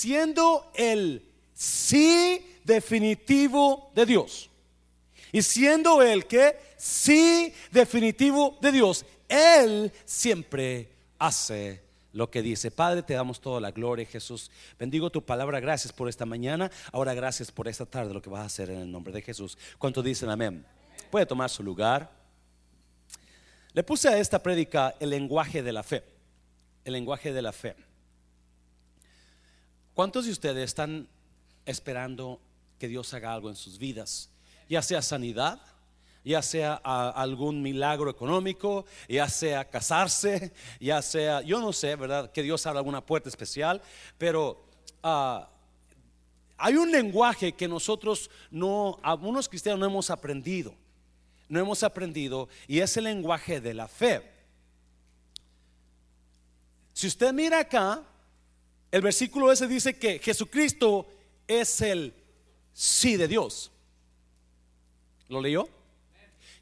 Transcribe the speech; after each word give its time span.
siendo 0.00 0.70
el 0.74 1.22
sí 1.52 2.58
definitivo 2.64 3.92
de 3.94 4.06
Dios. 4.06 4.48
Y 5.30 5.42
siendo 5.42 6.00
el 6.00 6.26
que 6.26 6.56
sí 6.78 7.52
definitivo 7.70 8.58
de 8.62 8.72
Dios, 8.72 9.04
Él 9.28 9.92
siempre 10.06 10.90
hace 11.18 11.82
lo 12.14 12.30
que 12.30 12.40
dice. 12.40 12.70
Padre, 12.70 13.02
te 13.02 13.12
damos 13.12 13.40
toda 13.40 13.60
la 13.60 13.70
gloria, 13.70 14.06
Jesús. 14.06 14.50
Bendigo 14.78 15.10
tu 15.10 15.22
palabra. 15.22 15.60
Gracias 15.60 15.92
por 15.92 16.08
esta 16.08 16.24
mañana. 16.24 16.70
Ahora 16.92 17.12
gracias 17.12 17.52
por 17.52 17.68
esta 17.68 17.84
tarde, 17.84 18.14
lo 18.14 18.22
que 18.22 18.30
vas 18.30 18.42
a 18.42 18.46
hacer 18.46 18.70
en 18.70 18.80
el 18.80 18.90
nombre 18.90 19.12
de 19.12 19.20
Jesús. 19.20 19.58
¿Cuánto 19.76 20.02
dicen 20.02 20.30
amén? 20.30 20.64
Puede 21.10 21.26
tomar 21.26 21.50
su 21.50 21.62
lugar. 21.62 22.10
Le 23.74 23.82
puse 23.82 24.08
a 24.08 24.16
esta 24.16 24.42
prédica 24.42 24.94
el 24.98 25.10
lenguaje 25.10 25.62
de 25.62 25.72
la 25.72 25.82
fe. 25.82 26.02
El 26.86 26.94
lenguaje 26.94 27.34
de 27.34 27.42
la 27.42 27.52
fe. 27.52 27.76
¿Cuántos 30.00 30.24
de 30.24 30.32
ustedes 30.32 30.64
están 30.64 31.06
esperando 31.66 32.40
que 32.78 32.88
Dios 32.88 33.12
haga 33.12 33.34
algo 33.34 33.50
en 33.50 33.54
sus 33.54 33.76
vidas? 33.76 34.30
Ya 34.66 34.80
sea 34.80 35.02
sanidad, 35.02 35.60
ya 36.24 36.40
sea 36.40 36.76
algún 36.76 37.60
milagro 37.60 38.08
económico, 38.08 38.86
ya 39.10 39.28
sea 39.28 39.68
casarse, 39.68 40.54
ya 40.80 41.02
sea, 41.02 41.42
yo 41.42 41.60
no 41.60 41.74
sé, 41.74 41.96
¿verdad? 41.96 42.32
Que 42.32 42.42
Dios 42.42 42.64
abra 42.64 42.78
alguna 42.78 43.04
puerta 43.04 43.28
especial, 43.28 43.82
pero 44.16 44.64
ah, 45.02 45.50
hay 46.56 46.76
un 46.76 46.90
lenguaje 46.90 47.52
que 47.52 47.68
nosotros 47.68 48.30
no, 48.50 48.98
algunos 49.02 49.50
cristianos 49.50 49.80
no 49.80 49.84
hemos 49.84 50.08
aprendido, 50.08 50.74
no 51.46 51.60
hemos 51.60 51.82
aprendido, 51.82 52.48
y 52.66 52.78
es 52.78 52.96
el 52.96 53.04
lenguaje 53.04 53.60
de 53.60 53.74
la 53.74 53.86
fe. 53.86 54.22
Si 56.94 57.06
usted 57.06 57.34
mira 57.34 57.58
acá, 57.58 58.02
el 58.90 59.02
versículo 59.02 59.52
ese 59.52 59.66
dice 59.66 59.98
que 59.98 60.18
Jesucristo 60.18 61.06
es 61.46 61.80
el 61.80 62.14
sí 62.72 63.16
de 63.16 63.28
Dios. 63.28 63.70
¿Lo 65.28 65.40
leyó? 65.40 65.68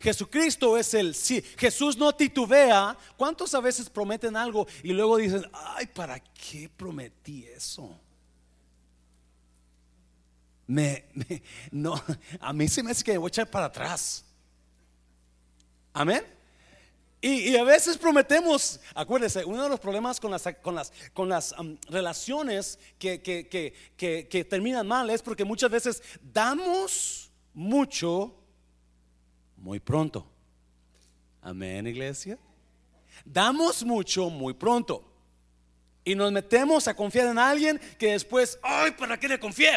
Jesucristo 0.01 0.77
es 0.77 0.95
el 0.95 1.15
sí. 1.15 1.43
Jesús 1.57 1.97
no 1.97 2.15
titubea. 2.15 2.97
¿Cuántos 3.17 3.55
a 3.55 3.61
veces 3.61 3.91
prometen 3.91 4.37
algo 4.37 4.67
y 4.83 4.93
luego 4.93 5.17
dicen, 5.17 5.45
ay, 5.53 5.87
¿para 5.87 6.21
qué 6.21 6.69
prometí 6.69 7.45
eso? 7.47 7.99
Me, 10.67 11.07
no, 11.71 12.01
a 12.41 12.53
mí 12.53 12.69
se 12.69 12.83
me 12.83 12.91
hace 12.91 13.03
que 13.03 13.17
voy 13.19 13.29
a 13.29 13.31
echar 13.31 13.51
para 13.51 13.67
atrás. 13.67 14.25
Amén. 15.93 16.38
Y, 17.21 17.57
a 17.57 17.65
veces 17.65 17.99
prometemos, 17.99 18.79
acuérdese, 18.95 19.45
uno 19.45 19.65
de 19.65 19.69
los 19.69 19.81
problemas 19.81 20.21
con 20.21 20.31
las, 20.31 20.45
con 20.63 20.75
las, 20.75 20.93
con 21.13 21.29
las 21.29 21.53
um, 21.59 21.77
relaciones 21.89 22.79
que, 22.97 23.21
que, 23.21 23.49
que, 23.49 24.29
que 24.29 24.45
terminan 24.45 24.87
mal 24.87 25.11
es 25.11 25.21
porque 25.21 25.45
muchas 25.45 25.69
veces 25.69 26.03
damos 26.23 27.33
mucho 27.53 28.37
muy 29.57 29.81
pronto. 29.81 30.31
Amén, 31.43 31.89
iglesia. 31.89 32.39
Damos 33.25 33.85
mucho 33.85 34.31
muy 34.31 34.55
pronto. 34.55 35.05
Y 36.05 36.15
nos 36.15 36.31
metemos 36.31 36.87
a 36.87 36.95
confiar 36.95 37.27
en 37.27 37.39
alguien 37.39 37.81
que 37.99 38.13
después, 38.13 38.61
ay, 38.63 38.93
¿para 38.93 39.19
qué 39.19 39.27
le 39.27 39.41
confié? 39.41 39.73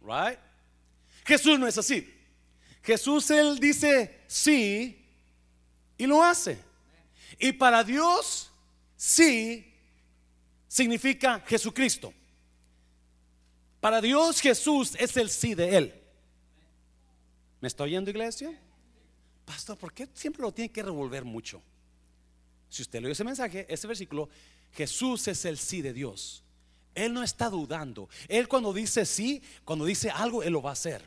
Right? 0.00 0.38
Jesús 1.26 1.58
no 1.58 1.66
es 1.66 1.76
así. 1.76 2.12
Jesús, 2.82 3.30
él 3.30 3.58
dice 3.58 4.22
sí 4.26 5.05
y 5.98 6.06
lo 6.06 6.22
hace. 6.22 6.58
Y 7.38 7.52
para 7.52 7.84
Dios, 7.84 8.50
sí 8.96 9.72
significa 10.68 11.40
Jesucristo. 11.46 12.12
Para 13.80 14.00
Dios, 14.00 14.40
Jesús 14.40 14.96
es 14.98 15.16
el 15.16 15.30
sí 15.30 15.54
de 15.54 15.76
Él. 15.76 15.94
¿Me 17.60 17.68
está 17.68 17.84
oyendo, 17.84 18.10
iglesia? 18.10 18.58
Pastor, 19.44 19.76
¿por 19.78 19.92
qué 19.92 20.08
siempre 20.12 20.42
lo 20.42 20.52
tiene 20.52 20.70
que 20.70 20.82
revolver 20.82 21.24
mucho? 21.24 21.62
Si 22.68 22.82
usted 22.82 23.00
lee 23.00 23.12
ese 23.12 23.24
mensaje, 23.24 23.66
ese 23.68 23.86
versículo, 23.86 24.28
Jesús 24.72 25.28
es 25.28 25.44
el 25.44 25.56
sí 25.56 25.82
de 25.82 25.92
Dios. 25.92 26.42
Él 26.94 27.12
no 27.12 27.22
está 27.22 27.48
dudando. 27.48 28.08
Él 28.28 28.48
cuando 28.48 28.72
dice 28.72 29.06
sí, 29.06 29.42
cuando 29.64 29.84
dice 29.84 30.10
algo, 30.10 30.42
Él 30.42 30.52
lo 30.52 30.62
va 30.62 30.70
a 30.70 30.72
hacer. 30.72 31.02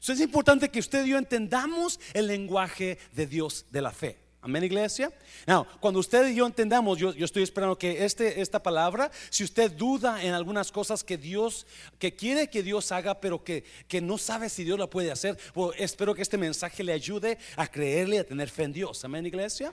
Es 0.00 0.20
importante 0.20 0.70
que 0.70 0.80
usted 0.80 1.04
y 1.04 1.10
yo 1.10 1.18
entendamos 1.18 2.00
el 2.14 2.26
lenguaje 2.26 2.98
de 3.12 3.26
Dios 3.26 3.66
de 3.70 3.82
la 3.82 3.90
fe. 3.90 4.22
Amén, 4.44 4.64
iglesia. 4.64 5.12
Now, 5.46 5.64
cuando 5.78 6.00
usted 6.00 6.28
y 6.28 6.34
yo 6.34 6.44
entendamos, 6.44 6.98
yo, 6.98 7.10
estoy 7.10 7.44
esperando 7.44 7.78
que 7.78 8.04
este, 8.04 8.40
esta 8.40 8.60
palabra, 8.60 9.08
si 9.30 9.44
usted 9.44 9.70
duda 9.70 10.20
en 10.20 10.34
algunas 10.34 10.72
cosas 10.72 11.04
que 11.04 11.16
Dios, 11.16 11.64
que 12.00 12.16
quiere 12.16 12.50
que 12.50 12.64
Dios 12.64 12.90
haga, 12.90 13.20
pero 13.20 13.44
que, 13.44 13.62
que 13.86 14.00
no 14.00 14.18
sabe 14.18 14.48
si 14.48 14.64
Dios 14.64 14.80
la 14.80 14.90
puede 14.90 15.12
hacer, 15.12 15.38
pues 15.54 15.78
espero 15.78 16.12
que 16.12 16.22
este 16.22 16.38
mensaje 16.38 16.82
le 16.82 16.92
ayude 16.92 17.38
a 17.54 17.68
creerle, 17.68 18.18
a 18.18 18.24
tener 18.24 18.50
fe 18.50 18.64
en 18.64 18.72
Dios. 18.72 19.04
Amén, 19.04 19.24
iglesia. 19.26 19.72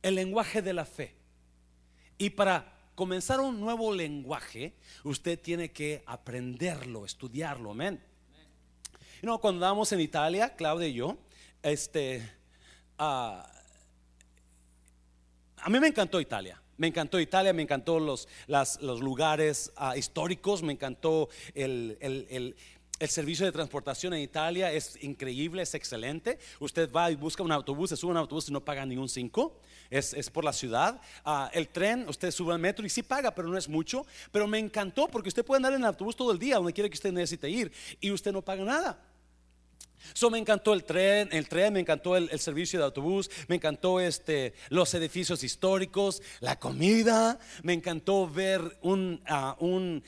El 0.00 0.14
lenguaje 0.14 0.62
de 0.62 0.72
la 0.72 0.86
fe. 0.86 1.14
Y 2.16 2.30
para 2.30 2.72
comenzar 2.94 3.40
un 3.40 3.60
nuevo 3.60 3.92
lenguaje, 3.92 4.72
usted 5.02 5.38
tiene 5.38 5.70
que 5.70 6.02
aprenderlo, 6.06 7.04
estudiarlo. 7.04 7.72
Amén. 7.72 8.00
You 9.24 9.38
cuando 9.38 9.60
estábamos 9.60 9.90
en 9.92 10.00
Italia, 10.00 10.54
Claudia 10.54 10.86
y 10.86 10.94
yo, 10.94 11.16
este 11.62 12.22
Ah, 12.98 13.50
a 15.56 15.70
mí 15.70 15.80
me 15.80 15.88
encantó 15.88 16.20
Italia. 16.20 16.60
Me 16.76 16.88
encantó 16.88 17.18
Italia, 17.18 17.52
me 17.52 17.62
encantó 17.62 17.98
los, 17.98 18.28
los 18.46 19.00
lugares 19.00 19.72
ah, 19.76 19.96
históricos, 19.96 20.62
me 20.62 20.72
encantó 20.72 21.28
el, 21.54 21.96
el, 22.00 22.54
servicio 23.08 23.46
de 23.46 23.52
transportación 23.52 24.12
en 24.14 24.20
Italia, 24.20 24.72
es 24.72 25.02
increíble, 25.02 25.62
es 25.62 25.74
excelente. 25.74 26.38
Usted 26.58 26.90
va 26.92 27.10
y 27.10 27.16
busca 27.16 27.42
un 27.42 27.52
autobús, 27.52 27.90
se 27.90 27.96
sube 27.96 28.10
un 28.10 28.16
autobús 28.16 28.48
y 28.48 28.52
no 28.52 28.64
paga 28.64 28.84
ningún 28.84 29.08
cinco, 29.08 29.60
es, 29.90 30.14
es, 30.14 30.30
por 30.30 30.44
la 30.44 30.52
ciudad. 30.52 31.00
Ah, 31.24 31.50
el 31.54 31.68
tren, 31.68 32.08
usted 32.08 32.30
sube 32.30 32.52
al 32.52 32.58
metro 32.58 32.84
y 32.84 32.90
sí 32.90 33.02
paga, 33.02 33.34
pero 33.34 33.48
no 33.48 33.56
es 33.56 33.68
mucho. 33.68 34.04
Pero 34.32 34.46
me 34.46 34.58
encantó 34.58 35.08
porque 35.08 35.28
usted 35.28 35.44
puede 35.44 35.58
andar 35.58 35.72
en 35.72 35.80
el 35.80 35.86
autobús 35.86 36.16
todo 36.16 36.32
el 36.32 36.38
día, 36.38 36.56
donde 36.56 36.72
quiera 36.72 36.88
que 36.88 36.94
usted 36.94 37.12
necesite 37.12 37.48
ir, 37.48 37.72
y 38.00 38.10
usted 38.10 38.32
no 38.32 38.42
paga 38.42 38.64
nada. 38.64 39.13
So 40.12 40.30
me 40.30 40.38
encantó 40.38 40.74
el 40.74 40.84
tren, 40.84 41.28
el 41.32 41.48
tren, 41.48 41.72
me 41.72 41.80
encantó 41.80 42.16
el, 42.16 42.38
servicio 42.38 42.78
de 42.78 42.84
autobús, 42.84 43.30
me 43.48 43.56
encantó 43.56 44.00
este, 44.00 44.54
los 44.68 44.92
edificios 44.94 45.42
históricos, 45.42 46.22
la 46.40 46.58
comida, 46.58 47.38
me 47.62 47.72
encantó 47.72 48.28
ver 48.28 48.78
un, 48.82 49.22
ah, 49.26 49.56
un, 49.60 50.02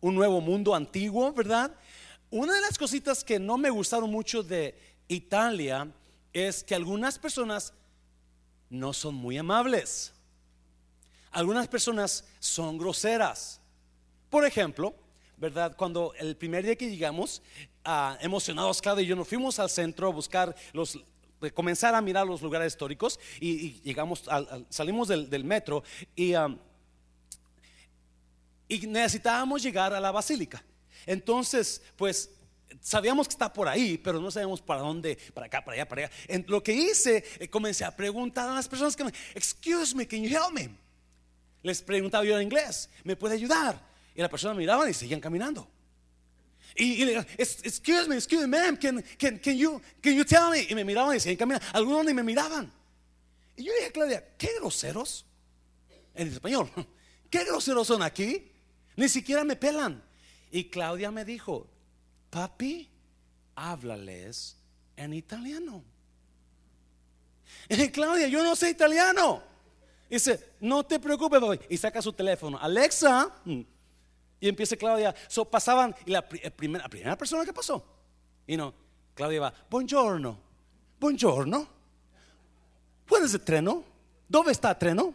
un 0.00 0.14
nuevo 0.14 0.40
mundo 0.40 0.74
antiguo, 0.74 1.32
¿verdad? 1.32 1.74
Una 2.30 2.54
de 2.54 2.60
las 2.60 2.76
cositas 2.76 3.22
que 3.22 3.38
no 3.38 3.56
me 3.56 3.70
gustaron 3.70 4.10
mucho 4.10 4.42
de 4.42 4.74
Italia 5.08 5.88
es 6.32 6.64
que 6.64 6.74
algunas 6.74 7.18
personas 7.18 7.72
no 8.68 8.92
son 8.92 9.14
muy 9.14 9.38
amables. 9.38 10.12
Algunas 11.30 11.68
personas 11.68 12.24
son 12.40 12.78
groseras. 12.78 13.60
Por 14.28 14.44
ejemplo, 14.44 14.94
¿verdad? 15.36 15.76
Cuando 15.76 16.14
el 16.18 16.36
primer 16.36 16.64
día 16.64 16.76
que 16.76 16.90
llegamos, 16.90 17.42
uh, 17.86 18.16
emocionados, 18.20 18.80
Claudia 18.82 19.04
y 19.04 19.06
yo 19.06 19.16
nos 19.16 19.28
fuimos 19.28 19.58
al 19.58 19.70
centro 19.70 20.08
a 20.08 20.12
buscar 20.12 20.54
los 20.72 20.98
comenzar 21.54 21.94
a 21.94 22.00
mirar 22.00 22.26
los 22.26 22.40
lugares 22.40 22.72
históricos 22.72 23.20
y, 23.40 23.80
llegamos 23.82 24.24
salimos 24.70 25.08
del, 25.08 25.44
metro 25.44 25.84
y, 26.14 26.34
necesitábamos 28.68 29.62
llegar 29.62 29.92
a 29.92 30.00
la 30.00 30.10
basílica 30.10 30.64
entonces 31.04 31.82
pues 31.94 32.30
sabíamos 32.80 33.28
que 33.28 33.32
está 33.32 33.52
por 33.52 33.68
ahí, 33.68 33.98
pero 33.98 34.20
no 34.20 34.30
sabíamos 34.30 34.60
para 34.60 34.80
dónde, 34.80 35.16
para 35.34 35.46
acá, 35.46 35.64
para 35.64 35.74
allá, 35.74 35.88
para 35.88 36.02
allá. 36.02 36.10
En 36.28 36.44
lo 36.48 36.62
que 36.62 36.72
hice, 36.72 37.24
eh, 37.38 37.48
comencé 37.48 37.84
a 37.84 37.94
preguntar 37.94 38.48
a 38.48 38.54
las 38.54 38.68
personas 38.68 38.96
que 38.96 39.04
me, 39.04 39.12
excuse 39.34 39.94
me, 39.94 40.06
can 40.06 40.22
you 40.22 40.28
help 40.28 40.52
me? 40.52 40.70
Les 41.62 41.82
preguntaba 41.82 42.24
yo 42.24 42.36
en 42.36 42.42
inglés, 42.42 42.90
¿me 43.04 43.16
puede 43.16 43.34
ayudar? 43.34 43.80
Y 44.14 44.20
la 44.20 44.28
persona 44.28 44.54
miraba 44.54 44.88
y 44.88 44.94
seguían 44.94 45.20
caminando. 45.20 45.68
Y, 46.76 47.04
le 47.04 47.26
excuse 47.38 48.06
me, 48.06 48.16
excuse 48.16 48.46
me, 48.46 48.48
ma'am, 48.48 48.76
can, 48.76 49.02
can, 49.18 49.38
can, 49.38 49.56
you, 49.56 49.80
can 50.02 50.14
you 50.14 50.24
tell 50.24 50.50
me? 50.50 50.66
Y 50.68 50.74
me 50.74 50.84
miraban 50.84 51.16
y 51.16 51.20
seguían 51.20 51.38
caminando. 51.38 51.66
Algunos 51.72 52.04
ni 52.04 52.12
me 52.12 52.22
miraban. 52.22 52.70
Y 53.56 53.64
yo 53.64 53.72
dije 53.72 53.86
a 53.86 53.92
Claudia, 53.92 54.24
qué 54.36 54.50
groseros. 54.58 55.24
En 56.14 56.28
español, 56.28 56.70
qué 57.30 57.44
groseros 57.44 57.86
son 57.86 58.02
aquí. 58.02 58.52
Ni 58.96 59.08
siquiera 59.08 59.44
me 59.44 59.56
pelan. 59.56 60.02
Y 60.50 60.64
Claudia 60.64 61.10
me 61.10 61.24
dijo, 61.24 61.66
papi, 62.30 62.90
háblales 63.54 64.56
en 64.96 65.14
italiano. 65.14 65.84
Y 67.68 67.88
Claudia, 67.90 68.28
yo 68.28 68.44
no 68.44 68.54
sé 68.54 68.70
italiano. 68.70 69.42
Dice, 70.10 70.54
no 70.60 70.84
te 70.84 71.00
preocupes, 71.00 71.40
papi. 71.40 71.58
Y 71.70 71.76
saca 71.76 72.02
su 72.02 72.12
teléfono. 72.12 72.58
Alexa, 72.58 73.32
mm, 73.44 73.62
y 74.40 74.48
empieza 74.48 74.76
Claudia, 74.76 75.14
so 75.28 75.44
pasaban, 75.44 75.94
y 76.04 76.10
la, 76.10 76.26
primera, 76.26 76.88
primera 76.88 77.16
persona 77.16 77.44
que 77.44 77.52
pasó, 77.52 77.84
y 78.46 78.56
no, 78.56 78.74
Claudia 79.14 79.40
va, 79.40 79.54
buongiorno, 79.70 80.38
buongiorno, 81.00 81.68
¿puedes 83.06 83.34
el 83.34 83.40
treno? 83.40 83.84
¿Dónde 84.28 84.52
está 84.52 84.70
el 84.70 84.78
treno? 84.78 85.14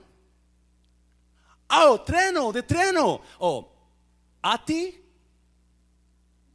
Oh, 1.74 2.02
treno, 2.02 2.52
de 2.52 2.64
treno. 2.64 3.22
Oh, 3.40 3.72
a 4.42 4.64
ti. 4.64 4.98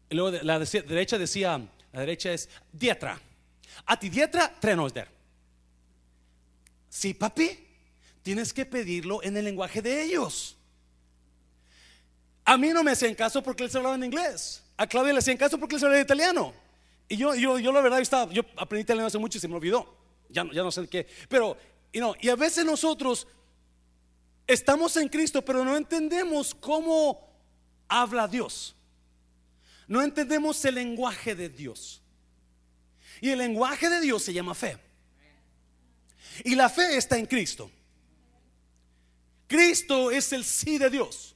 Y 0.08 0.14
luego 0.14 0.38
la 0.42 0.58
derecha 0.58 1.18
decía, 1.18 1.58
la 1.92 2.00
derecha 2.00 2.32
es 2.32 2.48
dietra. 2.72 3.18
A 3.86 3.98
ti 3.98 4.08
dietra, 4.08 4.54
trenos 4.60 4.92
der. 4.92 5.08
Sí, 6.88 7.14
papi, 7.14 7.66
tienes 8.22 8.52
que 8.52 8.64
pedirlo 8.64 9.22
en 9.22 9.36
el 9.36 9.44
lenguaje 9.44 9.82
de 9.82 10.02
ellos. 10.02 10.55
A 12.46 12.56
mí 12.56 12.68
no 12.68 12.84
me 12.84 12.92
hacían 12.92 13.14
caso 13.16 13.42
porque 13.42 13.64
él 13.64 13.70
se 13.70 13.76
hablaba 13.76 13.96
en 13.96 14.04
inglés. 14.04 14.62
A 14.76 14.86
Claudia 14.86 15.12
le 15.12 15.18
hacían 15.18 15.36
caso 15.36 15.58
porque 15.58 15.74
él 15.74 15.80
se 15.80 15.86
hablaba 15.86 15.98
en 15.98 16.06
italiano. 16.06 16.54
Y 17.08 17.16
yo, 17.16 17.34
yo, 17.34 17.58
yo 17.58 17.72
la 17.72 17.80
verdad, 17.80 18.00
estaba, 18.00 18.32
yo 18.32 18.42
aprendí 18.56 18.82
italiano 18.82 19.08
hace 19.08 19.18
mucho 19.18 19.36
y 19.36 19.40
se 19.40 19.48
me 19.48 19.56
olvidó. 19.56 19.96
Ya, 20.28 20.44
ya 20.52 20.62
no 20.62 20.70
sé 20.70 20.86
qué. 20.88 21.08
Pero, 21.28 21.56
y, 21.90 21.98
no, 21.98 22.14
y 22.20 22.28
a 22.28 22.36
veces 22.36 22.64
nosotros 22.64 23.26
estamos 24.46 24.96
en 24.96 25.08
Cristo, 25.08 25.44
pero 25.44 25.64
no 25.64 25.76
entendemos 25.76 26.54
cómo 26.54 27.28
habla 27.88 28.28
Dios. 28.28 28.76
No 29.88 30.00
entendemos 30.00 30.64
el 30.64 30.76
lenguaje 30.76 31.34
de 31.34 31.48
Dios. 31.48 32.00
Y 33.20 33.30
el 33.30 33.38
lenguaje 33.38 33.90
de 33.90 34.00
Dios 34.00 34.22
se 34.22 34.32
llama 34.32 34.54
fe. 34.54 34.78
Y 36.44 36.54
la 36.54 36.68
fe 36.68 36.96
está 36.96 37.18
en 37.18 37.26
Cristo. 37.26 37.70
Cristo 39.48 40.12
es 40.12 40.32
el 40.32 40.44
sí 40.44 40.78
de 40.78 40.90
Dios. 40.90 41.35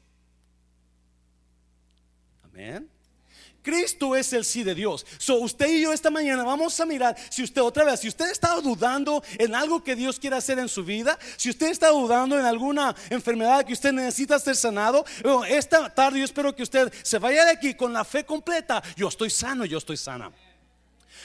Cristo 3.63 4.17
es 4.17 4.33
el 4.33 4.45
sí 4.45 4.65
de 4.65 4.75
Dios. 4.75 5.05
So 5.19 5.37
usted 5.37 5.69
y 5.69 5.83
yo 5.83 5.93
esta 5.93 6.11
mañana 6.11 6.45
vamos 6.45 6.79
a 6.81 6.87
mirar 6.87 7.17
si 7.29 7.43
usted 7.43 7.61
otra 7.61 7.85
vez, 7.85 8.01
si 8.01 8.09
usted 8.09 8.31
está 8.31 8.55
dudando 8.57 9.23
en 9.39 9.55
algo 9.55 9.85
que 9.85 9.95
Dios 9.95 10.19
quiere 10.19 10.37
hacer 10.37 10.59
en 10.59 10.69
su 10.69 10.85
vida, 10.85 11.19
si 11.37 11.51
usted 11.51 11.69
está 11.69 11.91
dudando 11.91 12.39
en 12.39 12.47
alguna 12.47 12.95
enfermedad 13.11 13.65
que 13.65 13.75
usted 13.75 13.93
necesita 13.93 14.39
ser 14.39 14.57
sanado, 14.57 15.05
esta 15.49 15.93
tarde 15.95 16.21
yo 16.21 16.25
espero 16.25 16.55
que 16.55 16.63
usted 16.63 16.93
se 17.03 17.19
vaya 17.19 17.45
de 17.45 17.51
aquí 17.51 17.75
con 17.75 17.93
la 17.93 18.05
fe 18.05 18.25
completa. 18.25 18.83
Yo 18.97 19.09
estoy 19.09 19.31
sano, 19.31 19.65
yo 19.65 19.79
estoy 19.79 19.97
sana. 19.97 20.33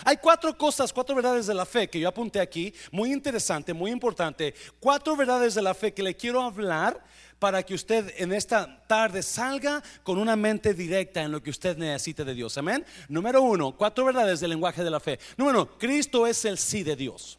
Hay 0.03 0.17
cuatro 0.17 0.57
cosas, 0.57 0.91
cuatro 0.91 1.15
verdades 1.15 1.47
de 1.47 1.53
la 1.53 1.65
fe 1.65 1.89
que 1.89 1.99
yo 1.99 2.09
apunté 2.09 2.41
aquí, 2.41 2.73
muy 2.91 3.13
interesante, 3.13 3.73
muy 3.73 3.91
importante. 3.91 4.53
Cuatro 4.79 5.15
verdades 5.15 5.55
de 5.55 5.61
la 5.61 5.73
fe 5.73 5.93
que 5.93 6.03
le 6.03 6.17
quiero 6.17 6.41
hablar 6.41 7.01
para 7.39 7.63
que 7.63 7.73
usted 7.73 8.13
en 8.17 8.31
esta 8.31 8.85
tarde 8.87 9.21
salga 9.21 9.83
con 10.03 10.17
una 10.17 10.35
mente 10.35 10.73
directa 10.73 11.21
en 11.21 11.31
lo 11.31 11.43
que 11.43 11.49
usted 11.49 11.77
necesite 11.77 12.23
de 12.23 12.33
Dios. 12.33 12.57
Amén. 12.57 12.85
Número 13.09 13.41
uno, 13.41 13.75
cuatro 13.75 14.05
verdades 14.05 14.39
del 14.39 14.51
lenguaje 14.51 14.83
de 14.83 14.89
la 14.89 14.99
fe. 14.99 15.19
Número 15.37 15.61
uno, 15.61 15.77
Cristo 15.77 16.25
es 16.25 16.45
el 16.45 16.57
sí 16.57 16.83
de 16.83 16.95
Dios. 16.95 17.37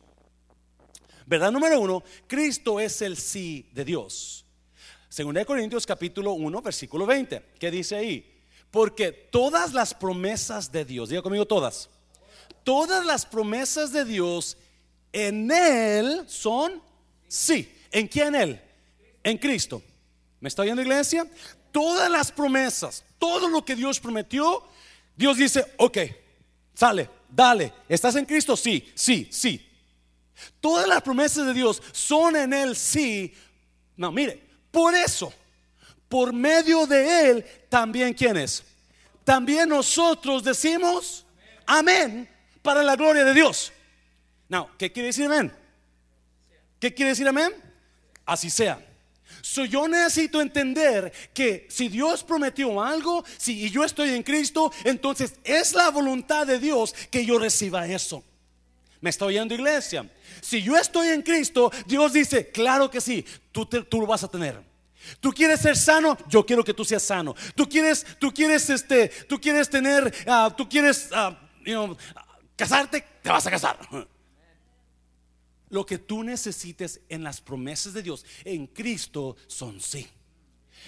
Verdad 1.27 1.51
número 1.51 1.81
uno, 1.81 2.05
Cristo 2.27 2.79
es 2.79 3.03
el 3.03 3.17
sí 3.17 3.69
de 3.73 3.85
Dios. 3.85 4.45
Segunda 5.09 5.41
de 5.41 5.47
Corintios 5.47 5.87
capítulo 5.87 6.33
1, 6.33 6.63
versículo 6.63 7.07
20, 7.07 7.43
¿qué 7.59 7.71
dice 7.71 7.97
ahí? 7.97 8.43
Porque 8.71 9.11
todas 9.11 9.73
las 9.73 9.95
promesas 9.95 10.71
de 10.71 10.85
Dios, 10.85 11.09
diga 11.09 11.23
conmigo 11.23 11.47
todas, 11.47 11.89
todas 12.63 13.05
las 13.05 13.25
promesas 13.25 13.93
de 13.93 14.05
Dios 14.05 14.57
en 15.13 15.51
Él 15.51 16.25
son 16.27 16.83
sí. 17.27 17.73
¿En 17.91 18.07
quién 18.09 18.35
Él? 18.35 18.61
En 19.27 19.39
Cristo. 19.39 19.83
¿Me 20.39 20.49
está 20.49 20.63
oyendo 20.63 20.81
iglesia? 20.81 21.27
Todas 21.73 22.09
las 22.09 22.31
promesas, 22.31 23.05
todo 23.19 23.49
lo 23.49 23.65
que 23.65 23.75
Dios 23.75 23.99
prometió, 23.99 24.63
Dios 25.17 25.37
dice, 25.37 25.67
ok, 25.79 25.99
sale, 26.73 27.11
dale, 27.29 27.73
¿estás 27.89 28.15
en 28.15 28.25
Cristo? 28.25 28.57
Sí, 28.57 28.89
sí, 28.95 29.29
sí. 29.33 29.69
Todas 30.61 30.87
las 30.87 31.03
promesas 31.03 31.45
de 31.45 31.55
Dios 31.55 31.83
son 31.91 32.37
en 32.37 32.53
Él, 32.53 32.77
sí. 32.77 33.35
No, 33.97 34.13
mire, 34.13 34.41
por 34.71 34.95
eso, 34.95 35.33
por 36.09 36.33
medio 36.33 36.87
de 36.87 37.31
Él, 37.31 37.45
también 37.69 38.15
quién 38.15 38.37
es. 38.37 38.63
También 39.25 39.69
nosotros 39.69 40.45
decimos 40.45 41.27
amén 41.67 42.29
para 42.63 42.85
la 42.85 42.95
gloria 42.95 43.25
de 43.25 43.35
Dios. 43.35 43.73
No, 44.49 44.71
¿qué 44.79 44.93
quiere 44.93 45.09
decir 45.09 45.27
amén? 45.27 45.53
¿Qué 46.79 46.95
quiere 46.95 47.11
decir 47.11 47.27
amén? 47.27 47.53
Así 48.25 48.51
sea. 48.51 48.87
So, 49.49 49.65
yo 49.65 49.87
necesito 49.87 50.41
entender 50.41 51.13
que 51.33 51.69
si 51.71 51.89
Dios 51.89 52.25
prometió 52.25 52.83
algo, 52.83 53.25
si 53.39 53.71
yo 53.71 53.85
estoy 53.85 54.11
en 54.11 54.25
Cristo, 54.25 54.73
entonces 54.83 55.37
es 55.45 55.73
la 55.73 55.89
voluntad 55.91 56.49
de 56.49 56.59
Dios 56.59 56.93
que 57.13 57.25
yo 57.25 57.39
reciba 57.39 57.87
eso. 57.87 58.25
¿Me 59.01 59.11
está 59.11 59.25
oyendo 59.25 59.55
iglesia? 59.55 60.11
Si 60.43 60.61
yo 60.61 60.77
estoy 60.77 61.11
en 61.11 61.23
Cristo, 61.23 61.71
Dios 61.87 62.13
dice, 62.13 62.51
claro 62.51 62.91
que 62.91 63.01
sí, 63.01 63.25
tú, 63.53 63.65
tú 63.67 64.01
lo 64.01 64.07
vas 64.09 64.25
a 64.25 64.29
tener. 64.29 64.61
Tú 65.21 65.31
quieres 65.31 65.61
ser 65.61 65.77
sano, 65.77 66.19
yo 66.29 66.45
quiero 66.45 66.65
que 66.65 66.75
tú 66.75 66.85
seas 66.85 67.05
sano. 67.05 67.37
Tú 67.55 67.69
quieres, 67.69 68.05
tú 68.19 68.35
quieres, 68.35 68.69
este, 68.69 69.11
tú 69.29 69.41
quieres 69.41 69.71
tener, 69.71 70.13
ah, 70.27 70.53
tú 70.57 70.69
quieres, 70.69 71.09
ah, 71.13 71.39
casarte, 72.57 73.05
te 73.23 73.31
vas 73.31 73.47
a 73.47 73.51
casar 73.53 73.79
lo 75.69 75.85
que 75.85 75.99
tú 75.99 76.23
necesites 76.23 77.01
en 77.09 77.25
las 77.25 77.41
promesas 77.41 77.93
de 77.93 78.03
Dios 78.03 78.25
en 78.45 78.67
Cristo 78.67 79.37
son 79.47 79.81
sí. 79.81 80.07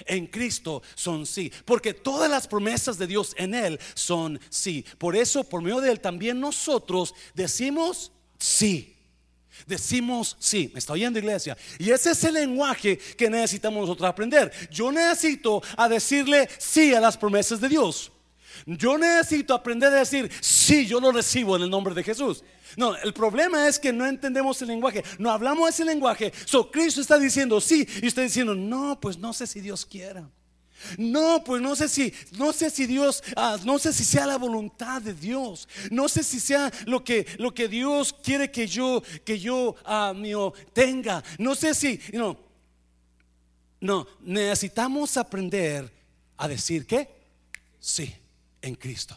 En 0.06 0.26
Cristo 0.26 0.82
son 0.94 1.26
sí, 1.26 1.52
porque 1.64 1.92
todas 1.92 2.30
las 2.30 2.46
promesas 2.46 2.98
de 2.98 3.06
Dios 3.06 3.34
en 3.36 3.54
Él 3.54 3.80
son 3.94 4.38
sí. 4.48 4.84
Por 4.98 5.16
eso, 5.16 5.44
por 5.44 5.62
medio 5.62 5.80
de 5.80 5.90
Él, 5.90 6.00
también 6.00 6.40
nosotros 6.40 7.14
decimos 7.34 8.12
sí. 8.38 8.94
Decimos 9.66 10.36
sí, 10.38 10.70
me 10.72 10.78
está 10.78 10.92
oyendo 10.92 11.18
iglesia. 11.18 11.56
Y 11.78 11.90
ese 11.90 12.12
es 12.12 12.22
el 12.24 12.34
lenguaje 12.34 12.96
que 12.96 13.28
necesitamos 13.28 13.80
nosotros 13.80 14.08
aprender. 14.08 14.52
Yo 14.70 14.92
necesito 14.92 15.62
a 15.76 15.88
decirle 15.88 16.48
sí 16.58 16.94
a 16.94 17.00
las 17.00 17.16
promesas 17.16 17.60
de 17.60 17.68
Dios. 17.68 18.12
Yo 18.66 18.98
necesito 18.98 19.54
aprender 19.54 19.92
a 19.92 20.00
decir, 20.00 20.30
sí, 20.40 20.86
yo 20.86 21.00
lo 21.00 21.10
recibo 21.12 21.56
en 21.56 21.62
el 21.62 21.70
nombre 21.70 21.94
de 21.94 22.04
Jesús. 22.04 22.44
No, 22.76 22.96
el 22.96 23.12
problema 23.12 23.66
es 23.68 23.78
que 23.78 23.92
no 23.92 24.06
entendemos 24.06 24.60
el 24.62 24.68
lenguaje, 24.68 25.02
no 25.18 25.30
hablamos 25.30 25.70
ese 25.70 25.84
lenguaje. 25.84 26.32
So 26.44 26.70
Cristo 26.70 27.00
está 27.00 27.18
diciendo 27.18 27.60
sí 27.60 27.86
y 28.02 28.08
usted 28.08 28.22
diciendo, 28.22 28.54
no, 28.54 28.98
pues 29.00 29.18
no 29.18 29.32
sé 29.32 29.46
si 29.46 29.60
Dios 29.60 29.86
quiera. 29.86 30.28
No, 30.96 31.42
pues 31.44 31.60
no 31.60 31.74
sé 31.74 31.88
si, 31.88 32.12
no 32.36 32.52
sé 32.52 32.70
si 32.70 32.86
Dios, 32.86 33.22
ah, 33.36 33.58
no 33.64 33.78
sé 33.78 33.92
si 33.92 34.04
sea 34.04 34.26
la 34.26 34.38
voluntad 34.38 35.02
de 35.02 35.12
Dios. 35.12 35.68
No 35.90 36.08
sé 36.08 36.22
si 36.22 36.40
sea 36.40 36.70
lo 36.86 37.02
que, 37.02 37.26
lo 37.38 37.52
que 37.52 37.68
Dios 37.68 38.12
quiere 38.12 38.50
que 38.50 38.66
yo, 38.66 39.02
que 39.24 39.38
yo 39.38 39.74
ah, 39.84 40.14
tenga. 40.72 41.22
No 41.38 41.54
sé 41.54 41.74
si, 41.74 42.00
no, 42.12 42.38
no, 43.80 44.06
necesitamos 44.20 45.16
aprender 45.16 45.92
a 46.36 46.48
decir 46.48 46.86
que 46.86 47.08
sí 47.80 48.14
en 48.62 48.74
Cristo. 48.74 49.16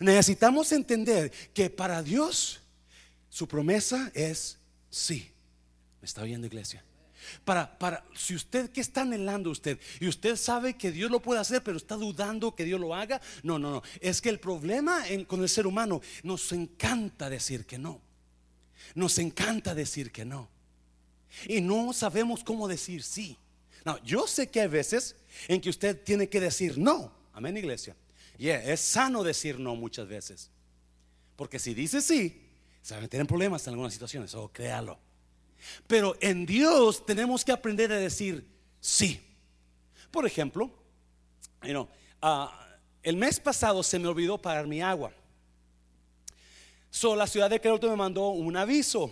Necesitamos 0.00 0.72
entender 0.72 1.30
que 1.52 1.70
para 1.70 2.02
Dios 2.02 2.60
su 3.34 3.48
promesa 3.48 4.12
es 4.14 4.58
sí. 4.88 5.28
¿Me 6.00 6.06
está 6.06 6.22
oyendo 6.22 6.46
iglesia? 6.46 6.84
Para, 7.44 7.76
para, 7.80 8.04
si 8.14 8.36
usted, 8.36 8.70
¿qué 8.70 8.80
está 8.80 9.00
anhelando 9.00 9.50
usted? 9.50 9.76
Y 9.98 10.06
usted 10.06 10.36
sabe 10.36 10.74
que 10.74 10.92
Dios 10.92 11.10
lo 11.10 11.18
puede 11.18 11.40
hacer, 11.40 11.60
pero 11.60 11.76
está 11.76 11.96
dudando 11.96 12.54
que 12.54 12.64
Dios 12.64 12.80
lo 12.80 12.94
haga. 12.94 13.20
No, 13.42 13.58
no, 13.58 13.72
no. 13.72 13.82
Es 14.00 14.20
que 14.20 14.28
el 14.28 14.38
problema 14.38 15.02
con 15.26 15.42
el 15.42 15.48
ser 15.48 15.66
humano 15.66 16.00
nos 16.22 16.52
encanta 16.52 17.28
decir 17.28 17.66
que 17.66 17.76
no. 17.76 18.00
Nos 18.94 19.18
encanta 19.18 19.74
decir 19.74 20.12
que 20.12 20.24
no. 20.24 20.48
Y 21.48 21.60
no 21.60 21.92
sabemos 21.92 22.44
cómo 22.44 22.68
decir 22.68 23.02
sí. 23.02 23.36
No, 23.84 24.00
yo 24.04 24.28
sé 24.28 24.48
que 24.48 24.60
hay 24.60 24.68
veces 24.68 25.16
en 25.48 25.60
que 25.60 25.70
usted 25.70 26.00
tiene 26.04 26.28
que 26.28 26.38
decir 26.38 26.78
no. 26.78 27.12
Amén, 27.32 27.56
iglesia. 27.56 27.96
Y 28.38 28.46
es 28.46 28.78
sano 28.78 29.24
decir 29.24 29.58
no 29.58 29.74
muchas 29.74 30.06
veces. 30.06 30.50
Porque 31.34 31.58
si 31.58 31.74
dice 31.74 32.00
sí, 32.00 32.43
se 32.84 32.92
va 32.92 32.98
a 32.98 33.00
meter 33.00 33.18
en 33.18 33.26
problemas 33.26 33.66
en 33.66 33.72
algunas 33.72 33.94
situaciones, 33.94 34.34
o 34.34 34.42
oh, 34.42 34.52
créalo. 34.52 34.98
Pero 35.86 36.16
en 36.20 36.44
Dios 36.44 37.06
tenemos 37.06 37.42
que 37.42 37.50
aprender 37.50 37.90
a 37.90 37.96
decir 37.96 38.46
sí. 38.78 39.26
Por 40.10 40.26
ejemplo, 40.26 40.70
ah, 42.20 42.76
el 43.02 43.16
mes 43.16 43.40
pasado 43.40 43.82
se 43.82 43.98
me 43.98 44.06
olvidó 44.06 44.36
pagar 44.36 44.66
mi 44.66 44.82
agua. 44.82 45.14
So, 46.90 47.16
la 47.16 47.26
ciudad 47.26 47.48
de 47.48 47.58
Querétaro 47.58 47.92
me 47.92 47.96
mandó 47.96 48.28
un 48.28 48.54
aviso. 48.54 49.10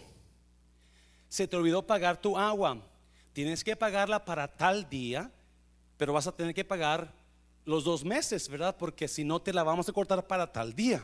Se 1.30 1.48
te 1.48 1.56
olvidó 1.56 1.86
pagar 1.86 2.20
tu 2.20 2.36
agua. 2.36 2.76
Tienes 3.32 3.64
que 3.64 3.74
pagarla 3.74 4.22
para 4.22 4.48
tal 4.48 4.86
día, 4.90 5.30
pero 5.96 6.12
vas 6.12 6.26
a 6.26 6.36
tener 6.36 6.54
que 6.54 6.66
pagar 6.66 7.10
los 7.64 7.84
dos 7.84 8.04
meses, 8.04 8.50
¿verdad? 8.50 8.76
Porque 8.76 9.08
si 9.08 9.24
no 9.24 9.40
te 9.40 9.54
la 9.54 9.62
vamos 9.62 9.88
a 9.88 9.94
cortar 9.94 10.26
para 10.26 10.52
tal 10.52 10.74
día. 10.74 11.02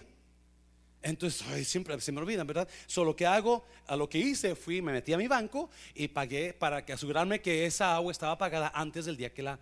Entonces, 1.03 1.69
siempre 1.69 2.01
se 2.01 2.11
me 2.11 2.21
olvidan, 2.21 2.47
¿verdad? 2.47 2.69
Solo 2.87 3.15
que 3.15 3.25
hago, 3.25 3.65
a 3.87 3.97
lo 3.97 4.09
que 4.09 4.19
hice, 4.19 4.55
fui, 4.55 4.83
me 4.83 4.93
metí 4.93 5.13
a 5.13 5.19
mi 5.19 5.29
banco 5.29 5.71
y 5.95 6.09
pagué 6.09 6.53
para 6.53 6.85
que 6.85 6.93
asegurarme 6.93 7.41
que 7.41 7.67
esa 7.67 7.95
agua 7.95 8.11
estaba 8.11 8.37
pagada 8.37 8.73
antes 8.75 9.05
del 9.07 9.17
día 9.17 9.33
que 9.33 9.43
la 9.43 9.59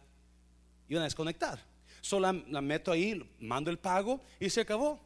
iban 0.88 1.02
a 1.02 1.04
desconectar. 1.04 1.62
Solo 2.00 2.32
la, 2.32 2.60
meto 2.60 2.90
ahí, 2.90 3.22
mando 3.40 3.70
el 3.70 3.78
pago 3.78 4.22
y 4.40 4.48
se 4.48 4.62
acabó. 4.62 5.00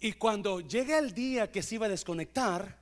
Y 0.00 0.12
cuando 0.12 0.60
llega 0.60 0.98
el 0.98 1.12
día 1.12 1.50
que 1.50 1.62
se 1.62 1.74
iba 1.74 1.86
a 1.86 1.88
desconectar, 1.88 2.78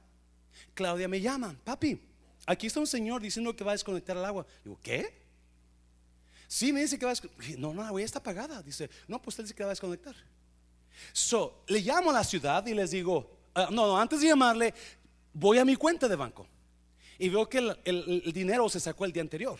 Claudia 0.75 1.09
me 1.09 1.21
llama, 1.21 1.57
papi, 1.65 1.99
aquí 2.47 2.67
está 2.67 2.81
un 2.81 2.87
señor 2.87 3.23
diciendo 3.23 3.57
que 3.57 3.65
va 3.65 3.71
a 3.71 3.75
desconectar 3.75 4.17
el 4.17 4.25
agua. 4.25 4.47
Digo, 4.63 4.79
¿qué? 4.83 5.25
Sí, 6.49 6.73
me 6.73 6.83
dice 6.83 6.99
que 6.99 7.07
va 7.07 7.13
a 7.13 7.15
desconectar. 7.15 7.59
No, 7.59 7.73
no, 7.73 7.83
la 7.83 7.93
huella 7.93 8.05
está 8.05 8.23
pagada. 8.23 8.63
Dice, 8.63 8.91
no, 9.09 9.23
pues 9.23 9.33
usted 9.33 9.45
dice 9.45 9.55
que 9.55 9.63
va 9.63 9.71
a 9.71 9.73
desconectar. 9.73 10.15
So, 11.13 11.65
le 11.69 11.81
llamo 11.81 12.11
a 12.11 12.15
la 12.15 12.25
ciudad 12.25 12.67
y 12.67 12.75
les 12.75 12.91
digo, 12.91 13.31
ah, 13.55 13.69
no, 13.71 13.87
no, 13.87 14.01
antes 14.01 14.21
de 14.21 14.29
llamarle, 14.29 14.75
voy 15.33 15.59
a 15.59 15.65
mi 15.65 15.77
cuenta 15.77 16.09
de 16.09 16.17
banco 16.17 16.47
y 17.19 17.29
veo 17.29 17.49
que 17.49 17.59
el, 17.59 17.79
el 17.85 18.33
dinero 18.33 18.69
se 18.69 18.81
sacó 18.81 19.05
el 19.05 19.13
día 19.13 19.23
anterior. 19.23 19.59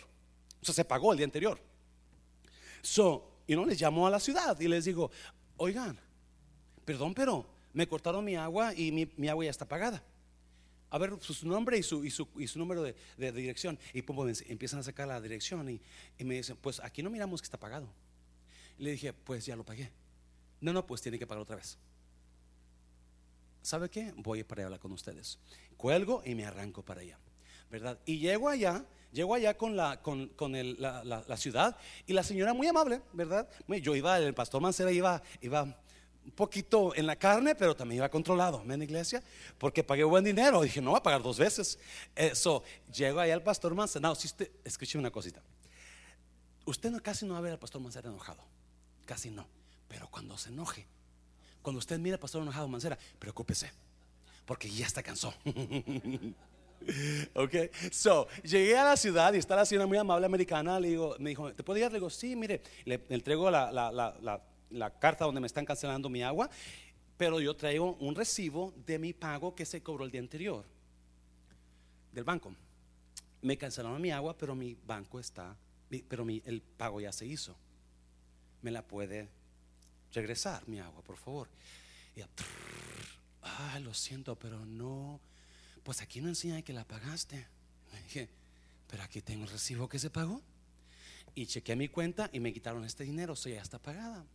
O 0.61 0.65
sea, 0.65 0.73
se 0.73 0.85
pagó 0.85 1.11
el 1.11 1.17
día 1.17 1.25
anterior. 1.25 1.59
So, 2.81 3.41
y 3.47 3.55
no 3.55 3.65
les 3.65 3.79
llamo 3.79 4.05
a 4.05 4.09
la 4.09 4.19
ciudad 4.19 4.59
y 4.59 4.67
les 4.67 4.85
digo, 4.85 5.11
oigan, 5.57 5.99
perdón, 6.85 7.13
pero 7.13 7.45
me 7.73 7.87
cortaron 7.87 8.23
mi 8.23 8.35
agua 8.35 8.73
y 8.73 8.91
mi, 8.91 9.27
agua 9.27 9.45
ya 9.45 9.51
está 9.51 9.67
pagada. 9.67 10.03
A 10.89 10.97
ver 10.97 11.13
su 11.19 11.47
nombre 11.47 11.77
y 11.77 11.83
su, 11.83 12.05
y 12.05 12.09
su, 12.09 12.27
y 12.37 12.47
su 12.47 12.59
número 12.59 12.81
de, 12.81 12.95
dirección. 13.31 13.77
Y 13.93 14.01
pues, 14.01 14.43
empiezan 14.47 14.79
a 14.79 14.83
sacar 14.83 15.07
la 15.07 15.19
dirección 15.19 15.69
y, 15.69 15.81
me 16.23 16.35
dicen, 16.35 16.57
pues 16.61 16.79
aquí 16.79 17.03
no 17.03 17.09
miramos 17.09 17.41
que 17.41 17.45
está 17.45 17.59
pagado. 17.59 17.87
le 18.77 18.91
dije, 18.91 19.13
pues 19.13 19.45
ya 19.45 19.55
lo 19.55 19.63
pagué. 19.63 19.91
No, 20.61 20.73
no, 20.73 20.85
pues 20.85 21.01
tiene 21.01 21.19
que 21.19 21.27
pagar 21.27 21.41
otra 21.41 21.55
vez. 21.55 21.77
¿Sabe 23.61 23.89
qué? 23.89 24.13
Voy 24.17 24.43
para 24.43 24.65
hablar 24.65 24.79
con 24.79 24.91
ustedes. 24.91 25.39
Cuelgo 25.75 26.21
y 26.25 26.35
me 26.35 26.45
arranco 26.45 26.83
para 26.83 27.01
allá. 27.01 27.19
¿Verdad? 27.69 27.99
Y 28.05 28.19
llego 28.19 28.47
allá 28.47 28.85
Llego 29.11 29.33
allá 29.33 29.55
con 29.55 29.75
la, 29.75 30.01
con, 30.01 30.29
la, 30.79 31.37
ciudad 31.37 31.77
y 32.05 32.13
la 32.13 32.23
señora 32.23 32.53
muy 32.53 32.67
amable, 32.67 33.01
¿verdad? 33.13 33.47
Yo 33.81 33.95
iba, 33.95 34.17
el 34.19 34.33
pastor 34.33 34.61
Mancera 34.61 34.91
iba, 34.91 35.21
iba 35.41 35.63
un 35.63 36.31
poquito 36.35 36.93
en 36.93 37.07
la 37.07 37.15
carne, 37.15 37.55
pero 37.55 37.75
también 37.75 37.97
iba 37.97 38.09
controlado, 38.09 38.61
en 38.61 38.77
la 38.77 38.83
iglesia? 38.83 39.23
Porque 39.57 39.81
pagué 39.81 40.03
buen 40.03 40.25
dinero. 40.25 40.61
Dije, 40.61 40.81
no 40.81 40.91
va 40.91 40.97
a 40.97 41.03
pagar 41.03 41.23
dos 41.23 41.39
veces. 41.39 41.79
Eso, 42.15 42.63
llego 42.93 43.21
allá 43.21 43.33
al 43.33 43.43
pastor 43.43 43.73
Mancera. 43.73 44.09
No, 44.09 44.15
si 44.15 44.27
usted, 44.27 44.51
una 44.95 45.09
cosita. 45.09 45.41
Usted 46.65 46.91
no, 46.91 47.01
casi 47.01 47.25
no 47.25 47.33
va 47.33 47.39
a 47.39 47.41
ver 47.41 47.53
al 47.53 47.59
pastor 47.59 47.81
Mancera 47.81 48.09
enojado. 48.09 48.43
Casi 49.05 49.29
no. 49.29 49.47
Pero 49.87 50.07
cuando 50.09 50.37
se 50.37 50.49
enoje, 50.49 50.85
cuando 51.61 51.79
usted 51.79 51.99
mire 51.99 52.13
al 52.13 52.19
pastor 52.19 52.41
enojado 52.41 52.67
Mancera, 52.67 52.97
preocúpese. 53.19 53.71
Porque 54.45 54.69
ya 54.69 54.85
está 54.85 55.03
cansado. 55.03 55.33
Ok, 57.33 57.55
so 57.91 58.27
llegué 58.43 58.77
a 58.77 58.83
la 58.83 58.95
ciudad 58.95 59.33
y 59.33 59.37
está 59.37 59.55
la 59.55 59.65
señora 59.65 59.87
muy 59.87 59.97
amable 59.97 60.25
americana. 60.25 60.79
Le 60.79 60.89
digo, 60.89 61.15
me 61.19 61.31
dijo, 61.31 61.51
¿te 61.53 61.63
puedo 61.63 61.79
ir? 61.79 61.91
Le 61.91 61.97
digo, 61.97 62.09
sí, 62.09 62.35
mire, 62.35 62.61
le, 62.85 63.03
entrego 63.09 63.49
la, 63.49 63.71
la, 63.71 63.91
la, 63.91 64.41
la, 64.69 64.99
carta 64.99 65.25
donde 65.25 65.41
me 65.41 65.47
están 65.47 65.65
cancelando 65.65 66.07
mi 66.07 66.23
agua, 66.23 66.49
pero 67.17 67.39
yo 67.41 67.55
traigo 67.55 67.95
un 67.95 68.15
recibo 68.15 68.73
de 68.85 68.99
mi 68.99 69.11
pago 69.11 69.55
que 69.55 69.65
se 69.65 69.81
cobró 69.81 70.05
el 70.05 70.11
día 70.11 70.21
anterior 70.21 70.65
del 72.11 72.23
banco. 72.23 72.53
Me 73.41 73.57
cancelaron 73.57 74.01
mi 74.01 74.11
agua, 74.11 74.37
pero 74.37 74.55
mi 74.55 74.77
banco 74.85 75.19
está, 75.19 75.57
pero 76.07 76.25
mi, 76.25 76.41
el 76.45 76.61
pago 76.61 77.01
ya 77.01 77.11
se 77.11 77.25
hizo. 77.25 77.55
¿Me 78.61 78.71
la 78.71 78.81
puede 78.81 79.29
regresar 80.13 80.67
mi 80.67 80.79
agua, 80.79 81.01
por 81.01 81.17
favor? 81.17 81.47
Y 82.15 82.21
ah, 83.43 83.79
lo 83.81 83.93
siento, 83.93 84.35
pero 84.37 84.65
no 84.65 85.19
pues 85.87 86.01
aquí 86.01 86.19
no 86.19 86.27
enseña 86.27 86.61
que 86.63 86.73
la 86.73 86.83
pagaste. 86.83 87.47
dije, 88.03 88.27
pero 88.89 89.03
aquí 89.03 89.21
tengo 89.21 89.45
el 89.45 89.49
recibo 89.49 89.87
que 89.87 89.97
se 89.97 90.09
pagó. 90.09 90.41
Y 91.33 91.45
chequeé 91.45 91.77
mi 91.77 91.87
cuenta 91.87 92.29
y 92.33 92.41
me 92.41 92.51
quitaron 92.51 92.83
este 92.83 93.05
dinero, 93.05 93.37
sea, 93.37 93.55
ya 93.55 93.61
está 93.61 93.79
pagada. 93.79 94.25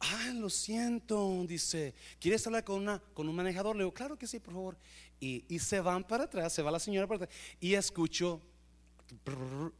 Ah, 0.00 0.32
lo 0.34 0.50
siento, 0.50 1.44
dice, 1.46 1.94
¿quieres 2.18 2.44
hablar 2.48 2.64
con, 2.64 2.82
una, 2.82 2.98
con 2.98 3.28
un 3.28 3.36
manejador? 3.36 3.76
Le 3.76 3.84
digo, 3.84 3.94
claro 3.94 4.18
que 4.18 4.26
sí, 4.26 4.40
por 4.40 4.54
favor. 4.54 4.76
Y, 5.20 5.44
y 5.48 5.60
se 5.60 5.80
van 5.80 6.02
para 6.02 6.24
atrás, 6.24 6.52
se 6.52 6.62
va 6.62 6.72
la 6.72 6.80
señora 6.80 7.06
para 7.06 7.26
atrás. 7.26 7.38
Y 7.60 7.74
escucho 7.74 8.40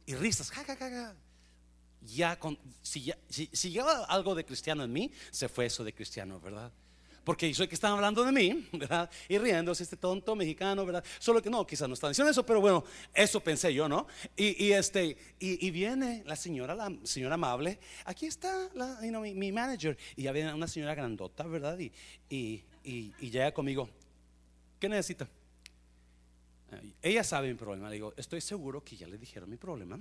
y 0.05 0.15
risas, 0.15 0.53
Ya, 2.05 2.37
si, 2.81 3.03
ya 3.03 3.17
si, 3.29 3.49
si 3.51 3.71
lleva 3.71 4.05
algo 4.05 4.35
de 4.35 4.45
cristiano 4.45 4.83
en 4.83 4.91
mí, 4.91 5.11
se 5.31 5.49
fue 5.49 5.65
eso 5.65 5.83
de 5.83 5.93
cristiano, 5.93 6.39
¿verdad? 6.39 6.71
porque 7.25 7.51
soy 7.53 7.67
que 7.67 7.75
están 7.75 7.91
hablando 7.93 8.23
de 8.23 8.31
mí, 8.31 8.67
¿verdad? 8.73 9.09
Y 9.27 9.37
riéndose 9.37 9.83
este 9.83 9.97
tonto 9.97 10.35
mexicano, 10.35 10.85
¿verdad? 10.85 11.03
Solo 11.19 11.41
que 11.41 11.49
no, 11.49 11.65
quizás 11.65 11.89
no 11.89 11.95
están 11.95 12.11
diciendo 12.11 12.31
eso, 12.31 12.45
pero 12.45 12.61
bueno, 12.61 12.85
eso 13.13 13.41
pensé 13.41 13.73
yo, 13.73 13.89
¿no? 13.89 14.07
Y, 14.37 14.71
este, 14.71 15.17
y, 15.39 15.71
viene 15.71 16.23
la 16.25 16.35
señora, 16.35 16.75
la 16.75 16.93
señora 17.03 17.33
amable, 17.33 17.79
aquí 18.05 18.27
está 18.27 18.69
la, 18.75 18.99
mi, 19.01 19.51
manager, 19.51 19.97
y 20.15 20.23
ya 20.23 20.31
viene 20.31 20.53
una 20.53 20.67
señora 20.67 20.93
grandota, 20.93 21.43
¿verdad? 21.43 21.77
Y, 21.79 21.91
y, 22.83 23.13
llega 23.19 23.51
conmigo, 23.51 23.89
¿qué 24.79 24.87
necesita? 24.87 25.27
Ella 27.01 27.23
sabe 27.23 27.47
mi 27.47 27.55
problema, 27.55 27.89
le 27.89 27.95
digo, 27.95 28.13
estoy 28.17 28.39
seguro 28.39 28.83
que 28.83 28.95
ya 28.95 29.07
le 29.07 29.17
dijeron 29.17 29.49
mi 29.49 29.57
problema. 29.57 29.99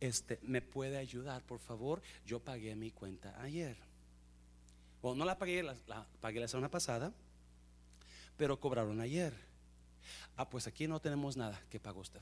Este, 0.00 0.38
¿me 0.42 0.62
puede 0.62 0.96
ayudar, 0.96 1.42
por 1.42 1.58
favor? 1.58 2.02
Yo 2.24 2.40
pagué 2.40 2.74
mi 2.76 2.90
cuenta 2.90 3.40
ayer. 3.42 3.76
O 5.00 5.14
no 5.14 5.24
la 5.24 5.38
pagué, 5.38 5.62
la, 5.62 5.74
pagué 6.20 6.40
la 6.40 6.48
semana 6.48 6.70
pasada, 6.70 7.12
pero 8.36 8.58
cobraron 8.58 9.00
ayer. 9.00 9.34
Ah, 10.36 10.48
pues 10.48 10.66
aquí 10.66 10.86
no 10.86 11.00
tenemos 11.00 11.36
nada 11.36 11.60
que 11.70 11.80
pagó 11.80 12.00
usted. 12.00 12.20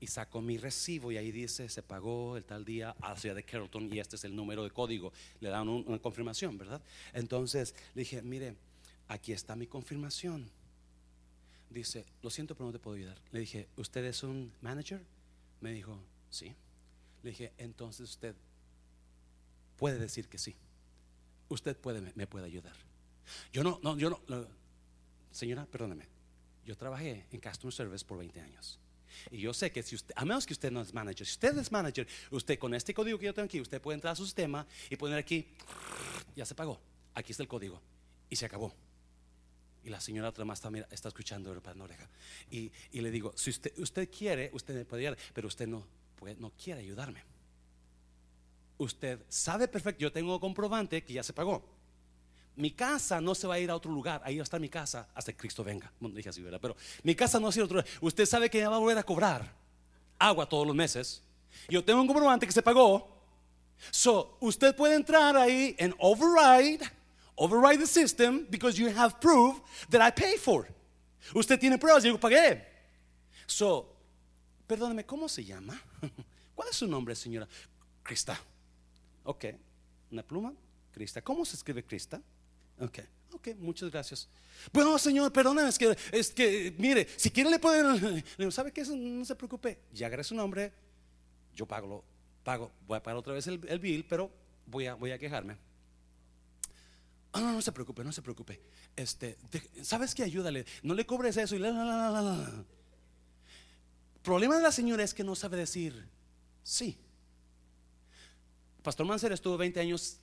Y 0.00 0.06
saco 0.06 0.40
mi 0.40 0.56
recibo 0.56 1.12
y 1.12 1.18
ahí 1.18 1.30
dice, 1.30 1.68
se 1.68 1.82
pagó 1.82 2.36
el 2.36 2.44
tal 2.44 2.64
día 2.64 2.96
a 3.00 3.10
la 3.10 3.16
ciudad 3.16 3.34
de 3.34 3.44
Carrollton 3.44 3.92
y 3.92 3.98
este 3.98 4.16
es 4.16 4.24
el 4.24 4.34
número 4.34 4.64
de 4.64 4.70
código. 4.70 5.12
Le 5.40 5.50
dan 5.50 5.68
una 5.68 5.98
confirmación, 5.98 6.56
¿verdad? 6.56 6.80
Entonces 7.12 7.74
le 7.94 8.00
dije, 8.00 8.22
mire, 8.22 8.56
aquí 9.08 9.32
está 9.32 9.54
mi 9.56 9.66
confirmación. 9.66 10.50
Dice, 11.68 12.04
lo 12.22 12.30
siento, 12.30 12.54
pero 12.54 12.66
no 12.66 12.72
te 12.72 12.78
puedo 12.78 12.96
ayudar. 12.96 13.20
Le 13.30 13.40
dije, 13.40 13.68
¿usted 13.76 14.04
es 14.04 14.22
un 14.22 14.52
manager? 14.60 15.02
Me 15.60 15.72
dijo, 15.72 16.00
sí. 16.30 16.54
Le 17.22 17.30
dije, 17.30 17.52
entonces 17.58 18.08
usted 18.08 18.34
puede 19.76 19.98
decir 19.98 20.28
que 20.28 20.38
sí 20.38 20.56
usted 21.50 21.76
puede, 21.76 22.00
me 22.14 22.26
puede 22.26 22.46
ayudar. 22.46 22.74
Yo 23.52 23.62
no, 23.62 23.78
no, 23.82 23.98
yo 23.98 24.10
no, 24.10 24.46
señora, 25.30 25.66
perdóneme, 25.66 26.06
yo 26.64 26.76
trabajé 26.76 27.26
en 27.30 27.40
Customer 27.40 27.72
Service 27.72 28.04
por 28.04 28.18
20 28.18 28.40
años. 28.40 28.78
Y 29.30 29.38
yo 29.38 29.52
sé 29.52 29.70
que 29.70 29.82
si 29.82 29.96
usted, 29.96 30.14
a 30.16 30.24
menos 30.24 30.46
que 30.46 30.52
usted 30.52 30.70
no 30.70 30.80
es 30.80 30.94
manager, 30.94 31.26
si 31.26 31.32
usted 31.32 31.58
es 31.58 31.70
manager, 31.70 32.06
usted 32.30 32.58
con 32.58 32.74
este 32.74 32.94
código 32.94 33.18
que 33.18 33.26
yo 33.26 33.34
tengo 33.34 33.46
aquí, 33.46 33.60
usted 33.60 33.80
puede 33.80 33.96
entrar 33.96 34.12
a 34.12 34.16
su 34.16 34.24
sistema 34.24 34.66
y 34.88 34.96
poner 34.96 35.18
aquí, 35.18 35.48
ya 36.36 36.46
se 36.46 36.54
pagó, 36.54 36.80
aquí 37.14 37.32
está 37.32 37.42
el 37.42 37.48
código 37.48 37.80
y 38.30 38.36
se 38.36 38.46
acabó. 38.46 38.72
Y 39.82 39.90
la 39.90 40.00
señora 40.00 40.28
otra 40.28 40.44
más 40.44 40.58
está, 40.58 40.70
está 40.90 41.08
escuchando 41.08 41.52
el 41.52 41.60
pan 41.60 41.80
oreja. 41.80 42.08
Y, 42.50 42.70
y, 42.92 43.00
le 43.00 43.10
digo, 43.10 43.32
si 43.34 43.50
usted, 43.50 43.76
usted 43.78 44.10
quiere, 44.10 44.50
usted 44.52 44.74
me 44.74 44.84
puede 44.84 45.06
ayudar, 45.06 45.18
pero 45.32 45.48
usted 45.48 45.66
no, 45.66 45.86
puede, 46.20 46.36
no 46.36 46.52
quiere 46.52 46.80
ayudarme 46.80 47.24
usted 48.84 49.20
sabe 49.28 49.68
perfecto, 49.68 50.00
yo 50.00 50.12
tengo 50.12 50.40
comprobante 50.40 51.04
que 51.04 51.12
ya 51.12 51.22
se 51.22 51.32
pagó. 51.32 51.62
Mi 52.56 52.70
casa 52.72 53.20
no 53.20 53.34
se 53.34 53.46
va 53.46 53.54
a 53.54 53.58
ir 53.58 53.70
a 53.70 53.76
otro 53.76 53.90
lugar, 53.90 54.20
ahí 54.24 54.36
va 54.36 54.42
a 54.42 54.44
estar 54.44 54.60
mi 54.60 54.68
casa 54.68 55.08
hasta 55.14 55.32
que 55.32 55.38
Cristo 55.38 55.62
venga. 55.62 55.92
No 56.00 56.08
dije 56.08 56.28
así, 56.28 56.42
¿verdad? 56.42 56.58
Pero 56.60 56.76
mi 57.02 57.14
casa 57.14 57.38
no 57.38 57.46
va 57.46 57.52
a 57.52 57.54
ir 57.54 57.60
a 57.60 57.64
otro 57.64 57.76
lugar. 57.76 57.90
Usted 58.00 58.26
sabe 58.26 58.50
que 58.50 58.58
ya 58.58 58.68
va 58.68 58.76
a 58.76 58.78
volver 58.78 58.98
a 58.98 59.02
cobrar 59.02 59.54
agua 60.18 60.48
todos 60.48 60.66
los 60.66 60.74
meses. 60.74 61.22
Yo 61.68 61.84
tengo 61.84 62.00
un 62.00 62.06
comprobante 62.06 62.46
que 62.46 62.52
se 62.52 62.62
pagó. 62.62 63.18
So, 63.90 64.36
usted 64.40 64.74
puede 64.74 64.94
entrar 64.94 65.36
ahí 65.36 65.74
en 65.78 65.94
override, 65.98 66.80
override 67.34 67.78
the 67.78 67.86
system 67.86 68.46
because 68.50 68.78
you 68.78 68.88
have 68.94 69.18
proof 69.20 69.60
that 69.90 70.06
I 70.06 70.10
pay 70.10 70.36
for. 70.36 70.66
Usted 71.34 71.58
tiene 71.58 71.78
pruebas, 71.78 72.02
yo 72.02 72.18
pagué. 72.18 72.66
So, 73.46 73.94
perdóneme, 74.66 75.04
¿cómo 75.04 75.28
se 75.28 75.44
llama? 75.44 75.80
¿Cuál 76.54 76.68
es 76.68 76.76
su 76.76 76.86
nombre, 76.86 77.14
señora? 77.14 77.48
Crista. 78.02 78.38
Ok, 79.24 79.46
una 80.10 80.22
pluma, 80.22 80.52
Crista. 80.92 81.22
¿Cómo 81.22 81.44
se 81.44 81.56
escribe 81.56 81.84
Crista? 81.84 82.20
Ok, 82.80 82.98
ok, 83.32 83.48
muchas 83.58 83.90
gracias. 83.90 84.28
Bueno, 84.72 84.98
señor, 84.98 85.32
perdóname, 85.32 85.68
es 85.68 85.78
que, 85.78 85.96
es 86.12 86.30
que, 86.30 86.74
mire, 86.78 87.06
si 87.16 87.30
quiere 87.30 87.50
le 87.50 87.58
pueden, 87.58 88.24
¿sabe 88.50 88.72
qué? 88.72 88.82
No 88.84 89.24
se 89.24 89.34
preocupe, 89.34 89.78
ya 89.92 90.06
agarré 90.06 90.24
su 90.24 90.34
nombre, 90.34 90.72
yo 91.54 91.66
pago, 91.66 92.04
pago, 92.42 92.72
voy 92.86 92.96
a 92.96 93.02
pagar 93.02 93.18
otra 93.18 93.34
vez 93.34 93.46
el, 93.46 93.58
bill, 93.58 94.04
pero 94.08 94.30
voy 94.66 94.86
a, 94.86 94.94
voy 94.94 95.12
a 95.12 95.18
quejarme. 95.18 95.56
Ah, 97.32 97.40
no, 97.40 97.52
no 97.52 97.62
se 97.62 97.70
preocupe, 97.70 98.02
no 98.02 98.10
se 98.10 98.22
preocupe. 98.22 98.60
Este, 98.96 99.38
¿sabes 99.82 100.14
qué? 100.14 100.24
Ayúdale, 100.24 100.64
no 100.82 100.94
le 100.94 101.06
cobres 101.06 101.36
eso 101.36 101.54
y 101.54 101.58
la, 101.60 101.70
la, 101.70 101.84
la, 101.84 102.10
la, 102.10 102.22
la. 102.22 102.64
Problema 104.22 104.56
de 104.56 104.62
la 104.62 104.72
señora 104.72 105.02
es 105.02 105.14
que 105.14 105.24
no 105.24 105.34
sabe 105.34 105.56
decir 105.56 106.06
sí. 106.62 106.98
Pastor 108.82 109.06
Manser 109.06 109.32
estuvo 109.32 109.56
20 109.56 109.80
años 109.80 110.20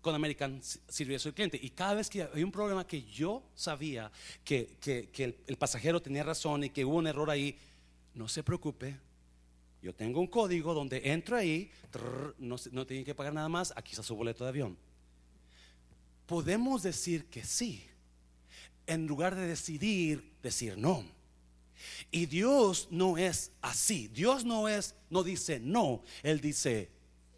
con 0.00 0.14
American 0.14 0.60
sirvió 0.88 1.16
a 1.16 1.18
su 1.20 1.32
cliente. 1.32 1.58
Y 1.60 1.70
cada 1.70 1.94
vez 1.94 2.08
que 2.08 2.22
hay 2.22 2.42
un 2.42 2.52
problema 2.52 2.86
que 2.86 3.02
yo 3.02 3.42
sabía 3.54 4.10
que, 4.44 4.78
el, 5.46 5.56
pasajero 5.56 6.00
tenía 6.00 6.22
razón 6.22 6.64
y 6.64 6.70
que 6.70 6.84
hubo 6.84 6.96
un 6.96 7.06
error 7.06 7.30
ahí, 7.30 7.58
no 8.14 8.28
se 8.28 8.42
preocupe. 8.42 8.96
Yo 9.82 9.94
tengo 9.94 10.20
un 10.20 10.26
código 10.26 10.74
donde 10.74 11.10
entro 11.10 11.36
ahí, 11.36 11.70
no, 12.38 12.56
no 12.72 12.86
tienen 12.86 13.04
que 13.04 13.14
pagar 13.14 13.32
nada 13.32 13.48
más, 13.48 13.72
aquí 13.76 13.92
está 13.92 14.02
su 14.02 14.14
boleto 14.14 14.44
de 14.44 14.50
avión. 14.50 14.76
Podemos 16.26 16.82
decir 16.82 17.26
que 17.26 17.44
sí, 17.44 17.86
en 18.86 19.06
lugar 19.06 19.34
de 19.34 19.46
decidir 19.46 20.32
decir 20.42 20.76
no. 20.76 21.04
Y 22.10 22.26
Dios 22.26 22.88
no 22.90 23.18
es 23.18 23.52
así. 23.60 24.08
Dios 24.08 24.44
no 24.44 24.68
es, 24.68 24.94
no 25.08 25.22
dice 25.22 25.60
no, 25.60 26.02
Él 26.22 26.40
dice 26.40 26.90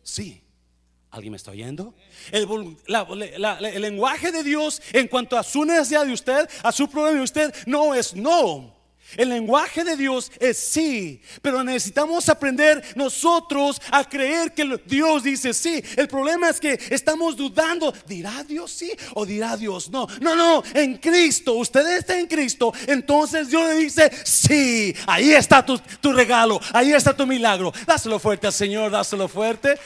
sí. 0.03 0.43
¿Alguien 1.11 1.33
me 1.33 1.37
está 1.37 1.51
oyendo? 1.51 1.95
El, 2.31 2.49
lenguaje 3.83 4.33
de 4.33 4.43
Dios 4.43 4.81
en 4.95 5.09
cuanto 5.09 5.37
a 5.37 5.43
su 5.43 5.63
necesidad 5.63 6.07
de 6.07 6.13
usted, 6.15 6.49
a 6.63 6.73
su 6.73 6.89
problema 6.89 7.19
de 7.19 7.25
usted, 7.25 7.55
no 7.67 7.95
es 7.95 8.15
no. 8.17 8.82
El 9.17 9.29
lenguaje 9.29 9.85
de 9.85 9.97
Dios 9.97 10.31
es 10.39 10.59
sí, 10.59 11.21
pero 11.41 11.63
necesitamos 11.63 12.29
aprender 12.29 12.83
nosotros 12.97 13.81
a 13.91 14.05
creer 14.09 14.53
que 14.53 14.81
Dios 14.87 15.23
dice 15.23 15.55
sí. 15.55 15.83
El 15.97 16.09
problema 16.09 16.49
es 16.49 16.61
que 16.61 16.79
estamos 16.91 17.37
dudando, 17.37 17.93
¿dirá 18.07 18.45
Dios 18.45 18.71
sí 18.71 18.93
o 19.15 19.27
dirá 19.27 19.57
Dios 19.57 19.91
no? 19.91 20.07
No, 20.21 20.35
no, 20.35 20.63
en 20.75 20.97
Cristo, 20.97 21.55
usted 21.55 21.99
está 21.99 22.19
en 22.19 22.27
Cristo, 22.27 22.73
entonces 22.87 23.49
Dios 23.49 23.69
le 23.69 23.75
dice 23.75 24.11
sí, 24.25 24.95
ahí 25.07 25.33
está 25.33 25.65
tu, 25.65 25.79
tu 26.01 26.13
regalo, 26.13 26.61
ahí 26.73 26.93
está 26.93 27.15
tu 27.15 27.27
milagro. 27.27 27.73
Dáselo 27.87 28.19
fuerte 28.19 28.47
al 28.47 28.53
Señor, 28.53 28.91
dáselo 28.91 29.29
fuerte. 29.29 29.79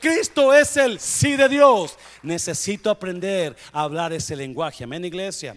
Cristo 0.00 0.54
es 0.54 0.76
el 0.76 0.98
sí 1.00 1.36
de 1.36 1.48
Dios. 1.48 1.98
Necesito 2.22 2.90
aprender 2.90 3.56
a 3.72 3.82
hablar 3.82 4.12
ese 4.12 4.36
lenguaje. 4.36 4.84
Amén, 4.84 5.04
iglesia. 5.04 5.56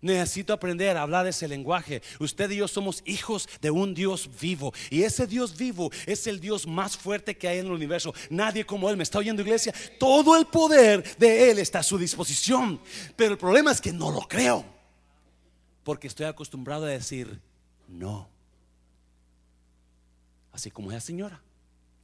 Necesito 0.00 0.52
aprender 0.52 0.96
a 0.96 1.02
hablar 1.02 1.26
ese 1.26 1.48
lenguaje. 1.48 2.02
Usted 2.20 2.50
y 2.50 2.56
yo 2.56 2.68
somos 2.68 3.02
hijos 3.06 3.48
de 3.60 3.70
un 3.70 3.94
Dios 3.94 4.28
vivo. 4.40 4.72
Y 4.90 5.02
ese 5.02 5.26
Dios 5.26 5.56
vivo 5.56 5.90
es 6.06 6.26
el 6.26 6.38
Dios 6.38 6.66
más 6.66 6.96
fuerte 6.96 7.36
que 7.36 7.48
hay 7.48 7.58
en 7.58 7.66
el 7.66 7.72
universo. 7.72 8.14
Nadie 8.28 8.66
como 8.66 8.90
Él. 8.90 8.96
¿Me 8.96 9.02
está 9.02 9.18
oyendo 9.18 9.42
iglesia? 9.42 9.72
Todo 9.98 10.36
el 10.36 10.46
poder 10.46 11.16
de 11.16 11.50
Él 11.50 11.58
está 11.58 11.78
a 11.78 11.82
su 11.82 11.96
disposición. 11.96 12.80
Pero 13.16 13.32
el 13.32 13.38
problema 13.38 13.72
es 13.72 13.80
que 13.80 13.92
no 13.92 14.10
lo 14.10 14.20
creo. 14.20 14.64
Porque 15.82 16.08
estoy 16.08 16.26
acostumbrado 16.26 16.84
a 16.84 16.88
decir 16.88 17.40
no. 17.88 18.28
Así 20.52 20.70
como 20.70 20.90
esa 20.90 21.00
señora. 21.00 21.42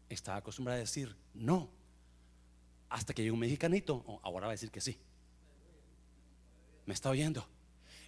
Estaba 0.09 0.39
acostumbrada 0.39 0.79
a 0.79 0.81
decir 0.81 1.15
no. 1.35 1.69
Hasta 2.89 3.13
que 3.13 3.23
llegó 3.23 3.35
un 3.35 3.41
mexicanito. 3.41 4.21
Ahora 4.23 4.47
va 4.47 4.53
a 4.53 4.55
decir 4.55 4.71
que 4.71 4.81
sí. 4.81 4.99
¿Me 6.87 6.95
está 6.95 7.11
oyendo? 7.11 7.47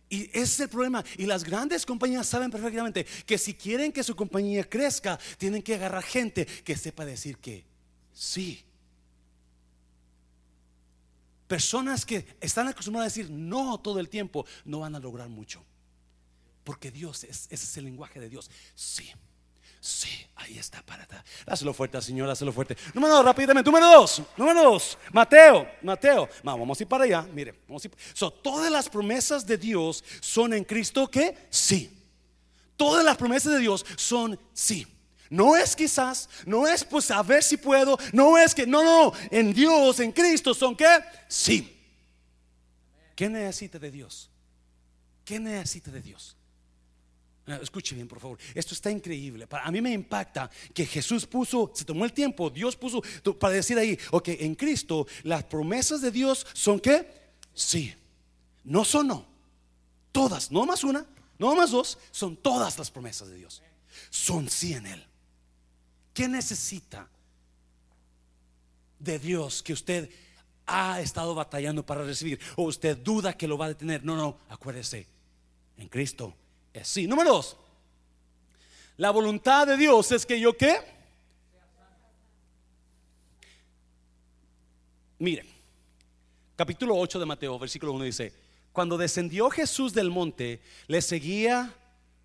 Y 0.09 0.25
ese 0.31 0.43
es 0.43 0.61
el 0.61 0.69
problema. 0.69 1.05
Y 1.17 1.27
las 1.27 1.45
grandes 1.45 1.87
compañías 1.87 2.27
saben 2.27 2.51
perfectamente 2.51 3.05
que 3.27 3.39
si 3.39 3.55
quieren 3.55 3.93
que 3.93 4.05
su 4.05 4.15
compañía 4.15 4.69
crezca, 4.69 5.19
tienen 5.39 5.63
que 5.63 5.75
agarrar 5.75 6.03
gente 6.03 6.47
que 6.47 6.77
sepa 6.77 7.05
decir 7.05 7.39
que 7.39 7.65
sí. 8.13 8.65
Personas 11.47 12.05
que 12.07 12.37
están 12.41 12.69
acostumbradas 12.69 13.13
a 13.13 13.15
decir 13.15 13.31
no 13.31 13.79
todo 13.81 14.01
el 14.01 14.09
tiempo 14.09 14.47
no 14.65 14.81
van 14.81 14.95
a 14.95 15.01
lograr 15.01 15.29
mucho. 15.29 15.65
Porque 16.65 16.91
Dios, 16.91 17.25
es, 17.25 17.47
ese 17.51 17.65
es 17.65 17.77
el 17.77 17.85
lenguaje 17.85 18.21
de 18.21 18.29
Dios. 18.29 18.51
Sí. 18.75 19.11
Sí, 19.85 20.09
ahí 20.37 20.57
está 20.57 20.81
para 20.81 21.07
Dáselo 21.45 21.75
fuerte, 21.75 22.01
Señor, 22.01 22.27
dáselo 22.27 22.55
fuerte. 22.55 22.75
Número 22.95 23.17
dos, 23.17 23.25
rápidamente. 23.27 23.71
Número 23.71 23.87
dos, 23.87 24.23
número 24.35 24.63
dos. 24.63 24.97
Mateo, 25.13 25.69
Mateo. 25.83 26.27
Vamos 26.43 26.81
a 26.81 26.83
ir 26.83 26.89
para 26.89 27.05
allá. 27.05 27.21
Mire, 27.35 27.55
vamos 27.69 27.85
a 27.85 27.89
ir. 27.89 27.95
So, 28.15 28.31
todas 28.31 28.73
las 28.73 28.89
promesas 28.89 29.47
de 29.47 29.59
Dios 29.59 30.03
son 30.23 30.55
en 30.55 30.65
Cristo 30.65 31.07
que 31.11 31.37
sí. 31.51 32.03
Todas 32.79 33.05
las 33.05 33.19
promesas 33.19 33.53
de 33.53 33.59
Dios 33.59 33.85
son 33.99 34.41
sí. 34.55 34.87
No 35.29 35.55
es 35.55 35.77
quizás, 35.77 36.31
no 36.47 36.67
es 36.67 36.83
pues 36.83 37.11
a 37.11 37.23
ver 37.23 37.43
si 37.43 37.59
puedo, 37.59 37.99
no 38.15 38.39
es 38.39 38.55
que, 38.55 38.67
no, 38.67 38.83
no, 38.83 39.13
en 39.31 39.53
Dios, 39.53 40.01
en 40.01 40.13
Cristo 40.13 40.55
son 40.55 40.75
que 40.75 40.89
sí. 41.29 41.79
¿Qué 43.15 43.29
necesita 43.29 43.79
de 43.79 43.91
Dios? 43.91 44.31
¿Qué 45.27 45.39
necesita 45.39 45.91
de 45.91 46.01
Dios? 46.01 46.39
Ah, 47.47 47.59
escuche 47.63 47.95
bien, 47.95 48.09
por 48.09 48.21
favor. 48.21 48.39
Esto 48.55 48.73
está 48.73 48.91
increíble. 48.91 49.47
A 49.51 49.71
mí 49.71 49.83
me 49.83 49.93
impacta 49.93 50.51
que 50.73 50.87
Jesús 50.87 51.27
puso, 51.27 51.71
se 51.75 51.85
tomó 51.85 52.05
el 52.05 52.13
tiempo, 52.13 52.49
Dios 52.49 52.75
puso 52.75 53.03
para 53.39 53.55
decir 53.55 53.79
ahí, 53.79 53.99
ok, 54.13 54.29
en 54.29 54.55
Cristo 54.55 55.07
las 55.25 55.45
promesas 55.45 56.01
de 56.01 56.11
Dios 56.11 56.47
son 56.55 56.81
que 56.81 57.07
sí, 57.53 57.95
no 58.65 58.85
son 58.85 59.09
no, 59.09 59.27
todas, 60.11 60.51
no 60.51 60.65
más 60.65 60.85
una, 60.85 61.07
no 61.39 61.55
más 61.55 61.71
dos, 61.71 61.99
son 62.11 62.37
todas 62.37 62.79
las 62.79 62.91
promesas 62.91 63.29
de 63.29 63.37
Dios. 63.37 63.63
Son 64.09 64.49
sí 64.49 64.73
en 64.73 64.87
Él. 64.87 65.05
¿Qué 66.15 66.29
necesita 66.29 67.09
de 68.99 69.19
Dios 69.19 69.63
que 69.63 69.75
usted 69.75 70.09
ha 70.67 71.03
estado 71.03 71.35
batallando 71.35 71.85
para 71.85 72.05
recibir 72.05 72.41
o 72.57 72.63
usted 72.63 72.97
duda 72.97 73.37
que 73.37 73.47
lo 73.47 73.59
va 73.59 73.67
a 73.67 73.69
detener? 73.69 74.03
No, 74.03 74.17
no, 74.17 74.39
acuérdese, 74.49 75.07
en 75.77 75.89
Cristo 75.89 76.35
Sí, 76.83 77.07
número 77.07 77.35
dos. 77.35 77.57
La 78.97 79.11
voluntad 79.11 79.67
de 79.67 79.77
Dios 79.77 80.11
es 80.13 80.27
que 80.27 80.39
yo 80.41 80.57
qué? 80.57 80.77
Mire, 85.19 85.45
capítulo 86.57 86.97
8 86.97 87.19
de 87.19 87.27
Mateo, 87.27 87.59
versículo 87.59 87.93
1 87.93 88.05
dice, 88.05 88.33
cuando 88.73 88.99
descendió 88.99 89.51
Jesús 89.51 89.95
del 89.95 90.11
monte, 90.11 90.61
le 90.89 91.01
seguía 91.01 91.73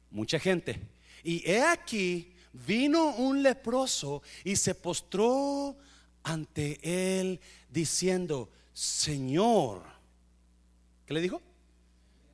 mucha 0.10 0.40
gente. 0.40 0.80
Y 1.24 1.48
he 1.50 1.62
aquí, 1.62 2.34
vino 2.52 3.16
un 3.16 3.44
leproso 3.44 4.24
y 4.44 4.56
se 4.56 4.74
postró 4.74 5.78
ante 6.24 6.80
él 7.20 7.40
diciendo, 7.70 8.50
Señor, 8.74 9.84
¿qué 11.06 11.14
le 11.14 11.22
dijo? 11.22 11.42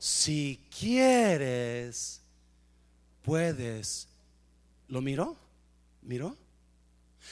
Si 0.05 0.63
quieres, 0.69 2.21
puedes. 3.23 4.07
¿Lo 4.87 5.01
miró? 5.01 5.35
¿Miró? 6.03 6.37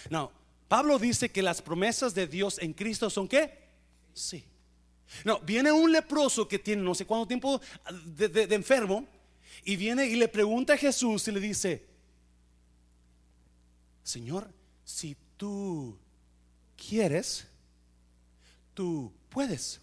No, 0.10 0.32
Pablo 0.68 0.98
dice 0.98 1.30
que 1.30 1.44
las 1.44 1.62
promesas 1.62 2.16
de 2.16 2.26
Dios 2.26 2.58
en 2.58 2.74
Cristo 2.74 3.12
son 3.12 3.28
qué? 3.28 3.60
Sí. 4.16 4.44
No, 5.24 5.40
viene 5.42 5.72
un 5.72 5.92
leproso 5.92 6.48
que 6.48 6.58
tiene 6.58 6.82
no 6.82 6.96
sé 6.96 7.06
cuánto 7.06 7.28
tiempo 7.28 7.62
de, 8.08 8.28
de 8.28 8.56
enfermo 8.56 9.06
y 9.64 9.76
viene 9.76 10.08
y 10.08 10.16
le 10.16 10.28
pregunta 10.28 10.74
a 10.74 10.78
Jesús 10.78 11.28
y 11.28 11.32
le 11.32 11.40
dice, 11.40 11.86
Señor, 14.02 14.50
si 14.84 15.16
tú 15.38 15.96
quieres, 16.76 17.46
tú 18.74 19.14
puedes. 19.30 19.80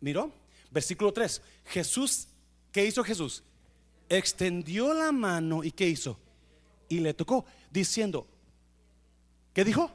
Miró, 0.00 0.32
versículo 0.70 1.12
3. 1.12 1.42
Jesús, 1.66 2.28
¿qué 2.72 2.84
hizo 2.84 3.04
Jesús? 3.04 3.42
Extendió 4.08 4.94
la 4.94 5.12
mano 5.12 5.62
y 5.62 5.70
¿qué 5.70 5.88
hizo? 5.88 6.18
Y 6.88 7.00
le 7.00 7.14
tocó, 7.14 7.44
diciendo, 7.70 8.26
¿qué 9.52 9.64
dijo? 9.64 9.90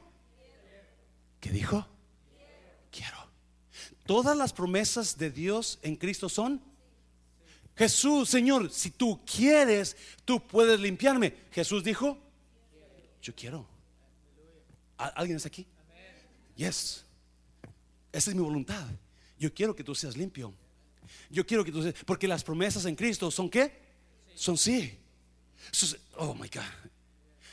¿Qué 1.40 1.50
dijo? 1.50 1.86
Quiero. 2.90 3.16
Todas 4.06 4.36
las 4.36 4.52
promesas 4.52 5.18
de 5.18 5.30
Dios 5.30 5.78
en 5.82 5.96
Cristo 5.96 6.28
son 6.28 6.62
Jesús, 7.76 8.30
Señor, 8.30 8.72
si 8.72 8.90
tú 8.90 9.20
quieres, 9.26 9.96
tú 10.24 10.40
puedes 10.40 10.80
limpiarme. 10.80 11.34
Jesús 11.52 11.84
dijo, 11.84 12.16
yo 13.20 13.34
quiero. 13.34 13.66
¿Alguien 14.96 15.36
está 15.36 15.48
aquí? 15.48 15.66
Yes. 16.56 17.04
Esa 18.10 18.30
es 18.30 18.34
mi 18.34 18.42
voluntad. 18.42 18.86
Yo 19.38 19.52
quiero 19.52 19.74
que 19.74 19.84
tú 19.84 19.94
seas 19.94 20.16
limpio. 20.16 20.52
Yo 21.30 21.46
quiero 21.46 21.64
que 21.64 21.72
tú 21.72 21.82
seas, 21.82 21.94
porque 22.04 22.26
las 22.26 22.42
promesas 22.42 22.84
en 22.84 22.94
Cristo 22.94 23.30
son 23.30 23.48
qué? 23.48 23.72
Son 24.34 24.56
sí. 24.56 24.98
oh 26.16 26.34
my 26.34 26.48
God. 26.48 26.62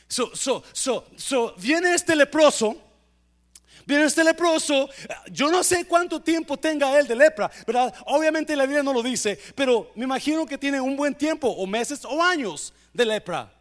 So, 0.08 0.36
so, 0.36 0.64
so, 0.74 1.08
so, 1.16 1.56
viene 1.58 1.94
este 1.94 2.16
leproso. 2.16 2.78
Viene 3.86 4.06
este 4.06 4.24
leproso, 4.24 4.90
yo 5.30 5.52
no 5.52 5.62
sé 5.62 5.86
cuánto 5.86 6.22
tiempo 6.22 6.56
tenga 6.56 6.98
él 6.98 7.06
de 7.06 7.18
lepra, 7.18 7.52
¿verdad? 7.68 7.94
Obviamente 8.06 8.56
la 8.56 8.64
Biblia 8.64 8.82
no 8.82 8.94
lo 8.94 9.04
dice, 9.04 9.38
pero 9.56 9.92
me 9.96 10.06
imagino 10.06 10.46
que 10.46 10.58
tiene 10.58 10.80
un 10.80 10.96
buen 10.96 11.14
tiempo, 11.14 11.50
o 11.50 11.68
meses 11.68 12.06
o 12.06 12.24
años 12.24 12.74
de 12.94 13.06
lepra. 13.06 13.54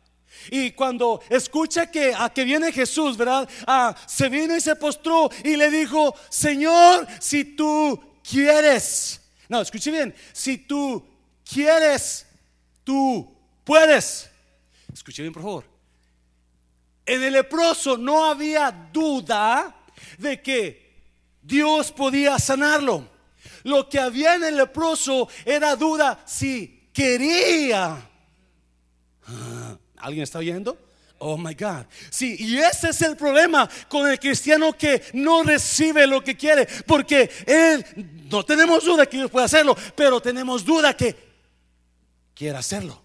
Y 0.51 0.71
cuando 0.73 1.21
escucha 1.29 1.91
que 1.91 2.15
a 2.15 2.31
que 2.31 2.45
viene 2.45 2.73
Jesús, 2.73 3.17
¿verdad? 3.17 3.49
Ah, 3.67 3.95
se 4.07 4.29
vino 4.29 4.57
y 4.57 4.61
se 4.61 4.77
postró 4.77 5.29
y 5.45 5.57
le 5.57 5.71
dijo, 5.71 6.15
Señor, 6.31 7.07
si 7.21 7.45
tú 7.45 8.01
quieres. 8.33 9.21
No, 9.49 9.61
escuche 9.61 9.91
bien. 9.91 10.15
Si 10.33 10.57
tú 10.57 11.05
quieres, 11.45 12.27
tú 12.83 13.37
puedes. 13.65 14.31
Escuche 14.93 15.23
bien, 15.23 15.33
por 15.33 15.43
favor. 15.43 15.65
En 17.05 17.23
el 17.23 17.35
leproso 17.35 17.99
no 17.99 18.25
había 18.25 18.71
duda 18.93 19.77
de 20.19 20.41
que 20.41 20.93
Dios 21.43 21.93
podía 21.93 22.39
sanarlo. 22.39 23.11
Lo 23.65 23.89
que 23.89 23.99
había 23.99 24.37
en 24.37 24.45
el 24.45 24.57
leproso 24.57 25.29
era 25.45 25.77
duda 25.77 26.23
si 26.27 26.89
quería. 26.93 28.09
Ah, 29.27 29.77
¿Alguien 29.99 30.23
está 30.23 30.39
oyendo? 30.39 30.79
Oh 31.25 31.37
my 31.37 31.55
God. 31.55 31.87
Sí, 32.11 32.37
y 32.37 32.59
ese 32.59 32.89
es 32.89 33.01
el 33.03 33.17
problema 33.17 33.71
con 33.89 34.11
el 34.11 34.19
cristiano 34.19 34.73
que 34.73 35.03
no 35.13 35.45
recibe 35.45 36.05
lo 36.05 36.23
que 36.23 36.37
quiere, 36.37 36.67
porque 36.85 37.31
él 37.47 37.85
no 38.29 38.45
tenemos 38.45 38.85
duda 38.85 39.07
que 39.07 39.19
Dios 39.19 39.31
puede 39.31 39.47
hacerlo, 39.47 39.77
pero 39.95 40.21
tenemos 40.21 40.65
duda 40.65 40.97
que 40.97 41.15
quiere 42.35 42.59
hacerlo. 42.59 43.02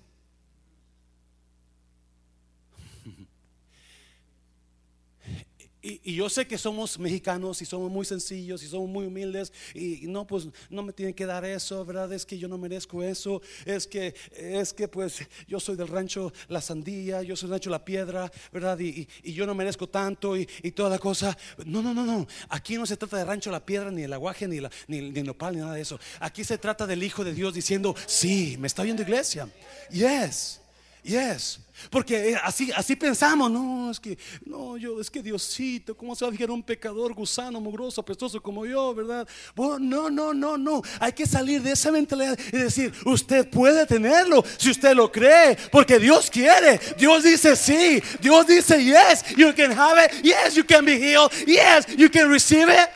Y, 6.04 6.16
yo 6.16 6.30
sé 6.30 6.46
que 6.46 6.58
somos 6.58 7.00
mexicanos 7.00 7.62
y 7.62 7.66
somos 7.66 7.90
muy 7.90 8.06
sencillos 8.06 8.62
y 8.62 8.68
somos 8.68 8.90
muy 8.90 9.06
humildes 9.06 9.54
y, 9.74 10.02
no, 10.08 10.28
pues 10.28 10.50
no 10.70 10.84
me 10.84 10.92
tienen 10.92 11.16
que 11.16 11.26
dar 11.26 11.46
eso, 11.46 11.86
¿verdad? 11.86 12.12
Es 12.12 12.26
que 12.26 12.38
yo 12.38 12.50
no 12.50 12.58
merezco 12.58 13.02
eso, 13.02 13.42
es 13.66 13.88
que, 13.88 14.14
es 14.36 14.74
que 14.74 14.90
pues 14.90 15.20
yo 15.48 15.60
soy 15.62 15.78
del 15.78 15.88
rancho 15.88 16.34
La 16.50 16.60
Sandía, 16.60 17.22
yo 17.22 17.38
soy 17.38 17.48
del 17.48 17.54
rancho 17.54 17.70
La 17.70 17.86
Piedra, 17.86 18.30
¿verdad? 18.52 18.78
Y, 18.80 19.08
yo 19.24 19.46
no 19.46 19.56
merezco 19.56 19.88
tanto 19.88 20.36
y, 20.36 20.46
toda 20.76 20.90
la 20.90 21.00
cosa. 21.00 21.38
No, 21.66 21.82
no, 21.82 21.94
no, 21.94 22.06
no. 22.06 22.28
Aquí 22.50 22.76
no 22.76 22.86
se 22.86 22.98
trata 22.98 23.18
de 23.18 23.26
rancho 23.26 23.50
La 23.52 23.66
Piedra, 23.66 23.90
ni 23.90 24.04
el 24.04 24.14
aguaje, 24.14 24.48
ni, 24.48 24.60
la, 24.60 24.70
ni, 24.88 25.02
ni 25.02 25.20
el 25.20 25.26
nopal, 25.26 25.56
ni 25.56 25.62
nada 25.62 25.74
de 25.74 25.82
eso. 25.82 26.00
Aquí 26.20 26.44
se 26.44 26.58
trata 26.58 26.86
del 26.86 27.02
Hijo 27.02 27.24
de 27.24 27.34
Dios 27.34 27.54
diciendo, 27.54 27.96
sí, 28.06 28.58
me 28.60 28.68
está 28.68 28.84
viendo 28.84 29.02
iglesia. 29.04 29.50
Yes. 29.90 30.60
Yes. 31.04 31.60
Porque 31.90 32.32
eh, 32.32 32.40
así, 32.44 32.72
así 32.76 32.96
pensamos, 32.96 33.52
no, 33.52 33.92
es 33.92 34.00
que, 34.00 34.18
no, 34.46 34.78
yo, 34.78 35.00
es 35.00 35.12
que 35.12 35.22
Diosito, 35.22 35.96
¿cómo 35.96 36.16
se 36.16 36.26
va 36.26 36.30
a 36.30 36.32
fijar 36.32 36.50
un 36.50 36.64
pecador 36.64 37.14
gusano, 37.14 37.62
mugroso, 37.62 38.02
apestoso 38.02 38.42
como 38.42 38.66
yo, 38.66 38.96
verdad? 38.96 39.28
no, 39.56 40.10
no, 40.10 40.34
no, 40.34 40.58
no. 40.58 40.82
Hay 41.00 41.14
que 41.14 41.26
salir 41.28 41.62
de 41.62 41.72
esa 41.72 41.92
mentalidad 41.92 42.38
y 42.52 42.58
decir, 42.58 42.92
usted 43.06 43.48
puede 43.50 43.86
tenerlo 43.86 44.44
si 44.58 44.72
usted 44.72 44.96
lo 44.96 45.12
cree, 45.12 45.56
porque 45.72 46.00
Dios 46.00 46.32
quiere. 46.32 46.80
Dios 46.98 47.24
dice 47.24 47.56
sí, 47.56 48.02
Dios 48.20 48.48
dice 48.48 48.84
yes, 48.84 49.24
you 49.36 49.54
can 49.56 49.72
have 49.72 50.04
it, 50.04 50.24
yes, 50.24 50.56
you 50.56 50.66
can 50.66 50.84
be 50.84 50.98
healed, 50.98 51.32
yes, 51.46 51.86
you 51.96 52.10
can 52.10 52.30
receive 52.30 52.70
it. 52.70 52.90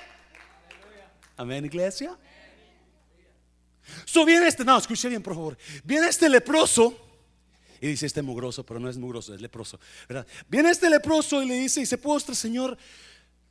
Amén, 1.37 1.65
iglesia. 1.65 2.17
So 4.05 4.25
viene 4.25 4.47
este, 4.47 4.65
no, 4.65 4.77
escuche 4.77 5.07
bien, 5.07 5.21
por 5.21 5.35
favor. 5.35 5.57
Viene 5.83 6.07
este 6.07 6.27
leproso 6.27 7.10
y 7.81 7.87
dice, 7.87 8.05
este 8.05 8.21
mugroso, 8.21 8.63
pero 8.63 8.79
no 8.79 8.87
es 8.87 8.97
mugroso, 8.97 9.33
es 9.33 9.41
leproso. 9.41 9.79
Viene 10.47 10.69
este 10.69 10.87
leproso 10.87 11.41
y 11.41 11.47
le 11.47 11.55
dice, 11.55 11.81
y 11.81 11.85
se 11.87 11.97
postra, 11.97 12.35
Señor, 12.35 12.77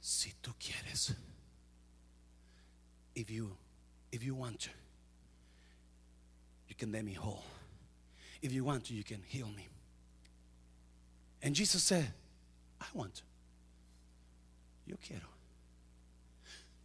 si 0.00 0.32
tú 0.40 0.54
quieres, 0.56 1.12
if 3.16 3.28
you, 3.28 3.54
if 4.12 4.22
you 4.22 4.36
want 4.36 4.60
to, 4.60 4.70
you 6.68 6.76
can 6.76 6.92
make 6.92 7.04
me 7.04 7.14
whole. 7.14 7.42
If 8.40 8.52
you 8.52 8.64
want 8.64 8.84
to, 8.86 8.94
you 8.94 9.02
can 9.02 9.22
heal 9.26 9.48
me. 9.48 9.68
And 11.42 11.54
Jesus 11.54 11.82
said, 11.82 12.06
I 12.80 12.86
want. 12.94 13.22
Yo 14.86 14.96
quiero. 14.96 15.26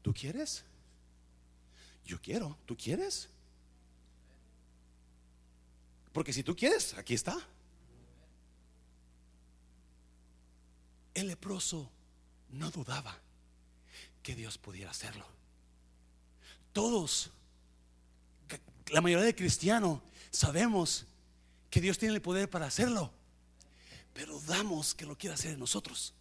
¿Tú 0.04 0.14
quieres? 0.14 0.64
Yo 2.06 2.18
quiero. 2.18 2.58
¿Tú 2.68 2.76
quieres? 2.76 3.28
Porque 6.16 6.32
si 6.32 6.44
tú 6.44 6.56
quieres, 6.56 6.94
aquí 6.94 7.14
está. 7.14 7.38
El 11.14 11.28
leproso 11.28 11.92
no 12.52 12.72
dudaba 12.72 13.20
que 14.24 14.34
Dios 14.34 14.58
pudiera 14.58 14.92
hacerlo. 14.92 15.26
Todos, 16.72 17.32
la 18.92 19.02
mayoría 19.02 19.26
de 19.26 19.36
cristianos, 19.36 20.00
sabemos 20.32 21.06
que 21.70 21.82
Dios 21.82 21.98
tiene 21.98 22.16
el 22.16 22.22
poder 22.22 22.50
para 22.50 22.68
hacerlo, 22.68 23.12
pero 24.14 24.40
dudamos 24.40 24.96
que 24.96 25.06
lo 25.06 25.18
quiera 25.18 25.34
hacer 25.34 25.52
en 25.52 25.60
nosotros. 25.60 26.14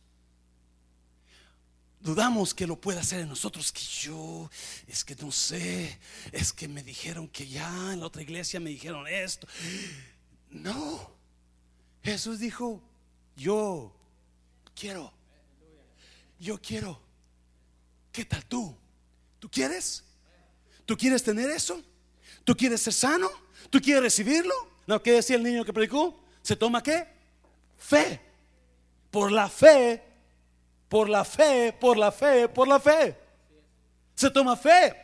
Dudamos 2.04 2.52
que 2.52 2.66
lo 2.66 2.78
pueda 2.78 3.00
hacer 3.00 3.20
en 3.20 3.30
nosotros, 3.30 3.72
que 3.72 3.80
yo, 3.80 4.50
es 4.86 5.02
que 5.02 5.16
no 5.16 5.32
sé, 5.32 5.98
es 6.32 6.52
que 6.52 6.68
me 6.68 6.82
dijeron 6.82 7.26
que 7.28 7.48
ya 7.48 7.94
en 7.94 8.00
la 8.00 8.06
otra 8.06 8.20
iglesia 8.20 8.60
me 8.60 8.68
dijeron 8.68 9.06
esto. 9.08 9.48
No, 10.50 11.10
Jesús 12.02 12.40
dijo, 12.40 12.82
yo 13.36 13.90
quiero, 14.78 15.14
yo 16.38 16.60
quiero. 16.60 17.00
¿Qué 18.12 18.26
tal 18.26 18.44
tú? 18.44 18.76
¿Tú 19.40 19.50
quieres? 19.50 20.04
¿Tú 20.84 20.98
quieres 20.98 21.22
tener 21.22 21.48
eso? 21.48 21.82
¿Tú 22.44 22.54
quieres 22.54 22.82
ser 22.82 22.92
sano? 22.92 23.30
¿Tú 23.70 23.80
quieres 23.80 24.02
recibirlo? 24.02 24.54
No, 24.86 25.02
¿qué 25.02 25.12
decía 25.12 25.36
el 25.36 25.42
niño 25.42 25.64
que 25.64 25.72
predicó? 25.72 26.22
¿Se 26.42 26.54
toma 26.54 26.82
qué? 26.82 27.06
Fe. 27.78 28.20
Por 29.10 29.32
la 29.32 29.48
fe 29.48 30.13
por 30.94 31.08
la 31.08 31.24
fe, 31.24 31.72
por 31.72 31.96
la 31.96 32.12
fe, 32.12 32.48
por 32.48 32.68
la 32.68 32.78
fe. 32.78 33.16
Se 34.14 34.30
toma 34.30 34.56
fe. 34.56 34.94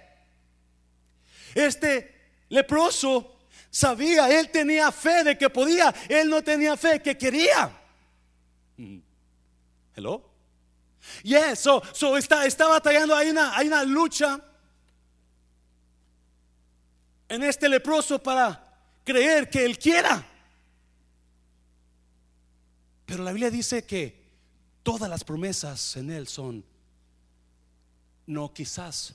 Este 1.52 2.44
leproso 2.48 3.40
sabía, 3.68 4.30
él 4.38 4.52
tenía 4.52 4.92
fe 4.92 5.24
de 5.24 5.36
que 5.36 5.50
podía, 5.50 5.92
él 6.08 6.30
no 6.30 6.44
tenía 6.44 6.76
fe 6.76 7.02
que 7.02 7.18
quería. 7.18 7.76
Mm. 8.76 8.98
Hello. 9.96 10.30
Yes, 11.24 11.58
so, 11.58 11.82
so 11.92 12.16
está, 12.16 12.46
está 12.46 12.68
batallando, 12.68 13.16
hay 13.16 13.30
una, 13.30 13.56
hay 13.56 13.66
una 13.66 13.82
lucha 13.82 14.40
en 17.28 17.42
este 17.42 17.68
leproso 17.68 18.22
para 18.22 18.78
creer 19.02 19.50
que 19.50 19.64
él 19.64 19.76
quiera. 19.76 20.24
Pero 23.06 23.24
la 23.24 23.32
Biblia 23.32 23.50
dice 23.50 23.84
que 23.84 24.19
Todas 24.82 25.10
las 25.10 25.24
promesas 25.24 25.96
en 25.96 26.10
Él 26.10 26.26
son 26.26 26.64
no 28.26 28.52
quizás 28.52 29.14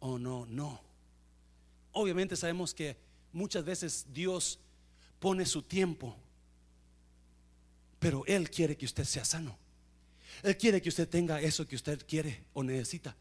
o 0.00 0.18
no, 0.18 0.46
no. 0.46 0.80
Obviamente 1.92 2.36
sabemos 2.36 2.74
que 2.74 2.96
muchas 3.32 3.64
veces 3.64 4.06
Dios 4.12 4.58
pone 5.18 5.46
su 5.46 5.62
tiempo, 5.62 6.16
pero 7.98 8.24
Él 8.26 8.50
quiere 8.50 8.76
que 8.76 8.86
usted 8.86 9.04
sea 9.04 9.24
sano. 9.24 9.56
Él 10.42 10.56
quiere 10.56 10.80
que 10.80 10.88
usted 10.88 11.08
tenga 11.08 11.40
eso 11.40 11.66
que 11.66 11.76
usted 11.76 12.04
quiere 12.06 12.44
o 12.52 12.62
necesita. 12.62 13.14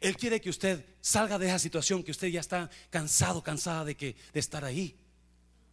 Él 0.00 0.16
quiere 0.16 0.40
que 0.40 0.50
usted 0.50 0.84
salga 1.00 1.38
de 1.38 1.46
esa 1.46 1.58
situación 1.58 2.02
que 2.02 2.10
usted 2.10 2.28
ya 2.28 2.40
está 2.40 2.70
cansado, 2.90 3.42
cansada 3.42 3.84
de 3.84 3.96
que 3.96 4.14
de 4.32 4.40
estar 4.40 4.64
ahí. 4.64 4.96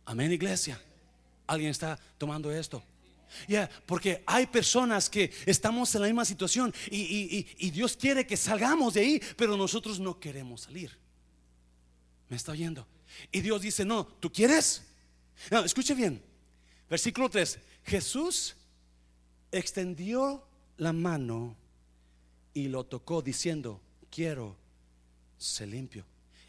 Amén, 0.06 0.32
iglesia. 0.32 0.82
¿Alguien 1.46 1.72
está 1.72 2.00
tomando 2.18 2.52
esto? 2.52 2.84
Ya, 3.48 3.70
porque 3.86 4.24
hay 4.26 4.48
personas 4.48 5.10
que 5.10 5.32
estamos 5.46 5.94
en 5.96 6.02
la 6.02 6.08
misma 6.08 6.26
situación 6.26 6.74
y, 6.90 7.70
Dios 7.72 7.96
quiere 7.96 8.26
que 8.26 8.38
salgamos 8.38 8.96
de 8.96 9.02
ahí, 9.02 9.22
pero 9.36 9.56
nosotros 9.58 10.00
no 10.00 10.20
queremos 10.20 10.62
salir. 10.62 10.98
¿Me 12.30 12.38
está 12.38 12.52
oyendo? 12.52 12.88
Y 13.32 13.42
Dios 13.42 13.62
dice, 13.62 13.86
no, 13.86 14.06
¿tú 14.06 14.32
quieres? 14.32 14.84
Escuche 15.66 15.94
bien. 15.94 16.22
Versículo 16.90 17.30
3. 17.30 17.60
Jesús 17.84 18.56
extendió 19.52 20.48
la 20.78 20.94
mano 20.94 21.56
y 22.54 22.68
lo 22.68 22.86
tocó 22.86 23.22
diciendo, 23.22 23.82
quiero 24.10 24.58
ser 25.38 25.70
limpio. 25.70 26.06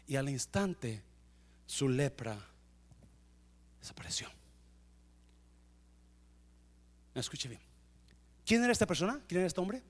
Y 0.07 0.15
al 0.15 0.29
instante 0.29 1.03
su 1.65 1.87
lepra 1.87 2.43
desapareció. 3.79 4.38
Escuche 7.19 7.49
bien. 7.49 7.61
¿Quién 8.45 8.63
era 8.63 8.71
esta 8.71 8.87
persona? 8.87 9.21
¿Quién 9.27 9.39
era 9.39 9.47
este 9.47 9.59
hombre? 9.59 9.83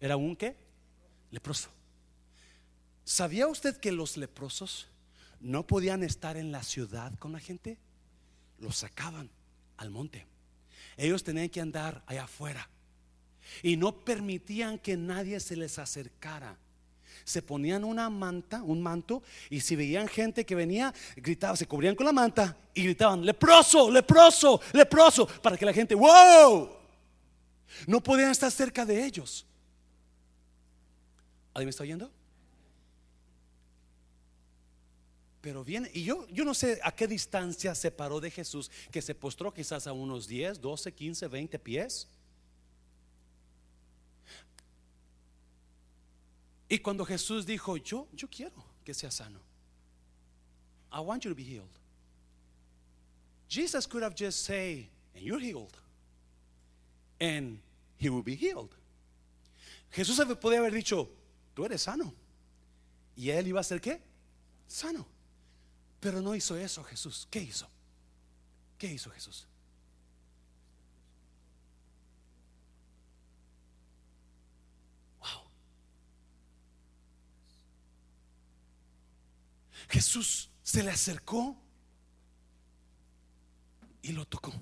Era 0.00 0.16
un 0.16 0.36
qué? 0.36 0.56
Leproso. 1.30 1.70
¿Sabía 3.04 3.46
usted 3.46 3.76
que 3.76 3.92
los 3.92 4.16
leprosos 4.16 4.88
no 5.40 5.66
podían 5.66 6.02
estar 6.02 6.36
en 6.36 6.52
la 6.52 6.62
ciudad 6.62 7.12
con 7.18 7.32
la 7.32 7.40
gente? 7.40 7.78
Los 8.58 8.78
sacaban 8.78 9.30
al 9.76 9.90
monte. 9.90 10.26
Ellos 10.96 11.24
tenían 11.24 11.48
que 11.48 11.60
andar 11.60 12.02
allá 12.06 12.24
afuera. 12.24 12.68
Y 13.62 13.76
no 13.76 14.04
permitían 14.04 14.78
que 14.78 14.96
nadie 14.96 15.40
se 15.40 15.56
les 15.56 15.78
acercara. 15.78 16.56
Se 17.24 17.42
ponían 17.42 17.84
una 17.84 18.10
manta, 18.10 18.62
un 18.62 18.82
manto, 18.82 19.22
y 19.48 19.60
si 19.60 19.76
veían 19.76 20.08
gente 20.08 20.44
que 20.44 20.54
venía, 20.54 20.92
gritaban, 21.16 21.56
se 21.56 21.66
cubrían 21.66 21.94
con 21.94 22.06
la 22.06 22.12
manta 22.12 22.56
y 22.74 22.84
gritaban, 22.84 23.24
leproso, 23.24 23.90
leproso, 23.90 24.60
leproso, 24.72 25.26
para 25.26 25.56
que 25.56 25.64
la 25.64 25.72
gente, 25.72 25.94
wow, 25.94 26.70
no 27.86 28.02
podían 28.02 28.30
estar 28.30 28.50
cerca 28.50 28.84
de 28.84 29.04
ellos. 29.04 29.46
¿Alguien 31.54 31.66
me 31.66 31.70
está 31.70 31.82
oyendo? 31.82 32.10
Pero 35.40 35.64
viene, 35.64 35.90
y 35.94 36.04
yo, 36.04 36.26
yo 36.28 36.44
no 36.44 36.52
sé 36.52 36.80
a 36.82 36.92
qué 36.92 37.06
distancia 37.06 37.74
se 37.74 37.90
paró 37.90 38.20
de 38.20 38.30
Jesús, 38.30 38.70
que 38.90 39.00
se 39.00 39.14
postró 39.14 39.52
quizás 39.52 39.86
a 39.86 39.92
unos 39.92 40.28
10, 40.28 40.60
12, 40.60 40.92
15, 40.92 41.28
20 41.28 41.58
pies. 41.58 42.08
Y 46.70 46.78
cuando 46.78 47.04
Jesús 47.04 47.44
dijo, 47.44 47.76
yo, 47.76 48.08
yo 48.14 48.28
quiero 48.28 48.64
que 48.84 48.94
sea 48.94 49.10
sano. 49.10 49.40
I 50.92 51.00
want 51.00 51.24
you 51.24 51.30
to 51.30 51.34
be 51.34 51.42
healed. 51.42 51.78
Jesus 53.48 53.86
could 53.86 54.02
have 54.02 54.14
just 54.14 54.44
say, 54.44 54.88
and 55.14 55.24
you're 55.24 55.40
healed. 55.40 55.76
And 57.20 57.58
he 57.98 58.08
will 58.08 58.22
be 58.22 58.36
healed. 58.36 58.70
Jesús 59.90 60.18
podía 60.40 60.58
haber 60.58 60.72
dicho, 60.72 61.08
tú 61.54 61.64
eres 61.64 61.82
sano. 61.82 62.14
Y 63.16 63.30
él 63.30 63.48
iba 63.48 63.60
a 63.60 63.64
ser 63.64 63.80
qué? 63.80 64.00
Sano. 64.68 65.04
Pero 66.00 66.22
no 66.22 66.34
hizo 66.34 66.56
eso 66.56 66.82
Jesús. 66.84 67.26
¿Qué 67.30 67.40
hizo? 67.42 67.68
¿Qué 68.78 68.86
hizo 68.86 69.10
Jesús? 69.10 69.46
Wow. 75.20 75.42
Jesús 79.90 80.50
se 80.62 80.84
le 80.84 80.90
acercó 80.90 81.56
y 84.02 84.12
lo 84.12 84.24
tocó. 84.24 84.52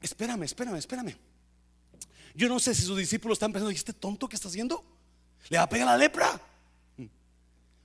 Espérame, 0.00 0.44
espérame, 0.44 0.76
espérame. 0.76 1.16
Yo 2.36 2.48
no 2.48 2.60
sé 2.60 2.72
si 2.72 2.82
sus 2.82 2.96
discípulos 2.96 3.36
están 3.36 3.52
pensando, 3.52 3.72
¿y 3.72 3.74
este 3.74 3.92
tonto 3.92 4.28
que 4.28 4.36
está 4.36 4.46
haciendo? 4.46 4.84
¿Le 5.48 5.58
va 5.58 5.64
a 5.64 5.68
pegar 5.68 5.88
la 5.88 5.96
lepra? 5.96 6.40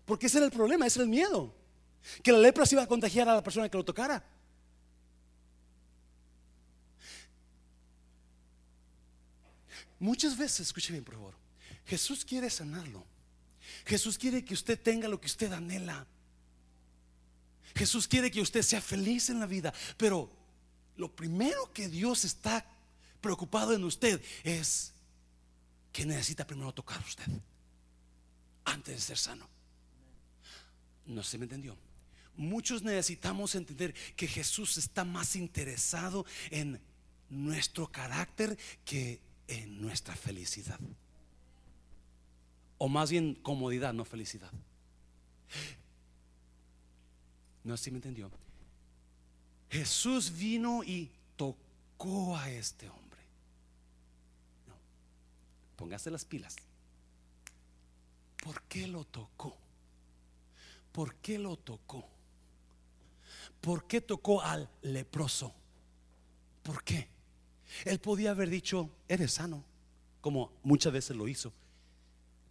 Porque 0.06 0.28
ese 0.28 0.38
era 0.38 0.46
el 0.46 0.52
problema, 0.52 0.86
ese 0.86 1.00
era 1.00 1.06
el 1.06 1.10
miedo. 1.10 1.56
Que 2.22 2.32
la 2.32 2.38
lepra 2.38 2.68
se 2.68 2.76
iba 2.76 2.84
a 2.84 2.88
contagiar 2.88 3.28
a 3.28 3.34
la 3.34 3.44
persona 3.44 3.68
que 3.68 3.78
lo 3.78 3.84
tocara. 3.84 4.24
Muchas 9.98 10.38
veces, 10.38 10.68
escuche 10.68 10.92
bien 10.92 11.04
por 11.04 11.16
favor, 11.16 11.36
Jesús 11.86 12.24
quiere 12.24 12.50
sanarlo. 12.52 13.13
Jesús 13.86 14.18
quiere 14.18 14.44
que 14.44 14.54
usted 14.54 14.80
tenga 14.80 15.08
lo 15.08 15.20
que 15.20 15.28
usted 15.28 15.52
anhela. 15.52 16.08
Jesús 17.76 18.08
quiere 18.08 18.30
que 18.30 18.42
usted 18.42 18.62
sea 18.62 18.82
feliz 18.82 19.30
en 19.30 19.40
la 19.40 19.46
vida. 19.46 19.74
Pero 19.98 20.30
lo 20.96 21.14
primero 21.16 21.72
que 21.74 21.88
Dios 21.88 22.26
está 22.26 22.66
preocupado 23.22 23.74
en 23.74 23.84
usted 23.84 24.22
es 24.44 24.94
que 25.92 26.06
necesita 26.06 26.46
primero 26.46 26.74
tocar 26.74 27.00
usted 27.02 27.28
antes 28.66 28.96
de 28.96 29.02
ser 29.02 29.18
sano. 29.18 29.48
No 31.06 31.24
se 31.24 31.38
me 31.38 31.46
entendió. 31.46 31.78
Muchos 32.36 32.82
necesitamos 32.82 33.56
entender 33.56 33.94
que 34.16 34.28
Jesús 34.28 34.78
está 34.78 35.04
más 35.04 35.36
interesado 35.36 36.26
en 36.50 36.82
nuestro 37.30 37.92
carácter 37.92 38.58
que 38.86 39.22
en 39.48 39.82
nuestra 39.82 40.16
felicidad. 40.16 40.80
O 42.84 42.90
más 42.90 43.10
bien 43.10 43.36
comodidad, 43.36 43.94
no 43.94 44.04
felicidad. 44.04 44.52
No 47.64 47.78
sé 47.78 47.86
si 47.86 47.92
me 47.92 48.00
entendió. 48.00 48.30
Jesús 49.70 50.36
vino 50.38 50.84
y 50.84 51.10
tocó 51.38 52.36
a 52.36 52.52
este 52.52 52.90
hombre. 52.90 53.22
No. 54.68 54.76
Póngase 55.78 56.12
las 56.12 56.26
pilas. 56.26 56.58
¿Por 58.44 58.62
qué 58.64 58.86
lo 58.86 59.06
tocó? 59.06 59.56
¿Por 60.92 61.16
qué 61.16 61.40
lo 61.40 61.56
tocó? 61.56 62.06
¿Por 63.62 63.88
qué 63.88 64.02
tocó 64.02 64.42
al 64.42 64.70
leproso? 64.82 65.56
¿Por 66.64 66.84
qué? 66.84 67.08
Él 67.86 68.02
podía 68.02 68.32
haber 68.32 68.50
dicho, 68.50 68.90
eres 69.08 69.36
sano, 69.36 69.64
como 70.20 70.52
muchas 70.64 70.92
veces 70.92 71.16
lo 71.16 71.30
hizo, 71.30 71.54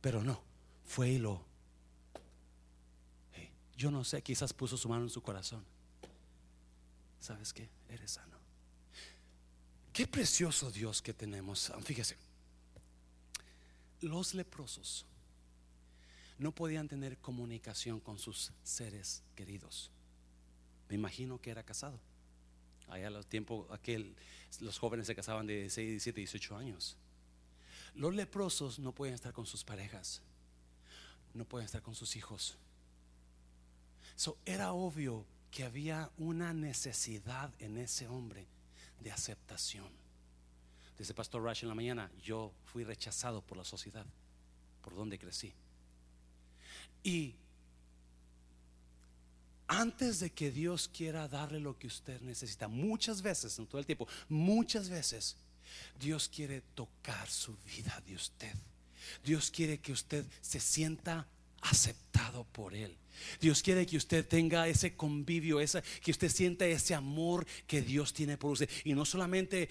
pero 0.02 0.22
no, 0.22 0.42
fue 0.84 1.10
y 1.10 1.18
lo... 1.18 1.42
yo 3.76 3.90
no 3.90 4.04
sé, 4.04 4.20
quizás 4.20 4.52
puso 4.52 4.76
su 4.76 4.88
mano 4.88 5.04
en 5.04 5.10
su 5.10 5.22
corazón. 5.22 5.64
¿Sabes 7.20 7.52
qué? 7.54 7.70
Eres 7.88 8.10
sano. 8.10 8.36
Qué 9.92 10.06
precioso 10.06 10.70
Dios 10.70 11.00
que 11.00 11.14
tenemos. 11.14 11.72
Fíjese, 11.84 12.16
los 14.00 14.34
leprosos 14.34 15.06
no 16.38 16.52
podían 16.52 16.88
tener 16.88 17.18
comunicación 17.18 18.00
con 18.00 18.18
sus 18.18 18.52
seres 18.64 19.22
queridos. 19.36 19.92
Me 20.88 20.96
imagino 20.96 21.40
que 21.40 21.50
era 21.50 21.62
casado. 21.62 22.00
Allá 22.88 23.08
los 23.08 23.26
tiempos 23.26 23.70
aquel, 23.70 24.16
los 24.60 24.78
jóvenes 24.78 25.06
se 25.06 25.14
casaban 25.14 25.46
de 25.46 25.60
16, 25.60 25.88
17, 25.90 26.20
18 26.20 26.56
años. 26.56 26.96
Los 27.94 28.14
leprosos 28.14 28.78
no 28.78 28.92
pueden 28.92 29.14
estar 29.14 29.32
con 29.32 29.46
sus 29.46 29.64
parejas, 29.64 30.22
no 31.34 31.44
pueden 31.44 31.66
estar 31.66 31.82
con 31.82 31.94
sus 31.94 32.16
hijos. 32.16 32.56
So, 34.16 34.38
era 34.44 34.72
obvio 34.72 35.24
que 35.50 35.64
había 35.64 36.10
una 36.18 36.52
necesidad 36.52 37.52
en 37.58 37.76
ese 37.76 38.08
hombre 38.08 38.46
de 39.00 39.12
aceptación. 39.12 39.88
Dice 40.98 41.14
Pastor 41.14 41.42
Rush 41.42 41.62
en 41.62 41.68
la 41.68 41.74
mañana, 41.74 42.10
yo 42.22 42.52
fui 42.66 42.84
rechazado 42.84 43.42
por 43.42 43.58
la 43.58 43.64
sociedad, 43.64 44.06
por 44.82 44.94
donde 44.94 45.18
crecí. 45.18 45.52
Y 47.02 47.34
antes 49.66 50.20
de 50.20 50.30
que 50.30 50.50
Dios 50.50 50.88
quiera 50.88 51.28
darle 51.28 51.58
lo 51.58 51.78
que 51.78 51.86
usted 51.86 52.20
necesita, 52.20 52.68
muchas 52.68 53.22
veces, 53.22 53.58
en 53.58 53.66
todo 53.66 53.78
el 53.78 53.86
tiempo, 53.86 54.06
muchas 54.28 54.88
veces, 54.88 55.36
Dios 55.98 56.28
quiere 56.28 56.62
tocar 56.74 57.28
su 57.28 57.56
vida 57.58 58.02
de 58.06 58.14
usted. 58.14 58.54
Dios 59.24 59.50
quiere 59.50 59.78
que 59.78 59.92
usted 59.92 60.24
se 60.40 60.60
sienta 60.60 61.26
aceptado 61.60 62.44
por 62.44 62.74
Él. 62.74 62.96
Dios 63.40 63.62
quiere 63.62 63.86
que 63.86 63.96
usted 63.96 64.26
tenga 64.26 64.66
ese 64.68 64.96
convivio, 64.96 65.60
esa, 65.60 65.82
que 65.82 66.10
usted 66.10 66.30
sienta 66.30 66.66
ese 66.66 66.94
amor 66.94 67.46
que 67.66 67.82
Dios 67.82 68.12
tiene 68.12 68.36
por 68.36 68.52
usted. 68.52 68.70
Y 68.84 68.94
no 68.94 69.04
solamente 69.04 69.68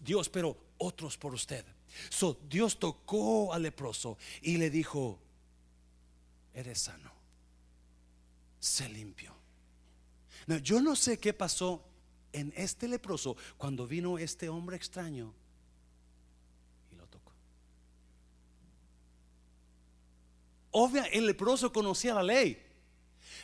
Dios, 0.00 0.28
pero 0.28 0.56
otros 0.78 1.16
por 1.16 1.34
usted. 1.34 1.64
So, 2.08 2.38
Dios 2.48 2.78
tocó 2.78 3.52
al 3.52 3.62
leproso 3.62 4.18
y 4.40 4.56
le 4.56 4.70
dijo, 4.70 5.18
eres 6.54 6.78
sano, 6.80 7.12
sé 8.60 8.88
limpio 8.88 9.42
yo 10.62 10.80
no 10.80 10.96
sé 10.96 11.18
qué 11.18 11.32
pasó 11.32 11.84
en 12.32 12.52
este 12.56 12.88
leproso 12.88 13.36
cuando 13.56 13.86
vino 13.86 14.18
este 14.18 14.48
hombre 14.48 14.76
extraño 14.76 15.32
y 16.90 16.96
lo 16.96 17.06
tocó. 17.06 17.32
Obvia, 20.72 21.04
el 21.04 21.26
leproso 21.26 21.72
conocía 21.72 22.14
la 22.14 22.22
ley. 22.22 22.60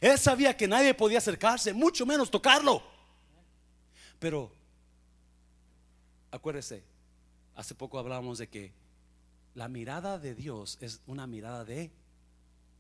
Él 0.01 0.19
sabía 0.19 0.57
que 0.57 0.67
nadie 0.67 0.95
podía 0.95 1.19
acercarse, 1.19 1.73
mucho 1.73 2.05
menos 2.05 2.31
tocarlo. 2.31 2.83
Pero, 4.19 4.51
acuérdese, 6.31 6.83
hace 7.55 7.75
poco 7.75 7.99
hablábamos 7.99 8.39
de 8.39 8.49
que 8.49 8.73
la 9.55 9.69
mirada 9.69 10.19
de 10.19 10.35
Dios 10.35 10.79
es 10.81 11.01
una 11.07 11.27
mirada 11.27 11.65
de 11.65 11.91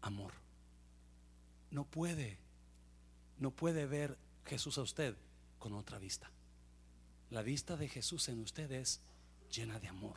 amor. 0.02 0.32
No 1.70 1.84
puede 1.84 2.38
no 3.38 3.50
puede 3.50 3.86
ver 3.86 4.16
Jesús 4.46 4.78
a 4.78 4.82
usted 4.82 5.14
con 5.58 5.72
otra 5.74 5.98
vista. 5.98 6.30
La 7.30 7.42
vista 7.42 7.76
de 7.76 7.88
Jesús 7.88 8.28
en 8.28 8.40
usted 8.40 8.70
es 8.72 9.00
llena 9.52 9.78
de 9.78 9.88
amor. 9.88 10.16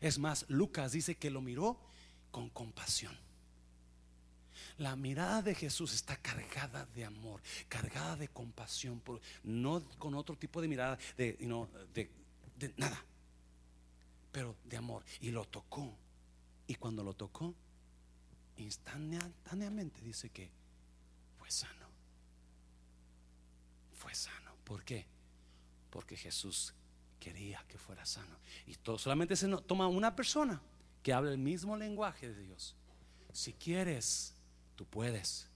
Es 0.00 0.18
más, 0.18 0.44
Lucas 0.48 0.92
dice 0.92 1.14
que 1.14 1.30
lo 1.30 1.40
miró 1.40 1.78
con 2.34 2.50
compasión. 2.50 3.16
La 4.78 4.96
mirada 4.96 5.40
de 5.40 5.54
Jesús 5.54 5.94
está 5.94 6.16
cargada 6.16 6.84
de 6.86 7.04
amor, 7.04 7.40
cargada 7.68 8.16
de 8.16 8.26
compasión, 8.26 9.00
no 9.44 9.84
con 10.00 10.16
otro 10.16 10.36
tipo 10.36 10.60
de 10.60 10.66
mirada 10.66 10.98
de, 11.16 11.36
de 11.94 12.74
nada, 12.76 13.04
pero 14.32 14.56
de 14.64 14.76
amor. 14.76 15.04
Y 15.20 15.30
lo 15.30 15.44
tocó. 15.44 15.96
Y 16.66 16.74
cuando 16.74 17.04
lo 17.04 17.14
tocó, 17.14 17.54
instantáneamente 18.56 20.00
dice 20.00 20.28
que 20.30 20.50
fue 21.38 21.48
sano 21.52 21.86
fue 23.92 24.12
sano. 24.12 24.56
¿Por 24.64 24.82
qué? 24.82 25.06
Porque 25.88 26.16
Jesús 26.16 26.74
quería 27.20 27.64
que 27.68 27.78
fuera 27.78 28.04
sano. 28.04 28.36
Y 28.66 28.74
todo, 28.74 28.98
solamente 28.98 29.36
se 29.36 29.48
toma 29.62 29.86
una 29.86 30.16
persona 30.16 30.60
que 31.04 31.12
habla 31.12 31.30
el 31.30 31.38
mismo 31.38 31.76
lenguaje 31.76 32.30
de 32.30 32.42
Dios. 32.42 32.74
Si 33.32 33.52
quieres, 33.52 34.32
tú 34.74 34.86
puedes. 34.86 35.46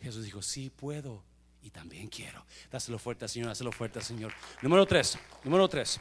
Jesús 0.00 0.24
dijo, 0.24 0.40
sí 0.40 0.70
puedo 0.70 1.24
y 1.60 1.70
también 1.70 2.06
quiero. 2.06 2.46
Dáselo 2.70 2.96
fuerte 2.98 3.26
Señor, 3.26 3.48
dáselo 3.48 3.72
fuerte 3.72 4.00
Señor. 4.00 4.32
Número 4.62 4.86
tres, 4.86 5.18
número 5.42 5.68
tres. 5.68 6.00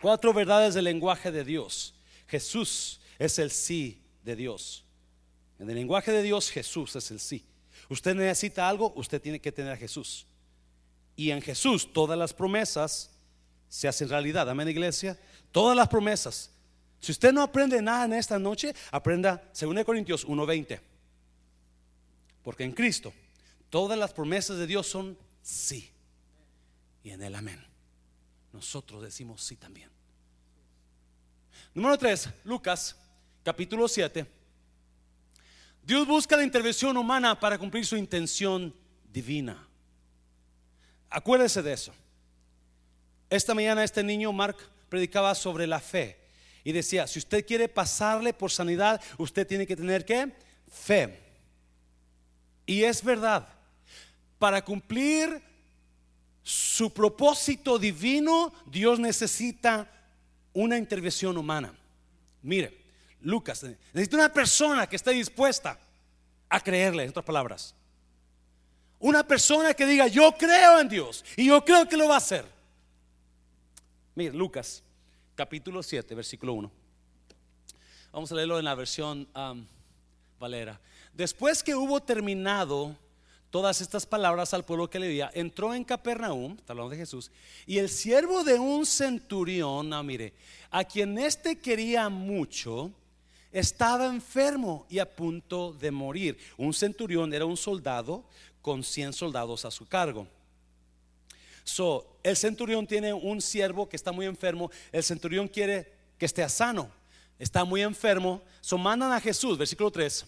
Cuatro 0.00 0.32
verdades 0.32 0.72
del 0.72 0.84
lenguaje 0.84 1.30
de 1.30 1.44
Dios. 1.44 1.94
Jesús 2.26 2.98
es 3.18 3.38
el 3.38 3.50
sí 3.50 4.02
de 4.24 4.36
Dios. 4.36 4.86
En 5.58 5.68
el 5.68 5.76
lenguaje 5.76 6.12
de 6.12 6.22
Dios, 6.22 6.50
Jesús 6.50 6.96
es 6.96 7.10
el 7.10 7.20
sí. 7.20 7.44
Usted 7.90 8.14
necesita 8.14 8.66
algo, 8.66 8.94
usted 8.96 9.20
tiene 9.20 9.38
que 9.38 9.52
tener 9.52 9.72
a 9.72 9.76
Jesús. 9.76 10.26
Y 11.14 11.30
en 11.30 11.42
Jesús 11.42 11.92
todas 11.92 12.18
las 12.18 12.32
promesas 12.32 13.10
se 13.68 13.86
hacen 13.86 14.08
realidad. 14.08 14.48
Amén, 14.48 14.66
iglesia. 14.66 15.18
Todas 15.52 15.76
las 15.76 15.88
promesas. 15.88 16.55
Si 17.06 17.12
usted 17.12 17.32
no 17.32 17.40
aprende 17.40 17.80
nada 17.80 18.06
en 18.06 18.14
esta 18.14 18.36
noche, 18.36 18.74
aprenda 18.90 19.40
2 19.54 19.84
Corintios 19.84 20.26
1:20. 20.26 20.80
Porque 22.42 22.64
en 22.64 22.72
Cristo 22.72 23.14
todas 23.70 23.96
las 23.96 24.12
promesas 24.12 24.58
de 24.58 24.66
Dios 24.66 24.88
son 24.88 25.16
sí. 25.40 25.88
Y 27.04 27.10
en 27.10 27.22
el 27.22 27.36
amén. 27.36 27.64
Nosotros 28.52 29.04
decimos 29.04 29.44
sí 29.44 29.54
también. 29.54 29.88
Número 31.74 31.96
3, 31.96 32.28
Lucas 32.42 32.96
capítulo 33.44 33.86
7, 33.86 34.26
Dios 35.84 36.08
busca 36.08 36.36
la 36.36 36.42
intervención 36.42 36.96
humana 36.96 37.38
para 37.38 37.56
cumplir 37.56 37.86
su 37.86 37.96
intención 37.96 38.74
divina. 39.12 39.64
Acuérdese 41.08 41.62
de 41.62 41.72
eso. 41.72 41.94
Esta 43.30 43.54
mañana 43.54 43.84
este 43.84 44.02
niño 44.02 44.32
Mark 44.32 44.56
predicaba 44.88 45.36
sobre 45.36 45.68
la 45.68 45.78
fe 45.78 46.25
y 46.66 46.72
decía, 46.72 47.06
si 47.06 47.20
usted 47.20 47.46
quiere 47.46 47.68
pasarle 47.68 48.34
por 48.34 48.50
sanidad, 48.50 49.00
usted 49.18 49.46
tiene 49.46 49.68
que 49.68 49.76
tener 49.76 50.04
que 50.04 50.32
fe. 50.68 51.16
Y 52.66 52.82
es 52.82 53.04
verdad, 53.04 53.46
para 54.36 54.64
cumplir 54.64 55.40
su 56.42 56.92
propósito 56.92 57.78
divino, 57.78 58.52
Dios 58.66 58.98
necesita 58.98 59.88
una 60.52 60.76
intervención 60.76 61.36
humana. 61.36 61.72
Mire, 62.42 62.76
Lucas, 63.20 63.62
necesita 63.92 64.16
una 64.16 64.32
persona 64.32 64.88
que 64.88 64.96
esté 64.96 65.12
dispuesta 65.12 65.78
a 66.48 66.58
creerle, 66.58 67.04
en 67.04 67.10
otras 67.10 67.24
palabras. 67.24 67.76
Una 68.98 69.24
persona 69.24 69.72
que 69.72 69.86
diga, 69.86 70.08
yo 70.08 70.32
creo 70.36 70.80
en 70.80 70.88
Dios 70.88 71.24
y 71.36 71.46
yo 71.46 71.64
creo 71.64 71.88
que 71.88 71.96
lo 71.96 72.08
va 72.08 72.14
a 72.14 72.18
hacer. 72.18 72.44
Mire, 74.16 74.32
Lucas, 74.32 74.82
capítulo 75.36 75.82
7, 75.82 76.14
versículo 76.14 76.54
1. 76.54 76.72
Vamos 78.10 78.32
a 78.32 78.34
leerlo 78.34 78.58
en 78.58 78.64
la 78.64 78.74
versión 78.74 79.28
Valera. 80.40 80.80
Después 81.12 81.62
que 81.62 81.74
hubo 81.74 82.00
terminado 82.00 82.96
todas 83.50 83.82
estas 83.82 84.06
palabras 84.06 84.54
al 84.54 84.64
pueblo 84.64 84.88
que 84.88 84.98
le 84.98 85.08
leía, 85.08 85.30
entró 85.34 85.74
en 85.74 85.84
Capernaum, 85.84 86.56
hablando 86.66 86.90
de 86.90 86.96
Jesús, 86.96 87.30
y 87.66 87.78
el 87.78 87.90
siervo 87.90 88.44
de 88.44 88.58
un 88.58 88.86
centurión, 88.86 89.92
ah, 89.92 90.02
mire, 90.02 90.32
a 90.70 90.84
quien 90.84 91.18
éste 91.18 91.58
quería 91.58 92.08
mucho, 92.08 92.90
estaba 93.52 94.06
enfermo 94.06 94.86
y 94.88 94.98
a 94.98 95.16
punto 95.16 95.72
de 95.74 95.90
morir. 95.90 96.38
Un 96.56 96.72
centurión 96.72 97.32
era 97.32 97.44
un 97.44 97.56
soldado 97.56 98.24
con 98.62 98.82
100 98.82 99.12
soldados 99.12 99.64
a 99.66 99.70
su 99.70 99.86
cargo. 99.86 100.26
So, 101.66 102.18
el 102.22 102.36
centurión 102.36 102.86
tiene 102.86 103.12
un 103.12 103.40
siervo 103.40 103.88
que 103.88 103.96
está 103.96 104.12
muy 104.12 104.24
enfermo, 104.24 104.70
el 104.92 105.02
centurión 105.02 105.48
quiere 105.48 105.92
que 106.16 106.24
esté 106.24 106.48
sano, 106.48 106.88
está 107.40 107.64
muy 107.64 107.82
enfermo, 107.82 108.40
so 108.60 108.78
mandan 108.78 109.12
a 109.12 109.20
Jesús, 109.20 109.58
versículo 109.58 109.90
3. 109.90 110.24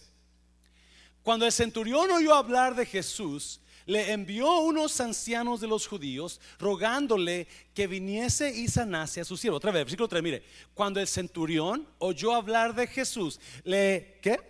Cuando 1.23 1.45
el 1.45 1.53
centurión 1.53 2.11
oyó 2.11 2.35
hablar 2.35 2.75
de 2.75 2.85
Jesús, 2.85 3.61
le 3.85 4.11
envió 4.11 4.59
unos 4.59 4.99
ancianos 4.99 5.61
de 5.61 5.67
los 5.67 5.87
judíos 5.87 6.41
rogándole 6.59 7.47
que 7.73 7.87
viniese 7.87 8.53
y 8.53 8.67
sanase 8.67 9.21
a 9.21 9.25
su 9.25 9.37
siervo. 9.37 9.57
Otra 9.57 9.71
vez, 9.71 9.85
versículo 9.85 10.09
3, 10.09 10.21
mire, 10.21 10.43
cuando 10.73 10.99
el 10.99 11.07
centurión 11.07 11.87
oyó 11.99 12.35
hablar 12.35 12.75
de 12.75 12.85
Jesús, 12.85 13.39
le, 13.63 14.19
¿qué? 14.21 14.41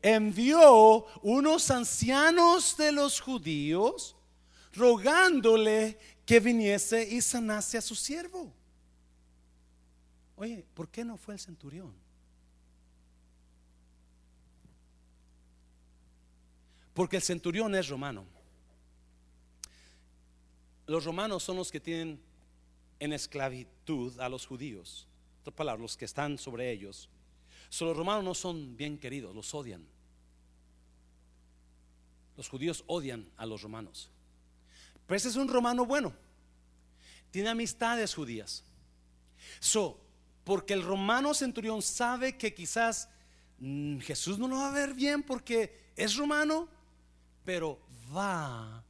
Envió 0.00 1.04
unos 1.22 1.70
ancianos 1.70 2.78
de 2.78 2.92
los 2.92 3.20
judíos 3.20 4.16
rogándole 4.74 5.98
que 6.26 6.40
viniese 6.40 7.06
y 7.08 7.20
sanase 7.20 7.78
a 7.78 7.82
su 7.82 7.94
siervo. 7.94 8.52
Oye, 10.36 10.64
¿por 10.74 10.88
qué 10.88 11.04
no 11.04 11.16
fue 11.16 11.34
el 11.34 11.40
centurión? 11.40 11.92
Porque 16.92 17.16
el 17.16 17.22
centurión 17.22 17.74
es 17.74 17.88
romano 17.88 18.26
los 20.86 21.04
romanos 21.04 21.42
son 21.42 21.56
los 21.56 21.70
que 21.70 21.80
tienen 21.80 22.20
en 22.98 23.12
esclavitud 23.12 24.18
a 24.20 24.28
los 24.28 24.46
judíos. 24.46 25.06
Otras 25.40 25.54
palabras, 25.54 25.82
los 25.82 25.96
que 25.96 26.04
están 26.04 26.38
sobre 26.38 26.70
ellos. 26.70 27.08
So, 27.68 27.86
los 27.86 27.96
romanos 27.96 28.24
no 28.24 28.34
son 28.34 28.76
bien 28.76 28.98
queridos, 28.98 29.34
los 29.34 29.54
odian. 29.54 29.86
Los 32.36 32.48
judíos 32.48 32.84
odian 32.86 33.30
a 33.36 33.46
los 33.46 33.62
romanos. 33.62 34.10
Pero 35.06 35.16
ese 35.16 35.28
es 35.28 35.36
un 35.36 35.48
romano 35.48 35.84
bueno. 35.84 36.12
Tiene 37.30 37.48
amistades 37.48 38.14
judías. 38.14 38.64
So, 39.60 40.00
porque 40.44 40.74
el 40.74 40.82
romano 40.82 41.34
centurión 41.34 41.82
sabe 41.82 42.36
que 42.36 42.54
quizás 42.54 43.08
mm, 43.58 43.98
Jesús 43.98 44.38
no 44.38 44.48
lo 44.48 44.56
va 44.56 44.68
a 44.68 44.72
ver 44.72 44.94
bien 44.94 45.22
porque 45.22 45.90
es 45.96 46.16
romano, 46.16 46.68
pero 47.44 47.80
va 48.14 48.84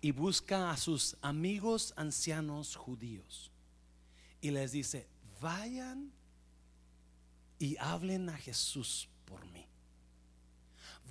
y 0.00 0.12
busca 0.12 0.70
a 0.70 0.76
sus 0.76 1.16
amigos 1.22 1.92
ancianos 1.96 2.76
judíos 2.76 3.50
y 4.40 4.50
les 4.50 4.72
dice, 4.72 5.08
vayan 5.40 6.12
y 7.58 7.76
hablen 7.78 8.28
a 8.28 8.36
Jesús 8.36 9.08
por 9.24 9.44
mí. 9.46 9.66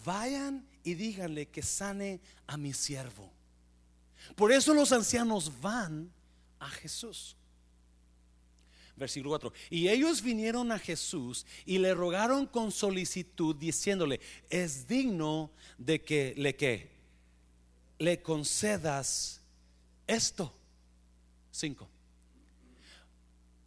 Vayan 0.06 0.66
y 0.84 0.94
díganle 0.94 1.50
que 1.50 1.62
sane 1.62 2.22
a 2.46 2.56
mi 2.56 2.74
siervo. 2.74 3.37
Por 4.36 4.52
eso 4.52 4.74
los 4.74 4.92
ancianos 4.92 5.52
van 5.62 6.12
a 6.60 6.70
Jesús. 6.70 7.36
Versículo 8.96 9.30
4. 9.32 9.54
Y 9.70 9.88
ellos 9.90 10.22
vinieron 10.22 10.72
a 10.72 10.80
Jesús 10.80 11.46
y 11.66 11.78
le 11.78 11.94
rogaron 11.94 12.48
con 12.48 12.72
solicitud 12.72 13.56
diciéndole, 13.56 14.20
es 14.50 14.88
digno 14.88 15.52
de 15.78 16.04
que 16.04 16.34
le 16.36 16.56
que 16.56 16.90
le 18.00 18.22
concedas 18.22 19.42
esto. 20.08 20.54
Cinco. 21.52 21.88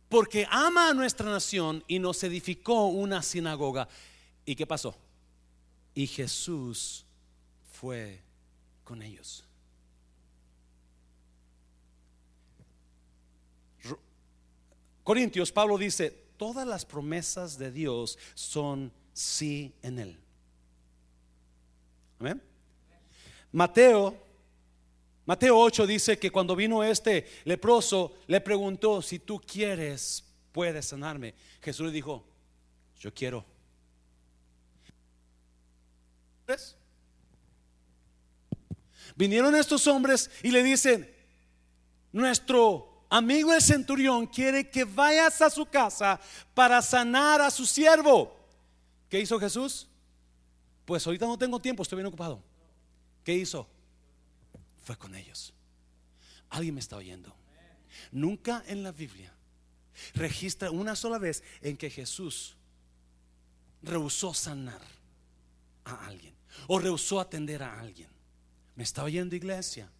Porque 0.08 0.46
ama 0.50 0.90
a 0.90 0.94
nuestra 0.94 1.30
nación 1.30 1.84
y 1.86 2.00
nos 2.00 2.22
edificó 2.24 2.86
una 2.86 3.22
sinagoga. 3.22 3.88
¿Y 4.44 4.56
qué 4.56 4.66
pasó? 4.66 4.96
Y 5.94 6.08
Jesús 6.08 7.04
fue 7.72 8.20
con 8.82 9.02
ellos. 9.02 9.44
Corintios, 15.10 15.50
Pablo 15.50 15.76
dice, 15.76 16.08
todas 16.36 16.64
las 16.64 16.84
promesas 16.84 17.58
de 17.58 17.72
Dios 17.72 18.16
son 18.34 18.92
sí 19.12 19.74
en 19.82 19.98
Él. 19.98 20.20
Amén. 22.20 22.40
Mateo, 23.50 24.16
Mateo 25.26 25.58
8 25.58 25.84
dice 25.88 26.16
que 26.16 26.30
cuando 26.30 26.54
vino 26.54 26.84
este 26.84 27.26
leproso, 27.42 28.18
le 28.28 28.40
preguntó, 28.40 29.02
si 29.02 29.18
tú 29.18 29.40
quieres, 29.40 30.22
puedes 30.52 30.86
sanarme. 30.86 31.34
Jesús 31.60 31.86
le 31.86 31.92
dijo, 31.92 32.24
yo 33.00 33.12
quiero. 33.12 33.44
Vinieron 39.16 39.56
estos 39.56 39.88
hombres 39.88 40.30
y 40.44 40.52
le 40.52 40.62
dicen, 40.62 41.12
nuestro 42.12 42.89
amigo 43.10 43.52
el 43.52 43.60
centurión 43.60 44.26
quiere 44.26 44.70
que 44.70 44.84
vayas 44.84 45.42
a 45.42 45.50
su 45.50 45.66
casa 45.66 46.18
para 46.54 46.80
sanar 46.80 47.40
a 47.42 47.50
su 47.50 47.66
siervo. 47.66 48.34
¿Qué 49.08 49.20
hizo 49.20 49.38
Jesús? 49.38 49.88
Pues 50.84 51.06
ahorita 51.06 51.26
no 51.26 51.36
tengo 51.36 51.60
tiempo, 51.60 51.82
estoy 51.82 51.96
bien 51.96 52.06
ocupado. 52.06 52.42
¿Qué 53.24 53.34
hizo? 53.34 53.68
Fue 54.84 54.96
con 54.96 55.14
ellos. 55.14 55.52
Alguien 56.48 56.74
me 56.74 56.80
está 56.80 56.96
oyendo. 56.96 57.34
Nunca 58.12 58.64
en 58.66 58.82
la 58.82 58.92
Biblia 58.92 59.32
registra 60.14 60.70
una 60.70 60.96
sola 60.96 61.18
vez 61.18 61.42
en 61.60 61.76
que 61.76 61.90
Jesús 61.90 62.56
rehusó 63.82 64.34
sanar 64.34 64.80
a 65.84 66.06
alguien 66.06 66.34
o 66.66 66.78
rehusó 66.78 67.20
atender 67.20 67.62
a 67.62 67.78
alguien. 67.78 68.08
¿Me 68.74 68.84
está 68.84 69.04
oyendo 69.04 69.36
iglesia? 69.36 69.90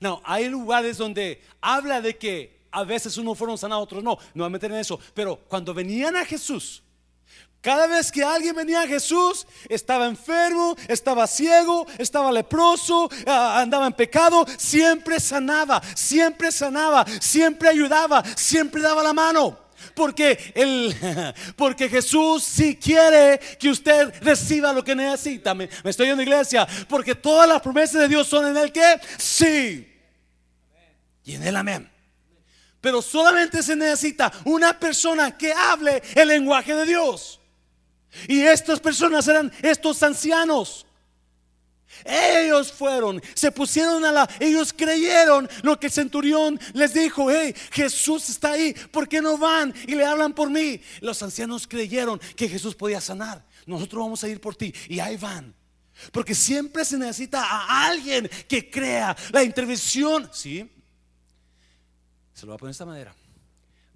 No, 0.00 0.20
hay 0.24 0.48
lugares 0.48 0.98
donde 0.98 1.42
habla 1.60 2.00
de 2.00 2.16
que 2.16 2.64
a 2.70 2.84
veces 2.84 3.16
unos 3.16 3.38
fueron 3.38 3.56
sanados, 3.56 3.84
otros 3.84 4.02
no. 4.02 4.18
No 4.34 4.42
voy 4.42 4.46
a 4.46 4.50
meter 4.50 4.70
en 4.70 4.78
eso. 4.78 4.98
Pero 5.14 5.36
cuando 5.48 5.72
venían 5.72 6.16
a 6.16 6.24
Jesús, 6.24 6.82
cada 7.64 7.86
vez 7.86 8.12
que 8.12 8.22
alguien 8.22 8.54
venía 8.54 8.82
a 8.82 8.86
Jesús, 8.86 9.46
estaba 9.70 10.06
enfermo, 10.06 10.76
estaba 10.86 11.26
ciego, 11.26 11.86
estaba 11.96 12.30
leproso, 12.30 13.08
ah, 13.26 13.60
andaba 13.60 13.86
en 13.86 13.94
pecado, 13.94 14.44
siempre 14.58 15.18
sanaba, 15.18 15.80
siempre 15.94 16.52
sanaba, 16.52 17.06
siempre 17.20 17.70
ayudaba, 17.70 18.22
siempre 18.36 18.82
daba 18.82 19.02
la 19.02 19.14
mano. 19.14 19.63
Porque, 19.94 20.52
el, 20.54 20.94
porque 21.56 21.88
Jesús 21.88 22.42
si 22.42 22.76
quiere 22.76 23.38
que 23.58 23.70
usted 23.70 24.12
reciba 24.22 24.72
lo 24.72 24.82
que 24.82 24.94
necesita. 24.94 25.54
Me, 25.54 25.68
me 25.82 25.90
estoy 25.90 26.08
en 26.08 26.20
iglesia. 26.20 26.66
Porque 26.88 27.14
todas 27.14 27.48
las 27.48 27.62
promesas 27.62 28.02
de 28.02 28.08
Dios 28.08 28.26
son 28.26 28.46
en 28.46 28.56
el 28.56 28.72
que 28.72 29.00
sí. 29.18 29.90
Y 31.24 31.34
en 31.34 31.42
el 31.42 31.56
amén. 31.56 31.90
Pero 32.80 33.00
solamente 33.00 33.62
se 33.62 33.74
necesita 33.74 34.30
una 34.44 34.78
persona 34.78 35.36
que 35.36 35.52
hable 35.52 36.02
el 36.14 36.28
lenguaje 36.28 36.74
de 36.74 36.84
Dios. 36.84 37.40
Y 38.28 38.42
estas 38.42 38.78
personas 38.78 39.26
eran 39.26 39.50
estos 39.62 40.02
ancianos. 40.02 40.86
Ellos 42.04 42.70
fueron, 42.70 43.22
se 43.34 43.50
pusieron 43.50 44.04
a 44.04 44.12
la, 44.12 44.28
ellos 44.38 44.72
creyeron 44.72 45.48
lo 45.62 45.80
que 45.80 45.86
el 45.86 45.92
centurión 45.92 46.60
les 46.74 46.92
dijo, 46.92 47.30
hey, 47.30 47.54
Jesús 47.72 48.28
está 48.28 48.52
ahí, 48.52 48.74
¿por 48.92 49.08
qué 49.08 49.22
no 49.22 49.38
van 49.38 49.74
y 49.86 49.94
le 49.94 50.04
hablan 50.04 50.34
por 50.34 50.50
mí? 50.50 50.80
Los 51.00 51.22
ancianos 51.22 51.66
creyeron 51.66 52.20
que 52.36 52.48
Jesús 52.48 52.74
podía 52.74 53.00
sanar. 53.00 53.44
nosotros 53.66 54.02
vamos 54.02 54.22
a 54.22 54.28
ir 54.28 54.40
por 54.40 54.54
ti. 54.54 54.74
Y 54.88 55.00
ahí 55.00 55.16
van. 55.16 55.54
Porque 56.12 56.34
siempre 56.34 56.84
se 56.84 56.98
necesita 56.98 57.42
a 57.42 57.86
alguien 57.86 58.28
que 58.48 58.68
crea 58.70 59.16
la 59.32 59.42
intervención. 59.42 60.28
¿Sí? 60.32 60.70
Se 62.34 62.42
lo 62.42 62.52
voy 62.52 62.56
a 62.56 62.58
poner 62.58 62.70
de 62.70 62.72
esta 62.72 62.84
manera. 62.84 63.14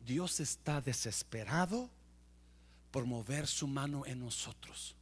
Dios 0.07 0.41
está 0.41 0.81
desesperado 0.81 1.91
por 2.91 3.05
mover 3.05 3.47
su 3.47 3.67
mano 3.67 4.07
en 4.07 4.21
nosotros. 4.21 4.95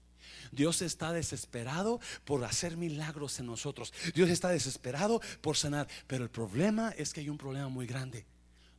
Dios 0.52 0.82
está 0.82 1.12
desesperado 1.12 2.00
por 2.24 2.44
hacer 2.44 2.76
milagros 2.76 3.38
en 3.40 3.46
nosotros. 3.46 3.92
Dios 4.14 4.30
está 4.30 4.48
desesperado 4.48 5.20
por 5.40 5.56
sanar. 5.56 5.88
Pero 6.06 6.24
el 6.24 6.30
problema 6.30 6.90
es 6.96 7.12
que 7.12 7.20
hay 7.20 7.28
un 7.28 7.38
problema 7.38 7.68
muy 7.68 7.86
grande. 7.86 8.24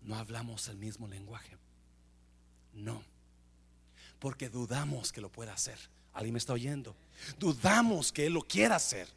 No 0.02 0.16
hablamos 0.16 0.68
el 0.68 0.78
mismo 0.78 1.08
lenguaje. 1.08 1.58
No. 2.74 3.04
Porque 4.20 4.50
dudamos 4.50 5.12
que 5.12 5.22
lo 5.22 5.32
pueda 5.32 5.54
hacer. 5.54 5.78
¿Alguien 6.14 6.34
me 6.34 6.40
está 6.40 6.54
oyendo? 6.54 6.96
Dudamos 7.38 8.12
que 8.12 8.26
Él 8.26 8.34
lo 8.34 8.42
quiera 8.42 8.76
hacer. 8.76 9.08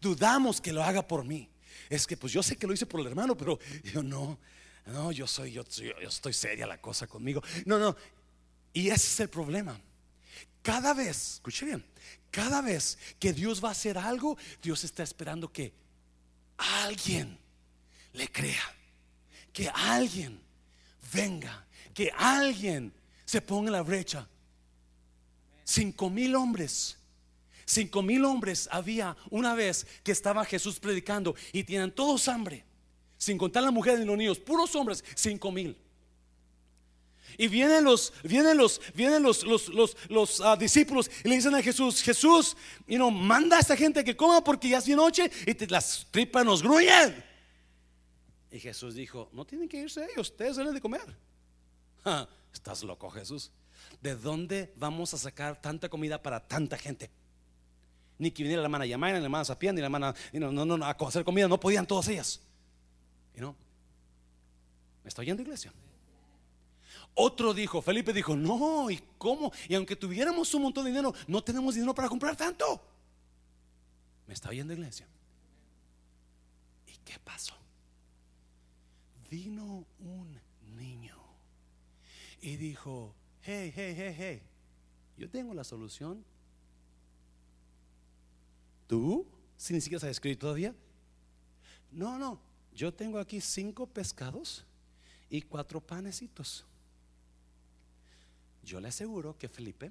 Dudamos 0.00 0.60
que 0.60 0.72
lo 0.72 0.82
haga 0.82 1.06
por 1.06 1.24
mí. 1.24 1.48
Es 1.88 2.06
que 2.06 2.16
pues 2.16 2.32
yo 2.32 2.42
sé 2.42 2.56
que 2.56 2.66
lo 2.66 2.72
hice 2.72 2.86
por 2.86 3.00
el 3.00 3.06
hermano, 3.06 3.36
pero 3.36 3.58
yo 3.84 4.02
no. 4.02 4.38
No, 4.86 5.12
yo 5.12 5.26
soy, 5.26 5.52
yo, 5.52 5.64
yo 5.64 6.08
estoy 6.08 6.32
seria 6.32 6.66
la 6.66 6.80
cosa 6.80 7.06
conmigo. 7.06 7.42
No, 7.66 7.78
no. 7.78 7.94
Y 8.72 8.88
ese 8.88 9.06
es 9.06 9.20
el 9.20 9.28
problema. 9.28 9.78
Cada 10.62 10.92
vez, 10.94 11.34
escuche 11.34 11.64
bien, 11.64 11.84
cada 12.30 12.60
vez 12.60 12.98
que 13.18 13.32
Dios 13.32 13.62
va 13.62 13.68
a 13.68 13.72
hacer 13.72 13.96
algo, 13.96 14.36
Dios 14.62 14.84
está 14.84 15.02
esperando 15.02 15.50
que 15.52 15.72
alguien 16.56 17.38
le 18.12 18.30
crea, 18.30 18.74
que 19.52 19.68
alguien 19.68 20.40
venga, 21.12 21.66
que 21.94 22.10
alguien 22.16 22.92
se 23.24 23.40
ponga 23.40 23.68
en 23.68 23.72
la 23.72 23.82
brecha. 23.82 24.28
Cinco 25.64 26.10
mil 26.10 26.34
hombres, 26.34 26.98
cinco 27.64 28.02
mil 28.02 28.24
hombres 28.24 28.68
había 28.70 29.16
una 29.30 29.54
vez 29.54 29.86
que 30.02 30.12
estaba 30.12 30.44
Jesús 30.44 30.80
predicando 30.80 31.34
y 31.52 31.64
tienen 31.64 31.94
todos 31.94 32.28
hambre, 32.28 32.64
sin 33.16 33.38
contar 33.38 33.62
las 33.62 33.72
mujeres 33.72 34.00
y 34.00 34.04
los 34.04 34.16
niños, 34.16 34.38
puros 34.38 34.74
hombres, 34.74 35.04
cinco 35.14 35.50
mil. 35.50 35.76
Y 37.36 37.48
vienen 37.48 37.84
los, 37.84 38.12
vienen 38.22 38.56
los, 38.56 38.80
vienen 38.94 39.22
los, 39.22 39.44
los, 39.44 39.68
los, 40.08 40.40
ah, 40.40 40.56
discípulos 40.56 41.10
y 41.24 41.28
le 41.28 41.36
dicen 41.36 41.54
a 41.54 41.62
Jesús, 41.62 42.02
Jesús, 42.02 42.56
y 42.86 42.96
no 42.96 43.10
manda 43.10 43.56
a 43.56 43.60
esta 43.60 43.76
gente 43.76 44.04
que 44.04 44.16
coma 44.16 44.42
porque 44.42 44.68
ya 44.68 44.78
es 44.78 44.86
de 44.86 44.96
noche 44.96 45.30
y 45.46 45.66
las 45.66 46.06
tripas 46.10 46.44
nos 46.44 46.62
gruyen. 46.62 47.24
Y 48.50 48.58
Jesús 48.58 48.94
dijo, 48.94 49.28
no 49.32 49.44
tienen 49.44 49.68
que 49.68 49.78
irse 49.78 50.04
ellos, 50.04 50.30
ustedes 50.30 50.56
deben 50.56 50.74
de 50.74 50.80
comer. 50.80 51.16
Estás 52.52 52.82
loco 52.82 53.10
Jesús. 53.10 53.50
¿De 54.00 54.14
dónde 54.14 54.72
vamos 54.76 55.12
a 55.14 55.18
sacar 55.18 55.60
tanta 55.60 55.88
comida 55.88 56.22
para 56.22 56.46
tanta 56.46 56.78
gente? 56.78 57.10
Ni 58.18 58.30
que 58.30 58.42
viniera 58.42 58.62
la 58.62 58.66
hermana 58.66 58.86
Yamaya, 58.86 59.14
ni 59.14 59.20
la 59.20 59.26
hermana 59.26 59.44
Sapien, 59.44 59.74
ni 59.74 59.80
la 59.80 59.86
hermana, 59.86 60.14
no, 60.32 60.52
no, 60.52 60.64
no, 60.64 60.84
a 60.84 60.90
hacer 60.90 61.24
comida, 61.24 61.46
no 61.46 61.60
podían 61.60 61.86
todas 61.86 62.08
ellas. 62.08 62.40
¿Y 63.34 63.40
no? 63.40 63.54
¿Me 65.04 65.08
está 65.08 65.22
oyendo 65.22 65.42
iglesia? 65.42 65.72
Otro 67.20 67.52
dijo, 67.52 67.82
Felipe 67.82 68.12
dijo, 68.12 68.36
no, 68.36 68.88
¿y 68.88 69.02
cómo? 69.18 69.50
Y 69.68 69.74
aunque 69.74 69.96
tuviéramos 69.96 70.54
un 70.54 70.62
montón 70.62 70.84
de 70.84 70.90
dinero, 70.90 71.12
no 71.26 71.42
tenemos 71.42 71.74
dinero 71.74 71.92
para 71.92 72.08
comprar 72.08 72.36
tanto. 72.36 72.80
¿Me 74.24 74.34
está 74.34 74.50
oyendo 74.50 74.72
iglesia? 74.72 75.04
¿Y 76.86 76.92
qué 77.04 77.18
pasó? 77.18 77.54
Vino 79.28 79.84
un 79.98 80.40
niño 80.76 81.16
y 82.40 82.54
dijo, 82.54 83.12
hey, 83.42 83.72
hey, 83.74 83.94
hey, 83.98 84.14
hey, 84.16 84.42
yo 85.16 85.28
tengo 85.28 85.52
la 85.54 85.64
solución. 85.64 86.24
¿Tú? 88.86 89.26
Si 89.56 89.74
ni 89.74 89.80
siquiera 89.80 89.98
sabes 89.98 90.18
escribir 90.18 90.38
todavía. 90.38 90.72
No, 91.90 92.16
no, 92.16 92.38
yo 92.72 92.94
tengo 92.94 93.18
aquí 93.18 93.40
cinco 93.40 93.88
pescados 93.88 94.64
y 95.28 95.42
cuatro 95.42 95.80
panecitos. 95.80 96.64
Yo 98.68 98.80
le 98.80 98.88
aseguro 98.88 99.34
que 99.38 99.48
Felipe, 99.48 99.90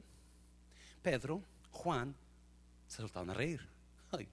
Pedro, 1.01 1.41
Juan 1.71 2.15
se 2.88 2.97
soltaron 2.97 3.32
a 3.32 3.34
reír. 3.34 3.59
Ay, 4.11 4.28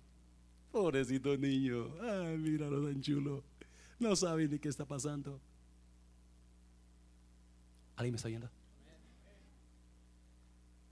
pobrecito 0.71 1.35
niño. 1.39 1.91
Ay, 2.03 2.37
míralo 2.37 2.87
tan 2.87 3.01
chulo. 3.01 3.43
No 3.99 4.15
sabe 4.15 4.47
ni 4.47 4.59
qué 4.59 4.69
está 4.69 4.85
pasando. 4.85 5.41
¿Alguien 7.97 8.13
me 8.13 8.17
está 8.17 8.29
oyendo? 8.29 8.51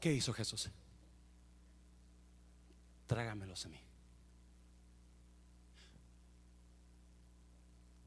¿Qué 0.00 0.14
hizo 0.14 0.32
Jesús? 0.32 0.70
Trágamelos 3.06 3.66
a 3.66 3.68
mí. 3.68 3.80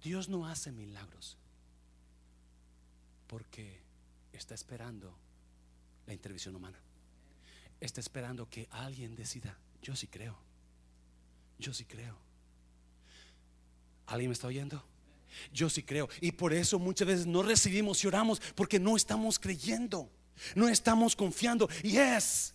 Dios 0.01 0.27
no 0.27 0.47
hace 0.47 0.71
milagros 0.71 1.37
porque 3.27 3.79
está 4.33 4.55
esperando 4.55 5.15
la 6.05 6.13
intervención 6.13 6.55
humana. 6.55 6.79
Está 7.79 7.99
esperando 7.99 8.49
que 8.49 8.67
alguien 8.71 9.15
decida. 9.15 9.57
Yo 9.81 9.95
sí 9.95 10.07
creo. 10.07 10.37
Yo 11.59 11.73
sí 11.73 11.85
creo. 11.85 12.17
¿Alguien 14.07 14.29
me 14.29 14.33
está 14.33 14.47
oyendo? 14.47 14.83
Yo 15.51 15.69
sí 15.69 15.83
creo. 15.83 16.09
Y 16.21 16.31
por 16.31 16.53
eso 16.53 16.79
muchas 16.79 17.07
veces 17.07 17.27
no 17.27 17.43
recibimos 17.43 18.03
y 18.03 18.07
oramos 18.07 18.41
porque 18.55 18.79
no 18.79 18.95
estamos 18.95 19.39
creyendo. 19.39 20.09
No 20.55 20.67
estamos 20.67 21.15
confiando. 21.15 21.67
Yes. 21.81 22.53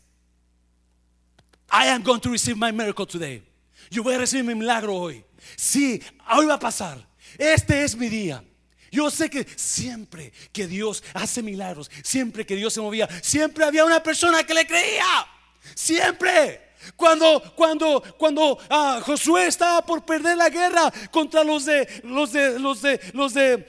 I 1.70 1.88
am 1.88 2.02
going 2.02 2.20
to 2.20 2.30
receive 2.30 2.56
my 2.56 2.72
miracle 2.72 3.06
today. 3.06 3.42
Yo 3.90 4.02
voy 4.02 4.14
a 4.14 4.18
recibir 4.18 4.44
mi 4.44 4.54
milagro 4.54 4.94
hoy. 4.94 5.24
Sí, 5.56 6.02
hoy 6.34 6.46
va 6.46 6.54
a 6.54 6.58
pasar. 6.58 7.06
Este 7.38 7.84
es 7.84 7.96
mi 7.96 8.08
día. 8.08 8.44
Yo 8.90 9.10
sé 9.10 9.30
que 9.30 9.46
siempre 9.56 10.32
que 10.52 10.66
Dios 10.66 11.02
hace 11.14 11.42
milagros, 11.42 11.90
siempre 12.02 12.44
que 12.44 12.56
Dios 12.56 12.74
se 12.74 12.80
movía, 12.80 13.08
siempre 13.22 13.64
había 13.64 13.84
una 13.84 14.02
persona 14.02 14.44
que 14.44 14.54
le 14.54 14.66
creía. 14.66 15.26
Siempre. 15.74 16.70
Cuando, 16.96 17.42
cuando, 17.54 18.02
cuando 18.16 18.58
ah, 18.70 19.00
Josué 19.04 19.46
estaba 19.46 19.82
por 19.82 20.02
perder 20.02 20.36
la 20.36 20.48
guerra 20.48 20.90
contra 21.10 21.44
los 21.44 21.66
de, 21.66 21.86
los 22.04 22.32
de, 22.32 22.58
los 22.58 22.80
de, 22.80 23.00
los 23.12 23.34
de, 23.34 23.66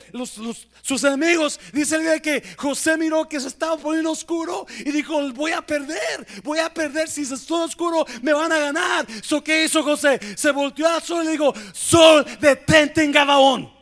sus 0.82 1.04
enemigos, 1.04 1.60
dice 1.74 1.98
el 1.98 2.04
día 2.04 2.20
que 2.20 2.42
José 2.58 2.98
miró 2.98 3.28
que 3.28 3.40
se 3.40 3.50
estaba 3.50 3.78
poniendo 3.78 4.12
oscuro 4.12 4.66
y 4.80 4.92
dijo: 4.92 5.32
Voy 5.34 5.52
a 5.52 5.62
perder, 5.62 6.26
voy 6.44 6.60
a 6.60 6.74
perder. 6.74 7.10
Si 7.10 7.26
se 7.26 7.36
está 7.36 7.56
oscuro, 7.56 8.06
me 8.22 8.34
van 8.34 8.52
a 8.52 8.60
ganar. 8.60 9.06
So, 9.22 9.44
¿Qué 9.44 9.66
hizo 9.66 9.84
José? 9.84 10.20
Se 10.38 10.52
volteó 10.52 10.88
al 10.88 11.04
sol 11.04 11.24
y 11.24 11.26
le 11.26 11.32
dijo: 11.34 11.54
Sol, 11.74 12.26
detente 12.40 13.04
en 13.04 13.12
Gabaón. 13.12 13.81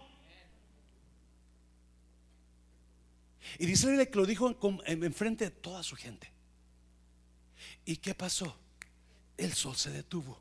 Y 3.57 3.65
dice 3.65 4.09
que 4.09 4.17
lo 4.17 4.25
dijo 4.25 4.55
enfrente 4.85 5.45
de 5.45 5.51
toda 5.51 5.83
su 5.83 5.95
gente. 5.95 6.31
¿Y 7.85 7.97
qué 7.97 8.13
pasó? 8.13 8.55
El 9.37 9.53
sol 9.53 9.75
se 9.75 9.89
detuvo. 9.89 10.39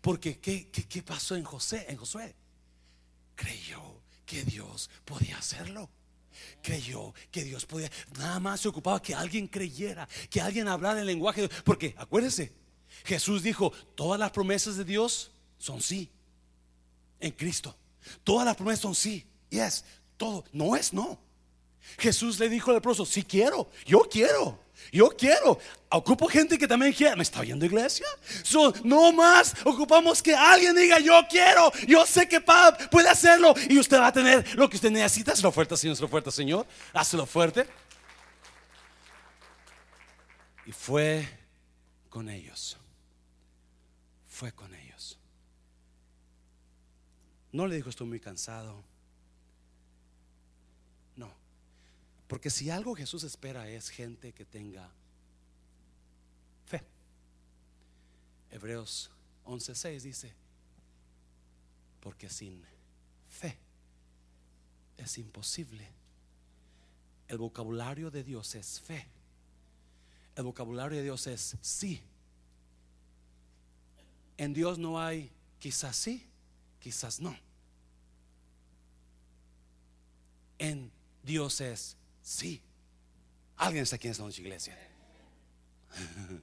Porque 0.00 0.38
¿qué, 0.38 0.70
qué, 0.70 1.02
pasó 1.02 1.36
en 1.36 1.44
José? 1.44 1.86
En 1.88 1.96
Josué. 1.96 2.34
Creyó 3.34 4.00
que 4.24 4.44
Dios 4.44 4.90
podía 5.04 5.38
hacerlo. 5.38 5.90
Creyó 6.62 7.14
que 7.30 7.44
Dios 7.44 7.66
podía. 7.66 7.90
Nada 8.18 8.40
más 8.40 8.60
se 8.60 8.68
ocupaba 8.68 9.00
que 9.00 9.14
alguien 9.14 9.46
creyera, 9.46 10.08
que 10.30 10.40
alguien 10.40 10.68
hablara 10.68 11.00
el 11.00 11.06
lenguaje. 11.06 11.48
Porque 11.64 11.94
acuérdese, 11.96 12.52
Jesús 13.04 13.42
dijo: 13.42 13.70
Todas 13.94 14.18
las 14.18 14.30
promesas 14.30 14.76
de 14.76 14.84
Dios 14.84 15.32
son 15.58 15.80
sí. 15.80 16.10
En 17.20 17.32
Cristo. 17.32 17.76
Todas 18.22 18.44
las 18.44 18.56
promesas 18.56 18.80
son 18.80 18.94
sí. 18.94 19.26
Yes. 19.50 19.84
Todo. 20.16 20.44
No 20.52 20.76
es 20.76 20.92
no. 20.92 21.23
Jesús 21.98 22.38
le 22.38 22.48
dijo 22.48 22.70
al 22.70 22.76
leproso, 22.76 23.06
si 23.06 23.22
quiero, 23.22 23.70
yo 23.86 24.00
quiero. 24.10 24.64
Yo 24.92 25.08
quiero. 25.08 25.58
Ocupo 25.90 26.28
gente 26.28 26.58
que 26.58 26.68
también 26.68 26.92
quiere. 26.92 27.16
¿Me 27.16 27.22
está 27.22 27.40
oyendo 27.40 27.64
iglesia? 27.64 28.06
no 28.84 29.12
más. 29.12 29.54
Ocupamos 29.64 30.22
que 30.22 30.34
alguien 30.34 30.74
diga 30.74 30.98
yo 30.98 31.20
quiero. 31.28 31.72
Yo 31.86 32.04
sé 32.06 32.28
que 32.28 32.40
puede 32.40 33.08
hacerlo. 33.08 33.54
Y 33.68 33.78
usted 33.78 33.98
va 33.98 34.08
a 34.08 34.12
tener 34.12 34.56
lo 34.56 34.68
que 34.68 34.76
usted 34.76 34.90
necesita. 34.90 35.32
Hazlo 35.32 35.50
fuerte, 35.50 35.76
Señor. 35.76 35.94
Hazlo 35.94 36.08
fuerte, 36.08 36.30
Señor. 36.30 36.66
Hazlo 36.92 37.26
fuerte. 37.26 37.66
Y 40.66 40.72
fue 40.72 41.26
con 42.08 42.28
ellos. 42.28 42.76
Fue 44.28 44.52
con 44.52 44.74
ellos. 44.74 45.18
No 47.52 47.66
le 47.66 47.76
dijo 47.76 47.90
estoy 47.90 48.06
muy 48.06 48.20
cansado. 48.20 48.84
Porque 52.34 52.50
si 52.50 52.68
algo 52.68 52.96
Jesús 52.96 53.22
espera 53.22 53.68
es 53.68 53.90
gente 53.90 54.32
que 54.32 54.44
tenga 54.44 54.90
fe. 56.66 56.82
Hebreos 58.50 59.08
11:6 59.44 60.00
dice, 60.00 60.34
porque 62.00 62.28
sin 62.28 62.60
fe 63.28 63.56
es 64.96 65.16
imposible. 65.16 65.88
El 67.28 67.38
vocabulario 67.38 68.10
de 68.10 68.24
Dios 68.24 68.56
es 68.56 68.80
fe. 68.80 69.06
El 70.34 70.42
vocabulario 70.42 70.98
de 70.98 71.04
Dios 71.04 71.28
es 71.28 71.56
sí. 71.60 72.02
En 74.38 74.52
Dios 74.52 74.76
no 74.76 75.00
hay 75.00 75.30
quizás 75.60 75.94
sí, 75.94 76.26
quizás 76.80 77.20
no. 77.20 77.38
En 80.58 80.90
Dios 81.22 81.60
es 81.60 81.96
sí. 82.24 82.60
Alguien 83.56 83.84
está 83.84 83.94
aquí 83.96 84.08
en 84.08 84.12
esta 84.12 84.24
noche, 84.24 84.42
iglesia. 84.42 84.76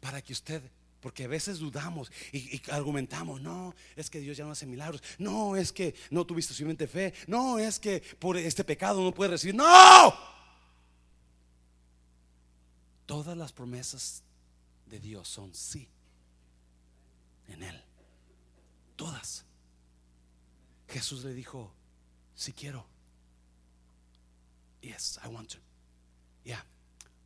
Para 0.00 0.20
que 0.20 0.32
usted 0.32 0.60
porque 1.04 1.24
a 1.24 1.28
veces 1.28 1.58
dudamos 1.58 2.10
y, 2.32 2.62
argumentamos, 2.70 3.38
no, 3.42 3.74
es 3.94 4.08
que 4.08 4.20
Dios 4.20 4.38
ya 4.38 4.46
no 4.46 4.52
hace 4.52 4.64
milagros, 4.64 5.02
no, 5.18 5.54
es 5.54 5.70
que 5.70 5.94
no 6.08 6.24
tuviste 6.24 6.54
suficiente 6.54 6.86
fe, 6.86 7.12
no, 7.26 7.58
es 7.58 7.78
que 7.78 8.00
por 8.18 8.38
este 8.38 8.64
pecado 8.64 9.02
no 9.02 9.12
puedes 9.12 9.32
recibir, 9.32 9.54
no. 9.54 10.14
Todas 13.04 13.36
las 13.36 13.52
promesas 13.52 14.22
de 14.86 14.98
Dios 14.98 15.28
son 15.28 15.54
sí 15.54 15.86
en 17.48 17.62
Él. 17.62 17.84
Todas. 18.96 19.44
Jesús 20.88 21.22
le 21.22 21.34
dijo, 21.34 21.70
si 22.34 22.54
quiero. 22.54 22.93
Yes, 24.84 25.18
I 25.24 25.28
want 25.28 25.48
to. 25.50 25.58
Yeah, 26.44 26.60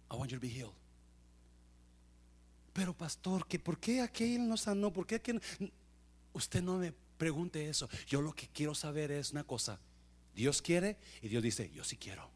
I 0.09 0.15
want 0.15 0.31
you 0.31 0.39
to 0.39 0.41
be 0.41 0.49
healed. 0.49 0.75
Pero 2.73 2.93
pastor, 2.93 3.45
¿que 3.49 3.59
¿por 3.59 3.79
qué 3.81 4.01
aquel 4.01 4.49
no 4.49 4.57
sanó? 4.57 4.93
¿Por 4.93 5.05
qué 5.05 5.17
aquel? 5.17 5.43
Usted 6.33 6.63
no 6.63 6.79
me 6.79 6.93
pregunte 7.19 7.69
eso. 7.69 7.89
Yo 8.07 8.23
lo 8.23 8.33
que 8.33 8.49
quiero 8.55 8.77
saber 8.77 9.11
es 9.11 9.33
una 9.33 9.43
cosa. 9.43 9.81
Dios 10.37 10.63
quiere 10.63 10.97
y 11.21 11.27
Dios 11.27 11.43
dice, 11.43 11.69
yo 11.75 11.83
sí 11.83 11.97
quiero. 11.97 12.31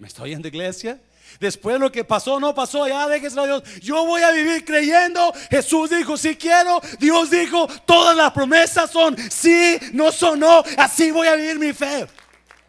¿Me 0.00 0.08
estoy 0.08 0.32
en 0.32 0.44
iglesia? 0.44 1.00
Después 1.38 1.78
lo 1.78 1.92
que 1.92 2.04
pasó, 2.04 2.40
no 2.40 2.52
pasó, 2.52 2.88
ya 2.88 3.06
déjeselo 3.08 3.42
a 3.42 3.46
Dios. 3.46 3.80
Yo 3.80 4.04
voy 4.04 4.22
a 4.22 4.32
vivir 4.32 4.64
creyendo. 4.64 5.32
Jesús 5.48 5.90
dijo, 5.90 6.16
si 6.16 6.34
quiero. 6.34 6.80
Dios 6.98 7.30
dijo, 7.30 7.68
todas 7.86 8.16
las 8.16 8.32
promesas 8.32 8.90
son 8.90 9.16
sí, 9.30 9.78
no 9.92 10.10
son 10.10 10.40
no. 10.40 10.64
Así 10.76 11.12
voy 11.12 11.28
a 11.28 11.36
vivir 11.36 11.60
mi 11.60 11.72
fe. 11.72 12.08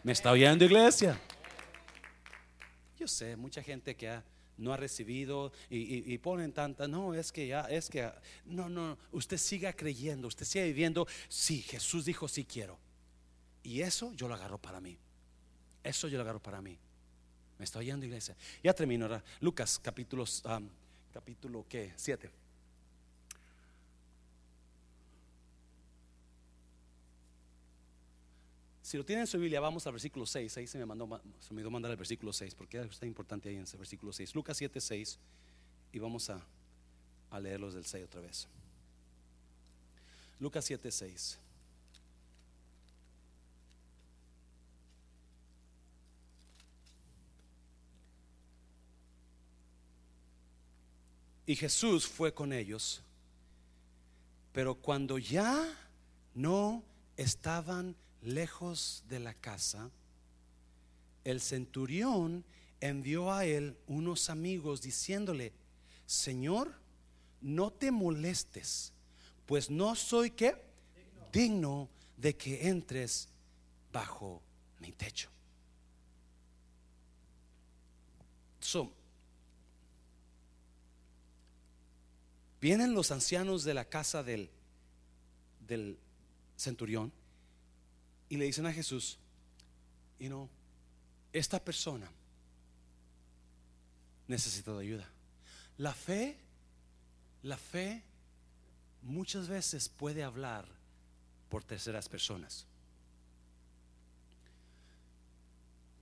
¿Me 0.04 0.12
está 0.12 0.30
oyendo, 0.30 0.64
iglesia? 0.64 1.20
Yo 2.98 3.06
sé, 3.06 3.36
mucha 3.36 3.62
gente 3.62 3.94
que 3.96 4.20
no 4.56 4.72
ha 4.72 4.76
recibido 4.76 5.52
y, 5.70 6.18
ponen 6.18 6.52
tanta, 6.52 6.88
no, 6.88 7.14
es 7.14 7.30
que 7.30 7.46
ya, 7.46 7.62
es 7.62 7.88
que, 7.88 8.10
no, 8.44 8.68
no, 8.68 8.98
usted 9.12 9.38
siga 9.38 9.72
creyendo, 9.72 10.26
usted 10.26 10.44
siga 10.44 10.64
viviendo, 10.64 11.06
sí, 11.28 11.62
Jesús 11.62 12.04
dijo, 12.04 12.26
sí 12.26 12.44
quiero. 12.44 12.78
Y 13.62 13.82
eso 13.82 14.12
yo 14.14 14.28
lo 14.28 14.34
agarro 14.34 14.58
para 14.58 14.80
mí. 14.80 14.98
Eso 15.84 16.08
yo 16.08 16.16
lo 16.16 16.22
agarro 16.22 16.42
para 16.42 16.60
mí. 16.60 16.76
Me 17.58 17.64
estoy 17.64 17.86
oyendo, 17.86 18.06
iglesia. 18.06 18.36
Ya 18.62 18.74
termino 18.74 19.04
ahora. 19.04 19.22
Lucas, 19.40 19.78
capítulo, 19.82 20.24
capítulo, 21.12 21.66
¿qué? 21.68 21.92
Siete. 21.96 22.30
Si 28.88 28.96
lo 28.96 29.04
tienen 29.04 29.24
en 29.24 29.26
su 29.26 29.38
Biblia, 29.38 29.60
vamos 29.60 29.86
al 29.86 29.92
versículo 29.92 30.24
6. 30.24 30.56
Ahí 30.56 30.66
se 30.66 30.78
me 30.78 30.86
mandó, 30.86 31.20
se 31.40 31.52
me 31.52 31.60
dio 31.60 31.70
mandar 31.70 31.90
el 31.90 31.98
versículo 31.98 32.32
6, 32.32 32.54
porque 32.54 32.80
está 32.80 33.04
importante 33.04 33.50
ahí 33.50 33.56
en 33.56 33.64
ese 33.64 33.76
versículo 33.76 34.14
6. 34.14 34.34
Lucas 34.34 34.56
7, 34.56 34.80
6. 34.80 35.18
Y 35.92 35.98
vamos 35.98 36.30
a, 36.30 36.40
a 37.30 37.38
leerlos 37.38 37.74
del 37.74 37.84
6 37.84 38.06
otra 38.06 38.22
vez. 38.22 38.48
Lucas 40.40 40.64
7, 40.64 40.90
6. 40.90 41.38
Y 51.44 51.56
Jesús 51.56 52.06
fue 52.06 52.32
con 52.32 52.54
ellos, 52.54 53.02
pero 54.54 54.76
cuando 54.76 55.18
ya 55.18 55.62
no 56.34 56.82
estaban 57.18 57.94
lejos 58.22 59.04
de 59.08 59.20
la 59.20 59.34
casa, 59.34 59.90
el 61.24 61.40
centurión 61.40 62.44
envió 62.80 63.32
a 63.32 63.44
él 63.44 63.76
unos 63.86 64.30
amigos 64.30 64.82
diciéndole, 64.82 65.52
Señor, 66.06 66.74
no 67.40 67.70
te 67.70 67.90
molestes, 67.90 68.92
pues 69.46 69.70
no 69.70 69.94
soy 69.94 70.30
que 70.30 70.56
digno 71.32 71.88
de 72.16 72.36
que 72.36 72.68
entres 72.68 73.28
bajo 73.92 74.42
mi 74.80 74.92
techo. 74.92 75.30
vienen 82.60 82.92
los 82.92 83.10
ancianos 83.10 83.64
de 83.64 83.74
la 83.74 83.84
casa 83.84 84.22
del, 84.22 84.50
del 85.66 85.98
centurión 86.56 87.12
y 88.28 88.36
le 88.36 88.44
dicen 88.44 88.66
a 88.66 88.72
Jesús, 88.72 89.18
y 90.18 90.28
no, 90.28 90.48
esta 91.32 91.62
persona 91.62 92.10
necesita 94.26 94.72
de 94.72 94.80
ayuda. 94.80 95.08
La 95.78 95.94
fe, 95.94 96.36
la 97.42 97.56
fe 97.56 98.02
muchas 99.02 99.48
veces 99.48 99.88
puede 99.88 100.22
hablar 100.22 100.66
por 101.48 101.64
terceras 101.64 102.08
personas. 102.08 102.66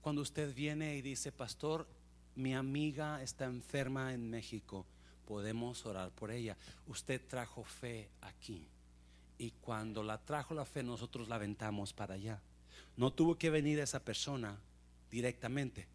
Cuando 0.01 0.21
usted 0.21 0.53
viene 0.53 0.95
y 0.95 1.01
dice, 1.01 1.31
pastor, 1.31 1.87
mi 2.35 2.53
amiga 2.53 3.21
está 3.21 3.45
enferma 3.45 4.13
en 4.13 4.29
México, 4.29 4.85
podemos 5.25 5.85
orar 5.85 6.11
por 6.11 6.31
ella. 6.31 6.57
Usted 6.87 7.21
trajo 7.27 7.63
fe 7.63 8.09
aquí 8.21 8.67
y 9.37 9.51
cuando 9.51 10.03
la 10.03 10.17
trajo 10.17 10.53
la 10.53 10.65
fe 10.65 10.83
nosotros 10.83 11.27
la 11.27 11.35
aventamos 11.35 11.93
para 11.93 12.15
allá. 12.15 12.41
No 12.95 13.11
tuvo 13.11 13.37
que 13.37 13.49
venir 13.49 13.79
esa 13.79 14.03
persona 14.03 14.57
directamente, 15.11 15.87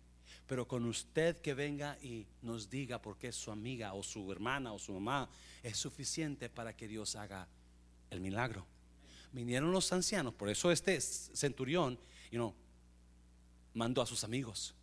pero 0.46 0.66
con 0.66 0.84
usted 0.86 1.40
que 1.40 1.54
venga 1.54 1.98
y 2.02 2.26
nos 2.42 2.70
diga 2.70 3.00
por 3.00 3.18
qué 3.18 3.32
su 3.32 3.50
amiga 3.50 3.94
o 3.94 4.02
su 4.02 4.30
hermana 4.30 4.72
o 4.72 4.78
su 4.78 4.92
mamá 4.92 5.28
es 5.62 5.76
suficiente 5.76 6.48
para 6.48 6.76
que 6.76 6.88
Dios 6.88 7.16
haga 7.16 7.48
el 8.10 8.20
milagro. 8.20 8.66
Vinieron 9.32 9.72
los 9.72 9.92
ancianos, 9.92 10.34
por 10.34 10.48
eso 10.48 10.70
este 10.70 11.00
centurión, 11.00 11.98
you 12.30 12.54
mandó 13.74 14.02
a 14.02 14.06
sus 14.06 14.24
amigos. 14.24 14.74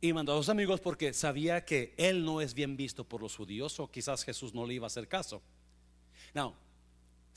Y 0.00 0.12
mandó 0.12 0.34
a 0.34 0.36
sus 0.36 0.48
amigos 0.48 0.80
porque 0.80 1.12
sabía 1.12 1.64
que 1.64 1.92
él 1.96 2.24
no 2.24 2.40
es 2.40 2.54
bien 2.54 2.76
visto 2.76 3.04
por 3.04 3.20
los 3.20 3.36
judíos 3.36 3.78
o 3.80 3.90
quizás 3.90 4.24
Jesús 4.24 4.54
no 4.54 4.64
le 4.64 4.74
iba 4.74 4.86
a 4.86 4.88
hacer 4.88 5.08
caso. 5.08 5.42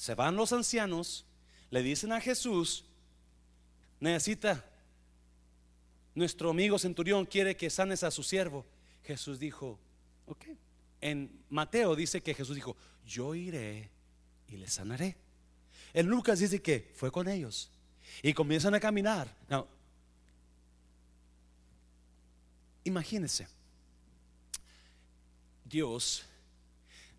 Se 0.02 0.16
van 0.16 0.36
los 0.36 0.52
ancianos, 0.52 1.26
le 1.70 1.84
dicen 1.84 2.12
a 2.12 2.20
Jesús, 2.20 2.86
necesita, 4.00 4.66
nuestro 6.16 6.50
amigo 6.50 6.80
centurión 6.80 7.24
quiere 7.24 7.56
que 7.56 7.70
sanes 7.70 8.02
a 8.02 8.10
su 8.10 8.24
siervo. 8.24 8.66
Jesús 9.04 9.38
dijo, 9.38 9.78
ok. 10.26 10.44
En 11.02 11.44
Mateo 11.52 11.96
dice 11.96 12.20
que 12.24 12.34
Jesús 12.34 12.56
dijo, 12.56 12.76
yo 13.06 13.36
iré 13.36 13.92
y 14.48 14.58
le 14.58 14.68
sanaré. 14.68 15.18
En 15.94 16.08
Lucas 16.08 16.40
dice 16.40 16.64
que 16.64 16.92
fue 16.96 17.12
con 17.12 17.28
ellos 17.28 17.70
y 18.24 18.34
comienzan 18.34 18.74
a 18.74 18.80
caminar. 18.80 19.32
Now, 19.48 19.68
imagínense, 22.86 23.48
Dios 25.64 26.26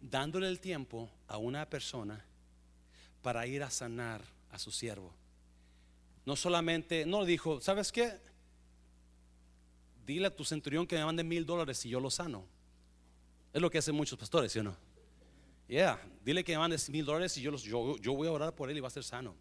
dándole 0.01 0.49
el 0.49 0.59
tiempo 0.59 1.09
a 1.29 1.37
una 1.37 1.71
persona 1.71 2.27
para 3.23 3.47
ir 3.47 3.63
a 3.63 3.71
sanar 3.71 4.21
a 4.51 4.59
su 4.59 4.71
siervo. 4.71 5.13
No 6.27 6.37
solamente, 6.37 7.07
no 7.07 7.25
dijo, 7.25 7.61
¿sabes 7.61 7.91
qué? 7.91 8.21
Dile 10.07 10.27
a 10.27 10.37
tu 10.37 10.45
centurión 10.45 10.87
que 10.87 10.97
me 10.97 11.05
mande 11.05 11.25
mil 11.25 11.47
dólares 11.47 11.85
y 11.87 11.89
yo 11.89 12.01
lo 12.01 12.11
sano. 12.11 12.45
Es 13.53 13.61
lo 13.61 13.71
que 13.71 13.79
hacen 13.79 13.95
muchos 13.95 14.19
pastores, 14.19 14.53
¿sí 14.53 14.59
o 14.59 14.63
no? 14.63 14.77
Yeah, 15.69 16.01
dile 16.25 16.45
que 16.45 16.53
me 16.53 16.59
mande 16.59 16.77
mil 16.89 17.05
dólares 17.05 17.37
y 17.39 17.43
yo, 17.43 17.55
yo, 17.57 17.97
yo 17.99 18.13
voy 18.15 18.29
a 18.29 18.33
orar 18.33 18.55
por 18.55 18.71
él 18.71 18.77
y 18.77 18.81
va 18.81 18.89
a 18.89 18.91
ser 18.91 19.05
sano. 19.05 19.35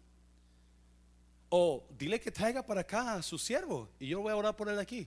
O 1.48 1.86
dile 1.98 2.20
que 2.20 2.30
traiga 2.30 2.64
para 2.64 2.80
acá 2.80 3.14
a 3.14 3.22
su 3.22 3.38
siervo 3.38 3.88
y 3.98 4.08
yo 4.08 4.20
voy 4.20 4.32
a 4.32 4.36
orar 4.36 4.56
por 4.56 4.68
él 4.68 4.78
aquí. 4.78 5.06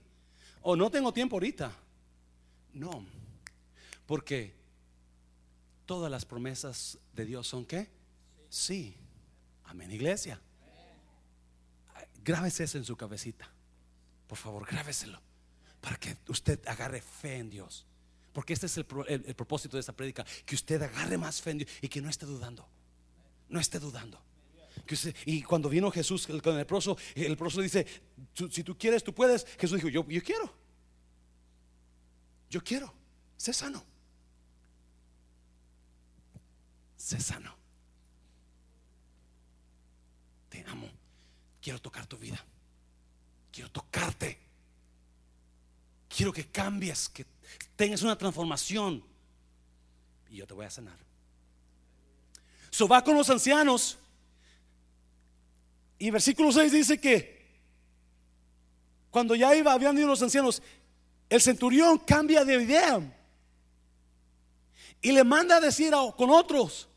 O 0.62 0.76
no 0.76 0.90
tengo 0.90 1.12
tiempo 1.12 1.36
ahorita. 1.36 1.72
No, 2.72 3.04
porque 4.06 4.54
todas 5.86 6.10
las 6.10 6.24
promesas 6.24 6.98
de 7.14 7.24
Dios 7.24 7.46
son 7.46 7.64
qué? 7.64 7.95
Sí. 8.56 8.96
Amén, 9.64 9.92
iglesia. 9.92 10.40
Grábese 12.24 12.64
eso 12.64 12.78
en 12.78 12.84
su 12.84 12.96
cabecita. 12.96 13.46
Por 14.26 14.38
favor, 14.38 14.66
grábeselo. 14.66 15.20
Para 15.82 15.98
que 15.98 16.16
usted 16.28 16.66
agarre 16.66 17.02
fe 17.02 17.36
en 17.36 17.50
Dios. 17.50 17.84
Porque 18.32 18.54
este 18.54 18.64
es 18.64 18.78
el, 18.78 18.86
propósito 19.34 19.76
de 19.76 19.80
esta 19.80 19.92
prédica. 19.92 20.24
Que 20.46 20.54
usted 20.54 20.82
agarre 20.82 21.18
más 21.18 21.42
fe 21.42 21.50
en 21.50 21.58
Dios 21.58 21.70
y 21.82 21.88
que 21.88 22.00
no 22.00 22.08
esté 22.08 22.24
dudando. 22.24 22.66
No 23.50 23.60
esté 23.60 23.78
dudando. 23.78 24.22
y 25.26 25.42
cuando 25.42 25.68
vino 25.68 25.90
Jesús 25.90 26.26
con 26.26 26.52
el 26.52 26.56
leproso, 26.56 26.96
el 27.14 27.28
leproso 27.28 27.60
dice, 27.60 27.86
si 28.50 28.64
tú 28.64 28.78
quieres, 28.78 29.04
tú 29.04 29.14
puedes. 29.14 29.44
Jesús 29.58 29.76
dijo, 29.76 29.90
yo, 29.90 30.08
yo 30.08 30.22
quiero. 30.22 30.50
yo 32.48 32.64
quiero, 32.64 32.92
sé 33.36 33.52
sano. 33.52 33.84
Sé 36.96 37.20
sano. 37.20 37.66
Te 40.48 40.55
amo. 40.66 40.88
Quiero 41.60 41.80
tocar 41.80 42.06
tu 42.06 42.16
vida. 42.16 42.42
Quiero 43.52 43.70
tocarte. 43.70 44.38
Quiero 46.08 46.32
que 46.32 46.46
cambies, 46.46 47.08
que 47.08 47.26
tengas 47.74 48.02
una 48.02 48.16
transformación. 48.16 49.02
Y 50.30 50.36
yo 50.36 50.46
te 50.46 50.54
voy 50.54 50.66
a 50.66 50.70
sanar. 50.70 50.98
So 52.70 52.86
va 52.86 53.02
con 53.02 53.16
los 53.16 53.28
ancianos. 53.30 53.98
Y 55.98 56.10
versículo 56.10 56.52
6 56.52 56.72
dice 56.72 57.00
que 57.00 57.36
cuando 59.10 59.34
ya 59.34 59.56
iba, 59.56 59.72
habían 59.72 59.96
ido 59.96 60.08
los 60.08 60.22
ancianos, 60.22 60.62
el 61.30 61.40
centurión 61.40 61.98
cambia 61.98 62.44
de 62.44 62.62
idea 62.62 63.00
y 65.00 65.12
le 65.12 65.24
manda 65.24 65.56
a 65.56 65.60
decir 65.60 65.92
con 66.16 66.30
otros, 66.30 66.88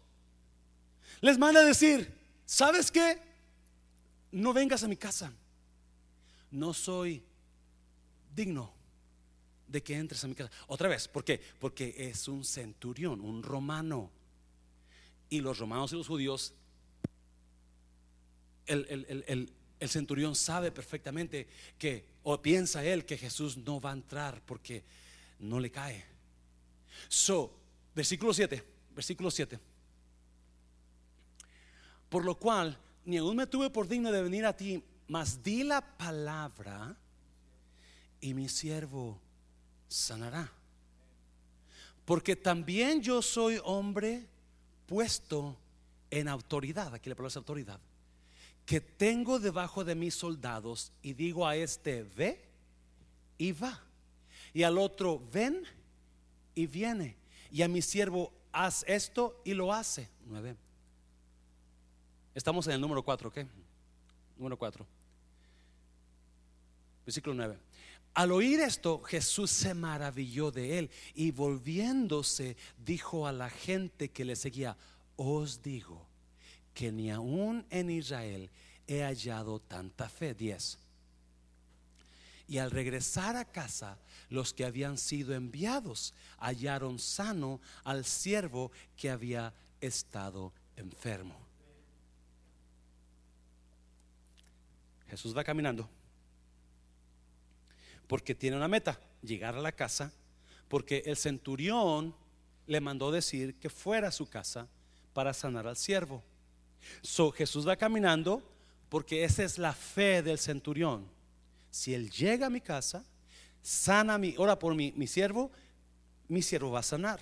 les 1.22 1.38
manda 1.38 1.62
a 1.62 1.64
decir, 1.64 2.14
¿sabes 2.46 2.92
qué? 2.92 3.29
No 4.32 4.54
vengas 4.54 4.84
a 4.84 4.88
mi 4.88 4.98
casa, 4.98 5.34
no 6.52 6.74
soy 6.74 7.24
digno 8.36 8.74
de 9.68 9.84
que 9.84 9.96
entres 9.96 10.24
a 10.24 10.28
mi 10.28 10.36
casa. 10.36 10.52
Otra 10.68 10.88
vez, 10.88 11.08
¿por 11.08 11.24
qué? 11.24 11.40
Porque 11.60 11.96
es 11.98 12.28
un 12.28 12.44
centurión, 12.44 13.22
un 13.22 13.44
romano. 13.44 14.12
Y 15.30 15.42
los 15.42 15.60
romanos 15.60 15.94
y 15.94 15.96
los 15.96 16.08
judíos, 16.08 16.54
el, 18.66 19.52
centurión 19.88 20.36
sabe 20.36 20.72
perfectamente 20.72 21.48
que, 21.78 22.06
o 22.24 22.42
piensa 22.42 22.84
él 22.84 23.06
que 23.06 23.18
Jesús 23.18 23.58
no 23.58 23.80
va 23.80 23.92
a 23.92 23.94
entrar 23.94 24.42
porque 24.46 24.84
no 25.40 25.60
le 25.60 25.72
cae. 25.72 26.04
So, 27.08 27.56
versículo 27.96 28.34
7, 28.34 28.64
versículo 28.96 29.30
7. 29.30 29.60
Por 32.10 32.26
lo 32.26 32.36
cual, 32.36 32.76
ni 33.06 33.18
aún 33.18 33.36
me 33.36 33.47
tuve 33.47 33.70
por 33.70 33.88
digno 33.88 34.12
de 34.12 34.22
venir 34.22 34.45
a 34.45 34.56
ti, 34.56 34.84
mas 35.08 35.41
di 35.41 35.64
la 35.64 35.82
palabra 35.82 36.95
y 38.22 38.34
mi 38.34 38.47
siervo 38.50 39.20
sanará. 39.88 40.52
Porque 42.06 42.36
también 42.36 43.02
yo 43.02 43.22
soy 43.22 43.60
hombre 43.64 44.28
puesto 44.86 45.58
en 46.10 46.28
autoridad. 46.28 46.93
Aquí 46.93 47.10
le 47.10 47.16
palabra 47.16 47.39
autoridad 47.39 47.80
que 48.70 48.82
tengo 48.82 49.39
debajo 49.39 49.84
de 49.84 49.95
mis 49.95 50.14
soldados 50.14 50.91
y 51.02 51.14
digo 51.14 51.47
a 51.47 51.56
este, 51.56 52.04
ve 52.04 52.39
y 53.36 53.52
va. 53.52 53.82
Y 54.54 54.62
al 54.62 54.78
otro, 54.78 55.20
ven 55.34 55.64
y 56.54 56.68
viene. 56.68 57.16
Y 57.52 57.64
a 57.64 57.68
mi 57.68 57.82
siervo, 57.82 58.32
haz 58.52 58.86
esto 58.88 59.41
y 59.43 59.56
lo 59.56 59.74
hace. 59.74 60.08
Nueve. 60.24 60.56
Estamos 62.40 62.66
en 62.68 62.74
el 62.76 62.80
número 62.80 63.04
cuatro, 63.04 63.28
¿ok? 63.28 63.40
Número 64.38 64.58
cuatro. 64.58 64.88
Versículo 67.06 67.36
nueve. 67.36 67.60
Al 68.14 68.32
oír 68.32 68.62
esto, 68.62 69.02
Jesús 69.02 69.52
se 69.52 69.74
maravilló 69.74 70.50
de 70.50 70.80
él 70.80 70.90
y 71.14 71.32
volviéndose 71.32 72.56
dijo 72.78 73.28
a 73.28 73.34
la 73.34 73.50
gente 73.50 74.12
que 74.12 74.24
le 74.24 74.38
seguía, 74.38 74.78
os 75.18 75.62
digo 75.62 76.08
que 76.74 76.94
ni 76.94 77.12
aún 77.12 77.66
en 77.70 77.90
Israel 77.90 78.50
he 78.88 79.04
hallado 79.04 79.60
tanta 79.60 80.08
fe. 80.08 80.34
10. 80.34 80.78
Y 82.48 82.58
al 82.60 82.72
regresar 82.72 83.36
a 83.36 83.44
casa, 83.44 83.98
los 84.30 84.54
que 84.54 84.64
habían 84.64 84.98
sido 84.98 85.36
enviados 85.36 86.14
hallaron 86.38 87.00
sano 87.00 87.60
al 87.84 88.06
siervo 88.06 88.72
que 88.96 89.10
había 89.10 89.54
estado 89.82 90.54
enfermo. 90.78 91.49
Jesús 95.10 95.36
va 95.36 95.43
caminando 95.43 95.89
porque 98.10 98.34
tiene 98.34 98.57
una 98.57 98.68
meta, 98.68 98.99
llegar 99.22 99.53
a 99.53 99.62
la 99.62 99.72
casa, 99.72 100.12
porque 100.68 101.03
el 101.05 101.16
centurión 101.16 102.16
le 102.66 102.82
mandó 102.82 103.12
decir 103.12 103.60
que 103.60 103.70
fuera 103.70 104.07
a 104.07 104.12
su 104.12 104.28
casa 104.28 104.68
para 105.14 105.32
sanar 105.32 105.68
al 105.68 105.78
siervo. 105.78 106.24
So, 107.03 107.32
Jesús 107.32 107.68
va 107.68 107.76
caminando 107.76 108.41
porque 108.89 109.24
esa 109.24 109.43
es 109.43 109.60
la 109.60 109.74
fe 109.74 110.24
del 110.24 110.39
centurión. 110.39 111.05
Si 111.70 111.93
él 111.93 112.10
llega 112.10 112.47
a 112.47 112.49
mi 112.49 112.62
casa, 112.62 113.05
sana 113.62 114.18
mi, 114.18 114.34
ora 114.39 114.57
por 114.57 114.74
mi, 114.74 114.91
mi 114.93 115.05
siervo, 115.05 115.51
mi 116.28 116.41
siervo 116.41 116.72
va 116.72 116.80
a 116.80 116.84
sanar. 116.84 117.20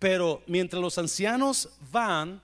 Pero 0.00 0.42
mientras 0.48 0.82
los 0.82 0.98
ancianos 0.98 1.68
van, 1.92 2.42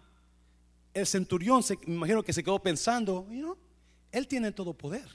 el 0.93 1.09
centurión, 1.09 1.61
se, 1.65 1.77
me 1.87 1.97
imagino 1.97 2.23
que 2.23 2.33
se 2.33 2.45
quedó 2.45 2.61
pensando, 2.61 3.27
él 4.15 4.29
tiene 4.29 4.53
todo 4.53 4.75
poder. 4.75 5.09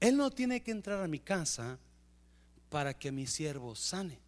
Él 0.00 0.16
no 0.16 0.32
tiene 0.32 0.64
que 0.64 0.72
entrar 0.72 1.00
a 1.00 1.06
mi 1.06 1.20
casa 1.20 1.78
para 2.68 2.92
que 2.92 3.12
mi 3.12 3.28
siervo 3.28 3.76
sane. 3.76 4.18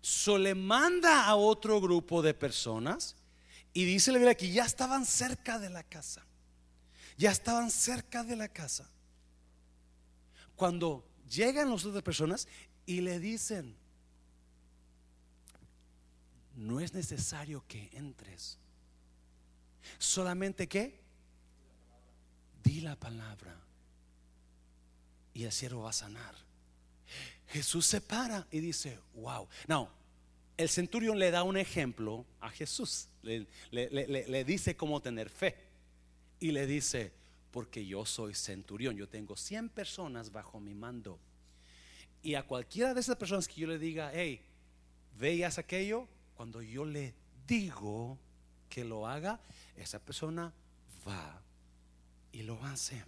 So 0.00 0.36
le 0.36 0.56
manda 0.56 1.26
a 1.26 1.36
otro 1.36 1.80
grupo 1.80 2.22
de 2.22 2.34
personas 2.34 3.14
y 3.72 3.84
dice 3.84 4.10
la 4.10 4.18
Biblia 4.18 4.34
que 4.34 4.50
ya 4.50 4.64
estaban 4.64 5.06
cerca 5.06 5.60
de 5.60 5.70
la 5.70 5.84
casa. 5.84 6.26
Ya 7.16 7.30
estaban 7.30 7.70
cerca 7.70 8.24
de 8.24 8.34
la 8.34 8.48
casa. 8.48 8.90
Cuando 10.56 11.06
llegan 11.28 11.70
las 11.70 11.84
otras 11.84 12.02
personas 12.02 12.48
y 12.84 13.00
le 13.00 13.20
dicen, 13.20 13.76
no 16.56 16.80
es 16.80 16.94
necesario 16.94 17.64
que 17.68 17.90
entres. 17.92 18.58
Solamente 19.98 20.68
que 20.68 20.98
di 22.62 22.80
la 22.80 22.96
palabra 22.96 23.56
y 25.34 25.44
el 25.44 25.52
siervo 25.52 25.82
va 25.82 25.90
a 25.90 25.94
sanar. 25.94 26.34
Jesús 27.48 27.86
se 27.86 28.00
para 28.00 28.46
y 28.50 28.60
dice, 28.60 28.98
wow. 29.14 29.48
No, 29.66 29.90
el 30.56 30.68
centurión 30.68 31.18
le 31.18 31.30
da 31.30 31.42
un 31.42 31.56
ejemplo 31.56 32.24
a 32.40 32.50
Jesús. 32.50 33.08
Le, 33.22 34.44
dice 34.44 34.76
cómo 34.76 35.00
tener 35.00 35.30
fe. 35.30 35.56
Y 36.38 36.52
le 36.52 36.66
dice, 36.66 37.12
porque 37.50 37.84
yo 37.84 38.04
soy 38.06 38.34
centurión, 38.34 38.96
yo 38.96 39.08
tengo 39.08 39.36
100 39.36 39.70
personas 39.70 40.30
bajo 40.30 40.60
mi 40.60 40.74
mando. 40.74 41.18
Y 42.22 42.34
a 42.34 42.42
cualquiera 42.42 42.94
de 42.94 43.00
esas 43.00 43.16
personas 43.16 43.48
que 43.48 43.60
yo 43.62 43.66
le 43.66 43.78
diga, 43.78 44.10
hey, 44.14 44.42
veas 45.18 45.58
aquello, 45.58 46.06
cuando 46.34 46.62
yo 46.62 46.84
le 46.84 47.14
digo 47.46 48.18
que 48.68 48.84
lo 48.84 49.06
haga, 49.06 49.40
esa 49.76 49.98
persona 49.98 50.52
va 51.06 51.42
y 52.32 52.42
lo 52.42 52.62
hace. 52.64 53.02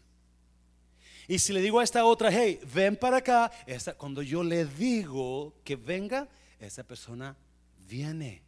Y 1.29 1.39
si 1.39 1.53
le 1.53 1.61
digo 1.61 1.81
a 1.81 1.85
esta 1.85 2.05
otra, 2.05 2.31
hey, 2.33 2.61
ven 2.75 2.97
para 2.97 3.19
acá, 3.19 3.51
cuando 3.97 4.23
yo 4.23 4.43
le 4.43 4.65
digo 4.65 5.55
que 5.65 5.77
venga, 5.77 6.29
esa 6.59 6.85
persona 6.85 7.37
viene. 7.89 8.43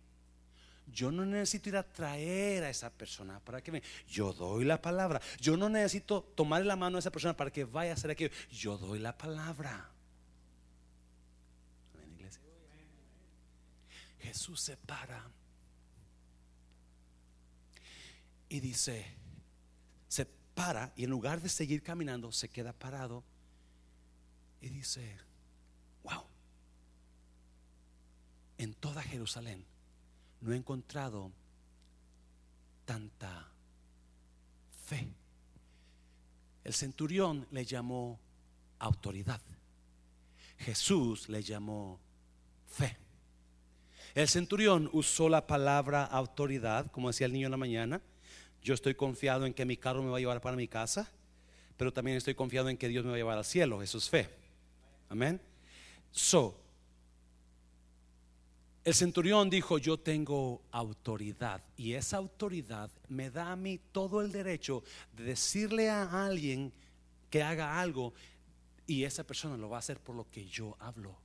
Yo 0.87 1.11
no 1.11 1.25
necesito 1.25 1.70
ir 1.70 1.77
a 1.77 1.83
traer 1.83 2.64
a 2.64 2.70
esa 2.70 2.91
persona 2.91 3.41
para 3.41 3.62
que 3.62 3.70
venga. 3.70 3.87
Yo 4.07 4.33
doy 4.33 4.64
la 4.64 4.81
palabra. 4.81 5.20
Yo 5.41 5.57
no 5.57 5.68
necesito 5.68 6.22
tomarle 6.35 6.66
la 6.66 6.77
mano 6.77 6.99
a 6.99 7.01
esa 7.01 7.11
persona 7.11 7.37
para 7.37 7.51
que 7.51 7.64
vaya 7.64 7.93
a 7.93 7.95
hacer 7.95 8.11
aquello. 8.11 8.35
Yo 8.51 8.77
doy 8.77 8.99
la 8.99 9.16
palabra. 9.16 9.91
Jesús 14.20 14.61
se 14.61 14.77
para 14.79 15.22
y 18.49 18.61
dice, 18.61 19.05
para 20.55 20.93
y 20.97 21.05
en 21.05 21.11
lugar 21.11 21.41
de 21.41 21.49
seguir 21.49 21.83
caminando, 21.83 22.33
se 22.33 22.49
queda 22.49 22.73
parado 22.73 23.25
y 24.61 24.69
dice, 24.69 25.19
wow, 26.03 26.23
en 28.59 28.75
toda 28.75 29.03
Jerusalén 29.03 29.65
no 30.41 30.53
he 30.53 30.57
encontrado 30.57 31.33
tanta 32.85 33.49
fe. 34.87 35.09
El 36.63 36.73
centurión 36.73 37.47
le 37.51 37.65
llamó 37.65 38.19
autoridad. 38.79 39.41
Jesús 40.59 41.29
le 41.29 41.43
llamó 41.43 42.01
fe. 42.67 42.97
El 44.15 44.29
centurión 44.29 44.89
usó 44.93 45.29
la 45.29 45.47
palabra 45.47 46.05
autoridad, 46.05 46.91
como 46.91 47.09
decía 47.09 47.27
el 47.27 47.33
niño 47.33 47.49
en 47.49 47.51
la 47.51 47.57
mañana. 47.57 48.01
Yo 48.65 48.73
estoy 48.73 48.95
confiado 48.95 49.45
en 49.45 49.53
que 49.53 49.67
mi 49.67 49.77
carro 49.77 50.03
me 50.03 50.09
va 50.09 50.17
a 50.17 50.21
llevar 50.21 50.41
para 50.41 50.57
mi 50.57 50.67
casa, 50.67 51.12
pero 51.77 51.93
también 51.93 52.17
estoy 52.17 52.35
confiado 52.35 52.71
en 52.71 52.79
que 52.79 52.89
Dios 52.89 53.05
me 53.05 53.11
va 53.11 53.17
a 53.17 53.19
llevar 53.19 53.39
al 53.39 53.45
cielo. 53.45 53.83
Eso 53.83 53.99
es 53.99 54.09
fe. 54.09 54.31
Amén. 55.11 55.39
So, 56.11 56.59
el 58.83 58.95
centurión 58.95 59.51
dijo, 59.51 59.77
yo 59.77 59.99
tengo 59.99 60.62
autoridad 60.71 61.62
y 61.77 61.93
esa 61.93 62.17
autoridad 62.17 62.91
me 63.09 63.31
da 63.31 63.53
a 63.53 63.57
mí 63.57 63.79
todo 63.93 64.23
el 64.23 64.33
derecho 64.33 64.83
de 65.12 65.25
decirle 65.25 65.91
a 65.91 66.25
alguien 66.25 66.73
que 67.29 67.43
haga 67.43 67.81
algo 67.81 68.15
Y 68.87 69.05
esa 69.05 69.25
persona 69.25 69.57
lo 69.57 69.69
va 69.69 69.77
a 69.77 69.79
hacer 69.81 69.99
por 69.99 70.15
lo 70.15 70.31
que 70.31 70.47
yo 70.47 70.77
hablo. 70.79 71.17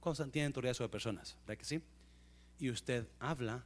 ¿Cuántos 0.00 0.30
tienen 0.30 0.48
autoridad 0.48 0.74
sobre 0.74 0.88
personas? 0.88 1.36
¿Verdad 1.46 1.58
que 1.58 1.64
sí? 1.64 1.82
Y 2.60 2.70
usted 2.70 3.08
habla 3.18 3.64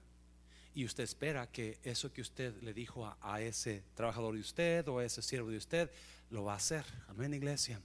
y 0.74 0.84
usted 0.84 1.04
espera 1.04 1.50
que 1.50 1.78
eso 1.82 2.12
que 2.12 2.20
usted 2.20 2.54
le 2.62 2.72
dijo 2.72 3.16
a, 3.20 3.40
ese 3.40 3.82
trabajador 3.94 4.34
de 4.34 4.40
usted 4.40 4.86
o 4.88 4.98
a 4.98 5.04
ese 5.04 5.22
siervo 5.22 5.50
de 5.50 5.56
usted 5.56 5.90
lo 6.30 6.44
va 6.44 6.54
a 6.54 6.56
hacer. 6.56 6.84
Amén, 7.08 7.34
iglesia. 7.34 7.80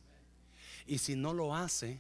Y 0.86 1.00
si 1.00 1.16
no 1.16 1.34
lo 1.34 1.56
hace, 1.56 2.00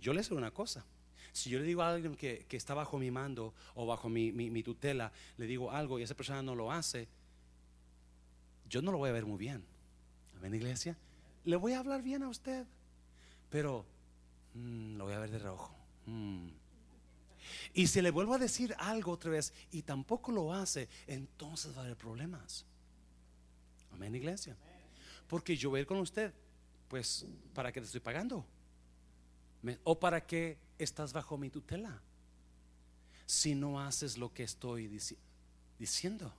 yo 0.00 0.14
le 0.14 0.22
digo 0.22 0.36
una 0.36 0.50
cosa. 0.50 0.84
Si 1.32 1.50
yo 1.50 1.58
le 1.58 1.64
digo 1.64 1.82
a 1.82 1.92
alguien 1.92 2.14
que, 2.16 2.46
está 2.50 2.74
bajo 2.74 2.98
mi 2.98 3.10
mando 3.10 3.54
o 3.74 3.86
bajo 3.86 4.08
mi, 4.08 4.62
tutela, 4.62 5.12
le 5.36 5.46
digo 5.46 5.70
algo 5.70 5.98
y 5.98 6.02
esa 6.02 6.14
persona 6.14 6.42
no 6.42 6.54
lo 6.54 6.72
hace, 6.72 7.08
yo 8.68 8.80
no 8.80 8.92
lo 8.92 8.98
voy 8.98 9.10
a 9.10 9.12
ver 9.12 9.26
muy 9.26 9.38
bien. 9.38 9.62
Amén, 10.36 10.54
iglesia. 10.54 10.96
Le 11.44 11.56
voy 11.56 11.72
a 11.72 11.80
hablar 11.80 12.02
bien 12.02 12.22
a 12.22 12.28
usted, 12.28 12.66
pero 13.50 13.84
mmm, 14.54 14.96
lo 14.96 15.04
voy 15.04 15.14
a 15.14 15.18
ver 15.18 15.30
de 15.30 15.38
rojo. 15.38 15.74
Mmm. 16.06 16.61
Y 17.72 17.86
si 17.86 18.00
le 18.00 18.10
vuelvo 18.10 18.34
a 18.34 18.38
decir 18.38 18.74
algo 18.78 19.12
otra 19.12 19.30
vez 19.30 19.52
y 19.70 19.82
tampoco 19.82 20.32
lo 20.32 20.52
hace, 20.52 20.88
entonces 21.06 21.76
va 21.76 21.82
a 21.82 21.84
haber 21.84 21.96
problemas. 21.96 22.64
Amén, 23.92 24.14
iglesia. 24.14 24.56
Porque 25.28 25.56
yo 25.56 25.70
voy 25.70 25.78
a 25.78 25.80
ir 25.82 25.86
con 25.86 25.98
usted, 25.98 26.32
pues, 26.88 27.26
¿para 27.54 27.72
qué 27.72 27.80
te 27.80 27.86
estoy 27.86 28.00
pagando? 28.00 28.44
¿O 29.84 29.98
para 29.98 30.26
qué 30.26 30.58
estás 30.78 31.12
bajo 31.12 31.38
mi 31.38 31.50
tutela? 31.50 32.02
Si 33.26 33.54
no 33.54 33.80
haces 33.80 34.18
lo 34.18 34.32
que 34.32 34.42
estoy 34.42 34.88
dici 34.88 35.16
diciendo. 35.78 36.32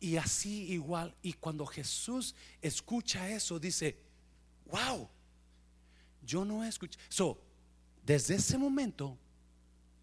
Y 0.00 0.16
así 0.16 0.72
igual, 0.72 1.14
y 1.22 1.32
cuando 1.34 1.64
Jesús 1.64 2.34
escucha 2.60 3.30
eso, 3.30 3.58
dice, 3.58 3.96
wow, 4.66 5.08
yo 6.22 6.44
no 6.44 6.64
escuché. 6.64 6.98
So, 7.08 7.40
desde 8.06 8.36
ese 8.36 8.56
momento, 8.56 9.18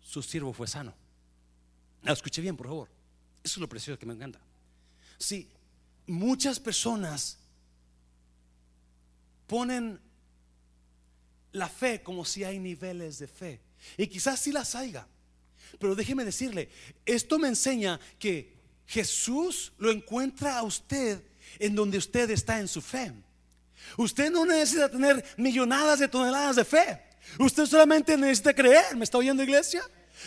su 0.01 0.21
siervo 0.21 0.51
fue 0.51 0.67
sano. 0.67 0.93
La 2.01 2.11
escuché 2.11 2.41
bien, 2.41 2.57
por 2.57 2.67
favor. 2.67 2.89
Eso 3.41 3.53
es 3.55 3.57
lo 3.59 3.69
precioso 3.69 3.97
que 3.97 4.05
me 4.05 4.13
encanta. 4.13 4.41
Sí, 5.17 5.49
muchas 6.05 6.59
personas 6.59 7.37
ponen 9.47 10.01
la 11.53 11.69
fe 11.69 12.03
como 12.03 12.25
si 12.25 12.43
hay 12.43 12.59
niveles 12.59 13.19
de 13.19 13.27
fe. 13.27 13.61
Y 13.97 14.07
quizás 14.07 14.41
sí 14.41 14.51
las 14.51 14.75
haya. 14.75 15.07
Pero 15.79 15.95
déjeme 15.95 16.25
decirle, 16.25 16.69
esto 17.05 17.39
me 17.39 17.47
enseña 17.47 18.01
que 18.19 18.53
Jesús 18.85 19.71
lo 19.77 19.89
encuentra 19.91 20.57
a 20.57 20.63
usted 20.63 21.23
en 21.57 21.73
donde 21.73 21.99
usted 21.99 22.29
está 22.31 22.59
en 22.59 22.67
su 22.67 22.81
fe. 22.81 23.13
Usted 23.97 24.29
no 24.29 24.45
necesita 24.45 24.89
tener 24.89 25.23
millonadas 25.37 25.99
de 25.99 26.09
toneladas 26.09 26.57
de 26.57 26.65
fe. 26.65 27.12
Usted 27.39 27.65
solamente 27.65 28.17
necesita 28.17 28.53
creer. 28.53 28.95
¿Me 28.95 29.03
está 29.03 29.17
oyendo, 29.17 29.43
iglesia? 29.43 29.81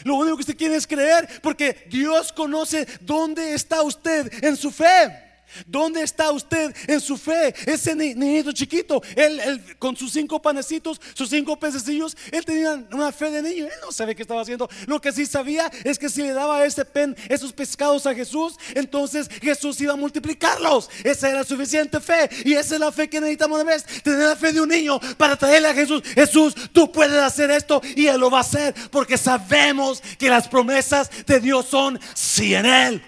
Lo 0.04 0.16
único 0.16 0.36
que 0.36 0.42
usted 0.42 0.56
quiere 0.56 0.76
es 0.76 0.86
creer 0.86 1.40
porque 1.42 1.86
Dios 1.88 2.32
conoce 2.32 2.86
dónde 3.00 3.54
está 3.54 3.82
usted 3.82 4.32
en 4.44 4.56
su 4.56 4.70
fe. 4.70 5.25
¿Dónde 5.66 6.02
está 6.02 6.30
usted 6.30 6.74
en 6.86 7.00
su 7.00 7.16
fe? 7.16 7.54
Ese 7.66 7.94
niñito 7.94 8.52
chiquito, 8.52 9.02
él, 9.14 9.62
con 9.78 9.96
sus 9.96 10.12
cinco 10.12 10.40
panecitos, 10.40 11.00
sus 11.14 11.28
cinco 11.28 11.58
pececillos, 11.58 12.16
él 12.30 12.44
tenía 12.44 12.84
una 12.92 13.12
fe 13.12 13.30
de 13.30 13.42
niño. 13.42 13.64
Él 13.66 13.72
no 13.82 13.92
sabe 13.92 14.14
qué 14.14 14.22
estaba 14.22 14.42
haciendo. 14.42 14.68
Lo 14.86 15.00
que 15.00 15.12
sí 15.12 15.26
sabía 15.26 15.70
es 15.84 15.98
que 15.98 16.08
si 16.08 16.22
le 16.22 16.32
daba 16.32 16.64
ese 16.64 16.84
pen, 16.84 17.16
esos 17.28 17.52
pescados 17.52 18.06
a 18.06 18.14
Jesús, 18.14 18.56
entonces 18.74 19.28
Jesús 19.40 19.80
iba 19.80 19.92
a 19.92 19.96
multiplicarlos. 19.96 20.90
Esa 21.04 21.30
era 21.30 21.44
suficiente 21.44 22.00
fe. 22.00 22.28
Y 22.44 22.54
esa 22.54 22.74
es 22.74 22.80
la 22.80 22.92
fe 22.92 23.08
que 23.08 23.20
necesitamos 23.20 23.58
de 23.58 23.64
vez. 23.64 23.84
Tener 24.02 24.28
la 24.28 24.36
fe 24.36 24.52
de 24.52 24.60
un 24.60 24.68
niño 24.68 25.00
para 25.16 25.36
traerle 25.36 25.68
a 25.68 25.74
Jesús. 25.74 26.02
Jesús, 26.14 26.54
tú 26.72 26.90
puedes 26.92 27.18
hacer 27.18 27.50
esto 27.50 27.80
y 27.94 28.06
Él 28.06 28.20
lo 28.20 28.30
va 28.30 28.38
a 28.38 28.42
hacer. 28.42 28.74
Porque 28.90 29.16
sabemos 29.16 30.02
que 30.18 30.28
las 30.28 30.48
promesas 30.48 31.10
de 31.26 31.40
Dios 31.40 31.66
son 31.66 31.98
sí 32.14 32.54
en 32.54 32.66
Él. 32.66 33.02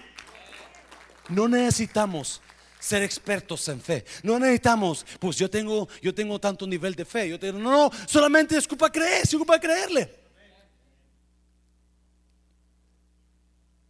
No 1.29 1.47
necesitamos 1.47 2.41
ser 2.79 3.03
expertos 3.03 3.67
en 3.67 3.81
fe. 3.81 4.05
No 4.23 4.39
necesitamos, 4.39 5.05
pues 5.19 5.37
yo 5.37 5.49
tengo, 5.49 5.87
yo 6.01 6.13
tengo 6.13 6.39
tanto 6.39 6.65
nivel 6.65 6.95
de 6.95 7.05
fe. 7.05 7.29
Yo 7.29 7.39
tengo, 7.39 7.59
no, 7.59 7.71
no, 7.71 7.91
solamente 8.07 8.57
es 8.57 8.67
culpa 8.67 8.91
creer, 8.91 9.23
es 9.23 9.35
culpa 9.35 9.59
creerle. 9.59 10.17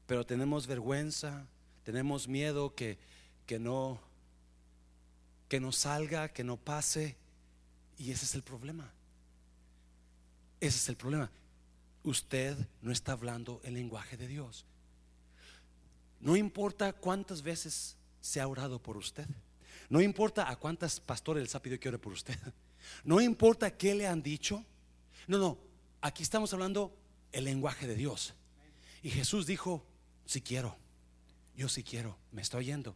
Pero 0.08 0.26
tenemos 0.26 0.66
vergüenza, 0.66 1.46
tenemos 1.84 2.28
miedo 2.28 2.74
que, 2.74 2.98
que 3.46 3.60
no, 3.60 4.02
que 5.48 5.60
no 5.60 5.72
salga, 5.72 6.30
que 6.30 6.44
no 6.44 6.58
pase. 6.58 7.16
Y 7.98 8.12
ese 8.12 8.26
es 8.26 8.34
el 8.34 8.42
problema. 8.42 8.92
Ese 10.60 10.78
es 10.78 10.90
el 10.90 10.96
problema. 10.96 11.30
Usted 12.04 12.58
no 12.82 12.92
está 12.92 13.12
hablando 13.12 13.62
el 13.64 13.76
lenguaje 13.76 14.18
de 14.18 14.28
Dios. 14.28 14.66
No 16.20 16.36
importa 16.36 16.94
cuántas 16.94 17.42
veces 17.42 17.98
se 18.22 18.42
ha 18.42 18.48
orado 18.48 18.82
por 18.82 18.98
usted. 18.98 19.26
No 19.90 20.02
importa 20.02 20.50
a 20.50 20.56
cuántas 20.56 21.00
pastores 21.00 21.44
les 21.44 21.56
ha 21.56 21.62
pedido 21.62 21.80
que 21.80 21.90
ore 21.90 22.00
por 22.00 22.14
usted. 22.14 22.38
No 23.04 23.20
importa 23.20 23.76
qué 23.76 23.94
le 23.94 24.08
han 24.08 24.24
dicho. 24.24 24.64
No, 25.28 25.38
no. 25.38 25.58
Aquí 26.02 26.24
estamos 26.24 26.54
hablando 26.54 26.96
el 27.32 27.44
lenguaje 27.44 27.88
de 27.88 27.96
Dios. 27.96 28.34
Y 29.04 29.10
Jesús 29.10 29.46
dijo, 29.46 29.86
si 30.26 30.42
quiero. 30.42 30.78
Yo 31.56 31.68
sí 31.68 31.84
quiero. 31.84 32.18
Me 32.32 32.42
estoy 32.42 32.66
yendo. 32.66 32.96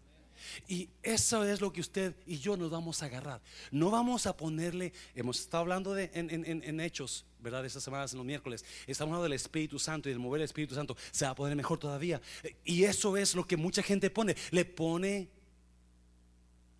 Y 0.67 0.89
eso 1.01 1.43
es 1.43 1.61
lo 1.61 1.71
que 1.71 1.81
usted 1.81 2.15
y 2.25 2.37
yo 2.37 2.57
nos 2.57 2.69
vamos 2.69 3.01
a 3.01 3.05
agarrar. 3.05 3.41
No 3.71 3.91
vamos 3.91 4.25
a 4.25 4.35
ponerle, 4.35 4.93
hemos 5.15 5.39
estado 5.39 5.61
hablando 5.61 5.93
de, 5.93 6.11
en, 6.13 6.29
en, 6.29 6.63
en 6.63 6.79
hechos, 6.79 7.25
¿verdad? 7.43 7.65
Estas 7.65 7.83
semanas, 7.83 8.13
en 8.13 8.17
los 8.17 8.25
miércoles, 8.25 8.63
estamos 8.87 9.11
hablando 9.11 9.23
del 9.23 9.33
Espíritu 9.33 9.77
Santo 9.77 10.09
y 10.09 10.13
del 10.13 10.19
mover 10.19 10.41
el 10.41 10.45
Espíritu 10.45 10.73
Santo. 10.73 10.95
Se 11.11 11.25
va 11.25 11.31
a 11.31 11.35
poner 11.35 11.55
mejor 11.55 11.77
todavía. 11.77 12.21
Y 12.63 12.85
eso 12.85 13.17
es 13.17 13.35
lo 13.35 13.45
que 13.45 13.57
mucha 13.57 13.83
gente 13.83 14.09
pone. 14.09 14.35
Le 14.51 14.65
pone 14.65 15.29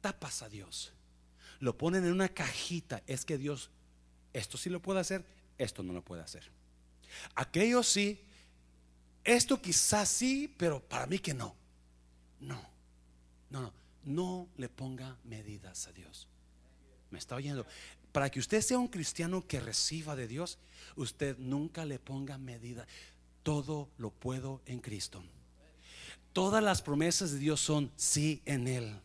tapas 0.02 0.42
a 0.42 0.50
Dios. 0.50 0.94
Lo 1.60 1.78
ponen 1.78 2.06
en 2.06 2.12
una 2.12 2.30
cajita. 2.30 3.04
Es 3.06 3.26
que 3.26 3.38
Dios, 3.38 3.70
esto 4.32 4.58
sí 4.58 4.70
lo 4.70 4.82
puede 4.82 5.02
hacer, 5.02 5.26
esto 5.58 5.84
no 5.84 5.94
lo 5.94 6.04
puede 6.04 6.24
hacer. 6.24 6.50
Aquello 7.36 7.84
sí, 7.84 8.20
esto 9.24 9.62
quizás 9.62 10.10
sí, 10.10 10.54
pero 10.58 10.82
para 10.82 11.06
mí 11.06 11.20
que 11.20 11.34
no. 11.34 11.56
No. 12.40 12.74
No, 13.50 13.62
no, 13.62 13.74
no 14.04 14.50
le 14.58 14.70
ponga 14.70 15.18
medidas 15.24 15.88
a 15.88 15.92
Dios. 15.92 16.28
¿Me 17.12 17.20
está 17.20 17.36
oyendo? 17.36 17.68
Para 18.14 18.30
que 18.30 18.40
usted 18.40 18.62
sea 18.62 18.78
un 18.78 18.88
cristiano 18.88 19.46
que 19.46 19.60
reciba 19.60 20.16
de 20.16 20.28
Dios, 20.28 20.60
usted 20.96 21.36
nunca 21.40 21.84
le 21.84 21.98
ponga 21.98 22.38
medidas. 22.38 22.88
Todo 23.42 23.90
lo 23.98 24.12
puedo 24.12 24.62
en 24.68 24.80
Cristo. 24.80 25.22
Todas 26.32 26.64
las 26.64 26.82
promesas 26.82 27.32
de 27.32 27.40
Dios 27.40 27.60
son 27.60 27.92
sí 27.96 28.42
en 28.46 28.68
Él. 28.68 28.96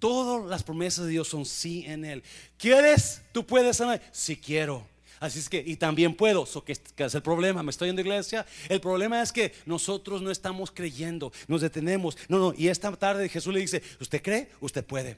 Todas 0.00 0.44
las 0.50 0.64
promesas 0.64 1.06
de 1.06 1.12
Dios 1.12 1.28
son 1.28 1.46
sí 1.46 1.84
en 1.86 2.04
Él. 2.04 2.24
¿Quieres? 2.58 3.22
Tú 3.32 3.46
puedes. 3.46 3.80
Si 4.10 4.36
quiero. 4.36 4.84
Así 5.20 5.38
es 5.38 5.48
que, 5.48 5.62
y 5.64 5.76
también 5.76 6.14
puedo, 6.14 6.44
so, 6.44 6.62
¿qué, 6.62 6.72
es 6.72 7.14
el 7.14 7.22
problema? 7.22 7.62
¿Me 7.62 7.70
estoy 7.70 7.88
en 7.88 7.96
la 7.96 8.02
iglesia? 8.02 8.44
El 8.68 8.82
problema 8.82 9.22
es 9.22 9.32
que 9.32 9.54
nosotros 9.64 10.20
no 10.20 10.30
estamos 10.30 10.70
creyendo, 10.70 11.32
nos 11.48 11.62
detenemos. 11.62 12.18
No, 12.28 12.38
no, 12.38 12.54
y 12.54 12.68
esta 12.68 12.94
tarde 12.96 13.28
Jesús 13.30 13.54
le 13.54 13.60
dice, 13.60 13.82
¿usted 13.98 14.20
cree? 14.20 14.50
Usted 14.60 14.84
puede. 14.84 15.16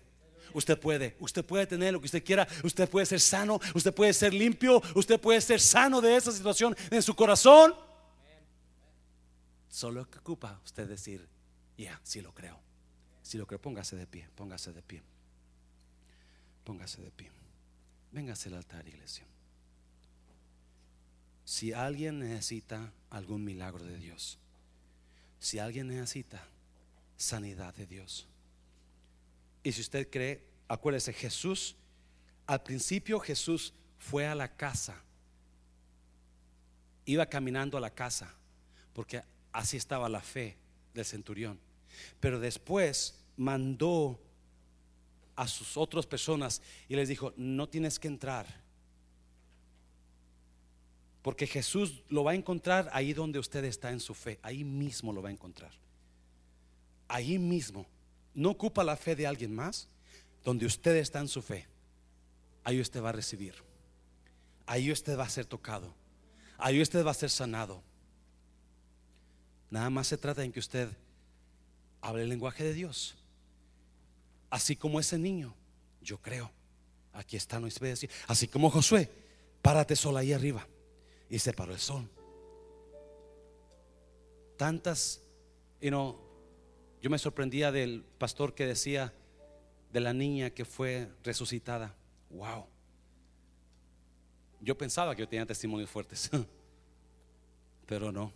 Usted 0.54 0.78
puede, 0.78 1.16
usted 1.20 1.44
puede 1.44 1.66
tener 1.66 1.92
lo 1.92 2.00
que 2.00 2.06
usted 2.06 2.24
quiera, 2.24 2.46
usted 2.62 2.88
puede 2.88 3.06
ser 3.06 3.20
sano, 3.20 3.60
usted 3.74 3.94
puede 3.94 4.12
ser 4.12 4.32
limpio, 4.34 4.82
usted 4.94 5.20
puede 5.20 5.40
ser 5.40 5.60
sano 5.60 6.00
de 6.00 6.16
esa 6.16 6.32
situación 6.32 6.76
en 6.90 7.02
su 7.02 7.14
corazón. 7.14 7.74
Solo 9.68 10.08
que 10.10 10.18
ocupa 10.18 10.60
usted 10.64 10.88
decir, 10.88 11.28
ya, 11.76 11.84
yeah, 11.84 12.00
sí 12.02 12.20
lo 12.20 12.32
creo. 12.32 12.58
Si 13.22 13.36
lo 13.36 13.46
creo, 13.46 13.60
póngase 13.60 13.94
de 13.94 14.06
pie, 14.06 14.28
póngase 14.34 14.72
de 14.72 14.82
pie. 14.82 15.02
Póngase 16.64 17.02
de 17.02 17.10
pie. 17.10 17.30
Véngase 18.10 18.48
al 18.48 18.54
altar, 18.56 18.88
iglesia. 18.88 19.26
Si 21.44 21.72
alguien 21.72 22.18
necesita 22.18 22.92
algún 23.10 23.44
milagro 23.44 23.84
de 23.84 23.98
Dios, 23.98 24.38
si 25.40 25.58
alguien 25.58 25.88
necesita 25.88 26.46
sanidad 27.16 27.74
de 27.74 27.86
Dios, 27.86 28.26
y 29.68 29.72
si 29.72 29.82
usted 29.82 30.08
cree, 30.08 30.42
acuérdese, 30.66 31.12
Jesús, 31.12 31.76
al 32.46 32.62
principio 32.62 33.20
Jesús 33.20 33.74
fue 33.98 34.26
a 34.26 34.34
la 34.34 34.56
casa, 34.56 35.02
iba 37.04 37.26
caminando 37.26 37.76
a 37.76 37.80
la 37.80 37.90
casa, 37.90 38.34
porque 38.94 39.22
así 39.52 39.76
estaba 39.76 40.08
la 40.08 40.20
fe 40.20 40.56
del 40.94 41.04
centurión, 41.04 41.60
pero 42.18 42.40
después 42.40 43.22
mandó 43.36 44.18
a 45.36 45.46
sus 45.46 45.76
otras 45.76 46.06
personas 46.06 46.62
y 46.88 46.96
les 46.96 47.08
dijo, 47.08 47.34
no 47.36 47.68
tienes 47.68 47.98
que 47.98 48.08
entrar 48.08 48.46
porque 51.20 51.46
Jesús 51.46 52.02
lo 52.08 52.24
va 52.24 52.30
a 52.30 52.36
encontrar 52.36 52.88
ahí 52.90 53.12
donde 53.12 53.38
usted 53.38 53.62
está 53.64 53.90
en 53.90 54.00
su 54.00 54.14
fe. 54.14 54.38
Ahí 54.40 54.64
mismo 54.64 55.12
lo 55.12 55.20
va 55.20 55.28
a 55.28 55.32
encontrar. 55.32 55.72
Ahí 57.06 57.38
mismo. 57.38 57.86
No 58.38 58.50
ocupa 58.50 58.84
la 58.84 58.96
fe 58.96 59.16
de 59.16 59.26
alguien 59.26 59.52
más, 59.52 59.88
donde 60.44 60.64
usted 60.64 60.94
está 60.94 61.18
en 61.18 61.26
su 61.26 61.42
fe, 61.42 61.66
ahí 62.62 62.80
usted 62.80 63.02
va 63.02 63.08
a 63.08 63.12
recibir. 63.12 63.54
Ahí 64.64 64.92
usted 64.92 65.18
va 65.18 65.24
a 65.24 65.28
ser 65.28 65.44
tocado. 65.44 65.92
Ahí 66.56 66.80
usted 66.80 67.04
va 67.04 67.10
a 67.10 67.14
ser 67.14 67.30
sanado. 67.30 67.82
Nada 69.70 69.90
más 69.90 70.06
se 70.06 70.16
trata 70.16 70.44
en 70.44 70.52
que 70.52 70.60
usted 70.60 70.88
hable 72.00 72.22
el 72.22 72.28
lenguaje 72.28 72.62
de 72.62 72.74
Dios. 72.74 73.16
Así 74.50 74.76
como 74.76 75.00
ese 75.00 75.18
niño, 75.18 75.52
yo 76.00 76.18
creo. 76.18 76.52
Aquí 77.14 77.36
está, 77.36 77.58
no 77.58 77.66
decir. 77.66 78.08
Así 78.28 78.46
como 78.46 78.70
Josué, 78.70 79.10
párate 79.62 79.96
sola 79.96 80.20
ahí 80.20 80.32
arriba. 80.32 80.64
Y 81.28 81.40
se 81.40 81.52
paró 81.52 81.72
el 81.72 81.80
sol. 81.80 82.08
Tantas, 84.56 85.22
y 85.80 85.90
no, 85.90 86.27
yo 87.00 87.10
me 87.10 87.18
sorprendía 87.18 87.70
del 87.70 88.04
pastor 88.18 88.54
que 88.54 88.66
decía 88.66 89.12
de 89.92 90.00
la 90.00 90.12
niña 90.12 90.50
que 90.50 90.64
fue 90.64 91.08
resucitada. 91.22 91.94
Wow. 92.30 92.66
Yo 94.60 94.76
pensaba 94.76 95.14
que 95.14 95.22
yo 95.22 95.28
tenía 95.28 95.46
testimonios 95.46 95.88
fuertes, 95.88 96.30
pero 97.86 98.10
no. 98.10 98.32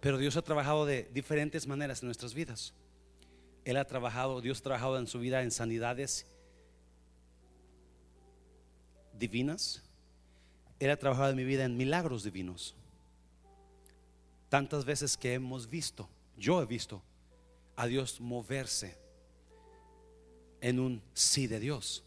Pero 0.00 0.18
Dios 0.18 0.36
ha 0.36 0.42
trabajado 0.42 0.84
de 0.84 1.08
diferentes 1.14 1.66
maneras 1.66 2.02
en 2.02 2.08
nuestras 2.08 2.34
vidas. 2.34 2.74
Él 3.64 3.78
ha 3.78 3.86
trabajado, 3.86 4.42
Dios 4.42 4.60
ha 4.60 4.64
trabajado 4.64 4.98
en 4.98 5.06
su 5.06 5.18
vida 5.18 5.42
en 5.42 5.50
sanidades 5.50 6.26
divinas. 9.18 9.82
Él 10.78 10.90
ha 10.90 10.98
trabajado 10.98 11.30
en 11.30 11.36
mi 11.36 11.44
vida 11.44 11.64
en 11.64 11.78
milagros 11.78 12.22
divinos. 12.22 12.74
Tantas 14.50 14.84
veces 14.84 15.16
que 15.16 15.32
hemos 15.32 15.70
visto, 15.70 16.10
yo 16.36 16.60
he 16.60 16.66
visto 16.66 17.02
a 17.76 17.86
Dios 17.86 18.20
moverse 18.20 18.96
en 20.60 20.80
un 20.80 21.02
sí 21.12 21.46
de 21.46 21.60
Dios. 21.60 22.04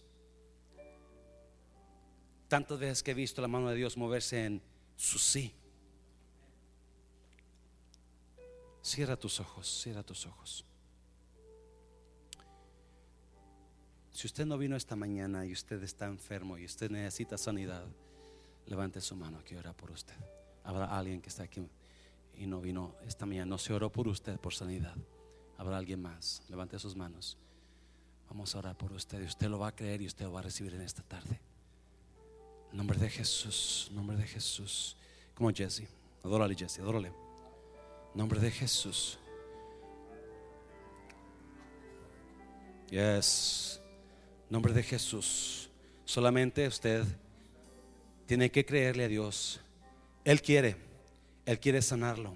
Tantas 2.48 2.80
veces 2.80 3.04
que 3.04 3.12
he 3.12 3.14
visto 3.14 3.42
la 3.42 3.48
mano 3.48 3.70
de 3.70 3.76
Dios 3.76 3.98
moverse 3.98 4.46
en 4.46 4.62
su 4.96 5.20
sí. 5.20 5.54
Cierra 8.82 9.18
tus 9.18 9.40
ojos, 9.40 9.82
cierra 9.84 10.02
tus 10.02 10.26
ojos. 10.26 10.66
Si 14.12 14.26
usted 14.26 14.46
no 14.46 14.58
vino 14.58 14.76
esta 14.76 14.96
mañana 14.96 15.46
y 15.46 15.52
usted 15.52 15.84
está 15.84 16.08
enfermo 16.08 16.58
y 16.58 16.66
usted 16.66 16.90
necesita 16.90 17.38
sanidad, 17.38 17.86
levante 18.66 19.02
su 19.02 19.16
mano, 19.16 19.44
que 19.44 19.58
ora 19.58 19.74
por 19.74 19.92
usted. 19.92 20.16
Habrá 20.64 20.98
alguien 20.98 21.22
que 21.22 21.30
está 21.30 21.44
aquí 21.44 21.70
y 22.34 22.48
no 22.48 22.60
vino 22.60 22.96
esta 23.06 23.26
mañana, 23.26 23.46
no 23.46 23.58
se 23.58 23.74
oró 23.74 23.92
por 23.92 24.08
usted 24.08 24.40
por 24.40 24.56
sanidad. 24.56 24.96
Habrá 25.58 25.78
alguien 25.78 26.02
más, 26.02 26.44
levante 26.50 26.78
sus 26.80 26.96
manos. 26.96 27.38
Vamos 28.30 28.54
a 28.54 28.60
orar 28.60 28.78
por 28.78 28.92
usted 28.92 29.24
usted 29.24 29.48
lo 29.48 29.60
va 29.60 29.70
a 29.70 29.76
creer 29.76 30.02
y 30.02 30.08
usted 30.08 30.26
lo 30.26 30.34
va 30.34 30.40
a 30.40 30.44
recibir 30.44 30.74
en 30.74 30.82
esta 30.82 31.02
tarde. 31.02 31.40
En 32.72 32.78
nombre 32.78 33.00
de 33.00 33.10
Jesús, 33.10 33.90
nombre 33.94 34.18
de 34.18 34.28
Jesús. 34.28 34.96
Como 35.34 35.52
Jesse, 35.52 35.88
adórale 36.24 36.56
Jesse, 36.56 36.80
adórale. 36.80 37.12
Nombre 38.14 38.40
de 38.40 38.52
Jesús. 38.52 39.18
Yes. 42.90 43.80
Nombre 44.50 44.74
de 44.74 44.84
Jesús. 44.84 45.70
Solamente 46.06 46.68
usted 46.68 47.04
tiene 48.26 48.50
que 48.50 48.66
creerle 48.66 49.06
a 49.06 49.08
Dios. 49.08 49.60
Él 50.24 50.42
quiere, 50.42 50.76
Él 51.46 51.60
quiere 51.60 51.82
sanarlo. 51.82 52.36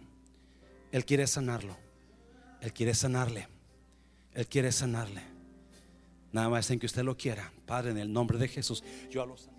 Él 0.92 1.06
quiere 1.06 1.26
sanarlo. 1.28 1.76
Él 2.62 2.74
quiere 2.74 2.94
sanarle. 2.94 3.48
Él 4.34 4.48
quiere 4.48 4.72
sanarle. 4.72 5.22
Nada 6.32 6.48
más 6.50 6.70
en 6.72 6.80
que 6.80 6.86
usted 6.86 7.04
lo 7.04 7.18
quiera. 7.18 7.52
Padre, 7.66 7.92
en 7.92 7.98
el 7.98 8.14
nombre 8.14 8.38
de 8.38 8.48
Jesús. 8.48 8.84
Yo 9.10 9.22
a 9.22 9.26
los 9.26 9.50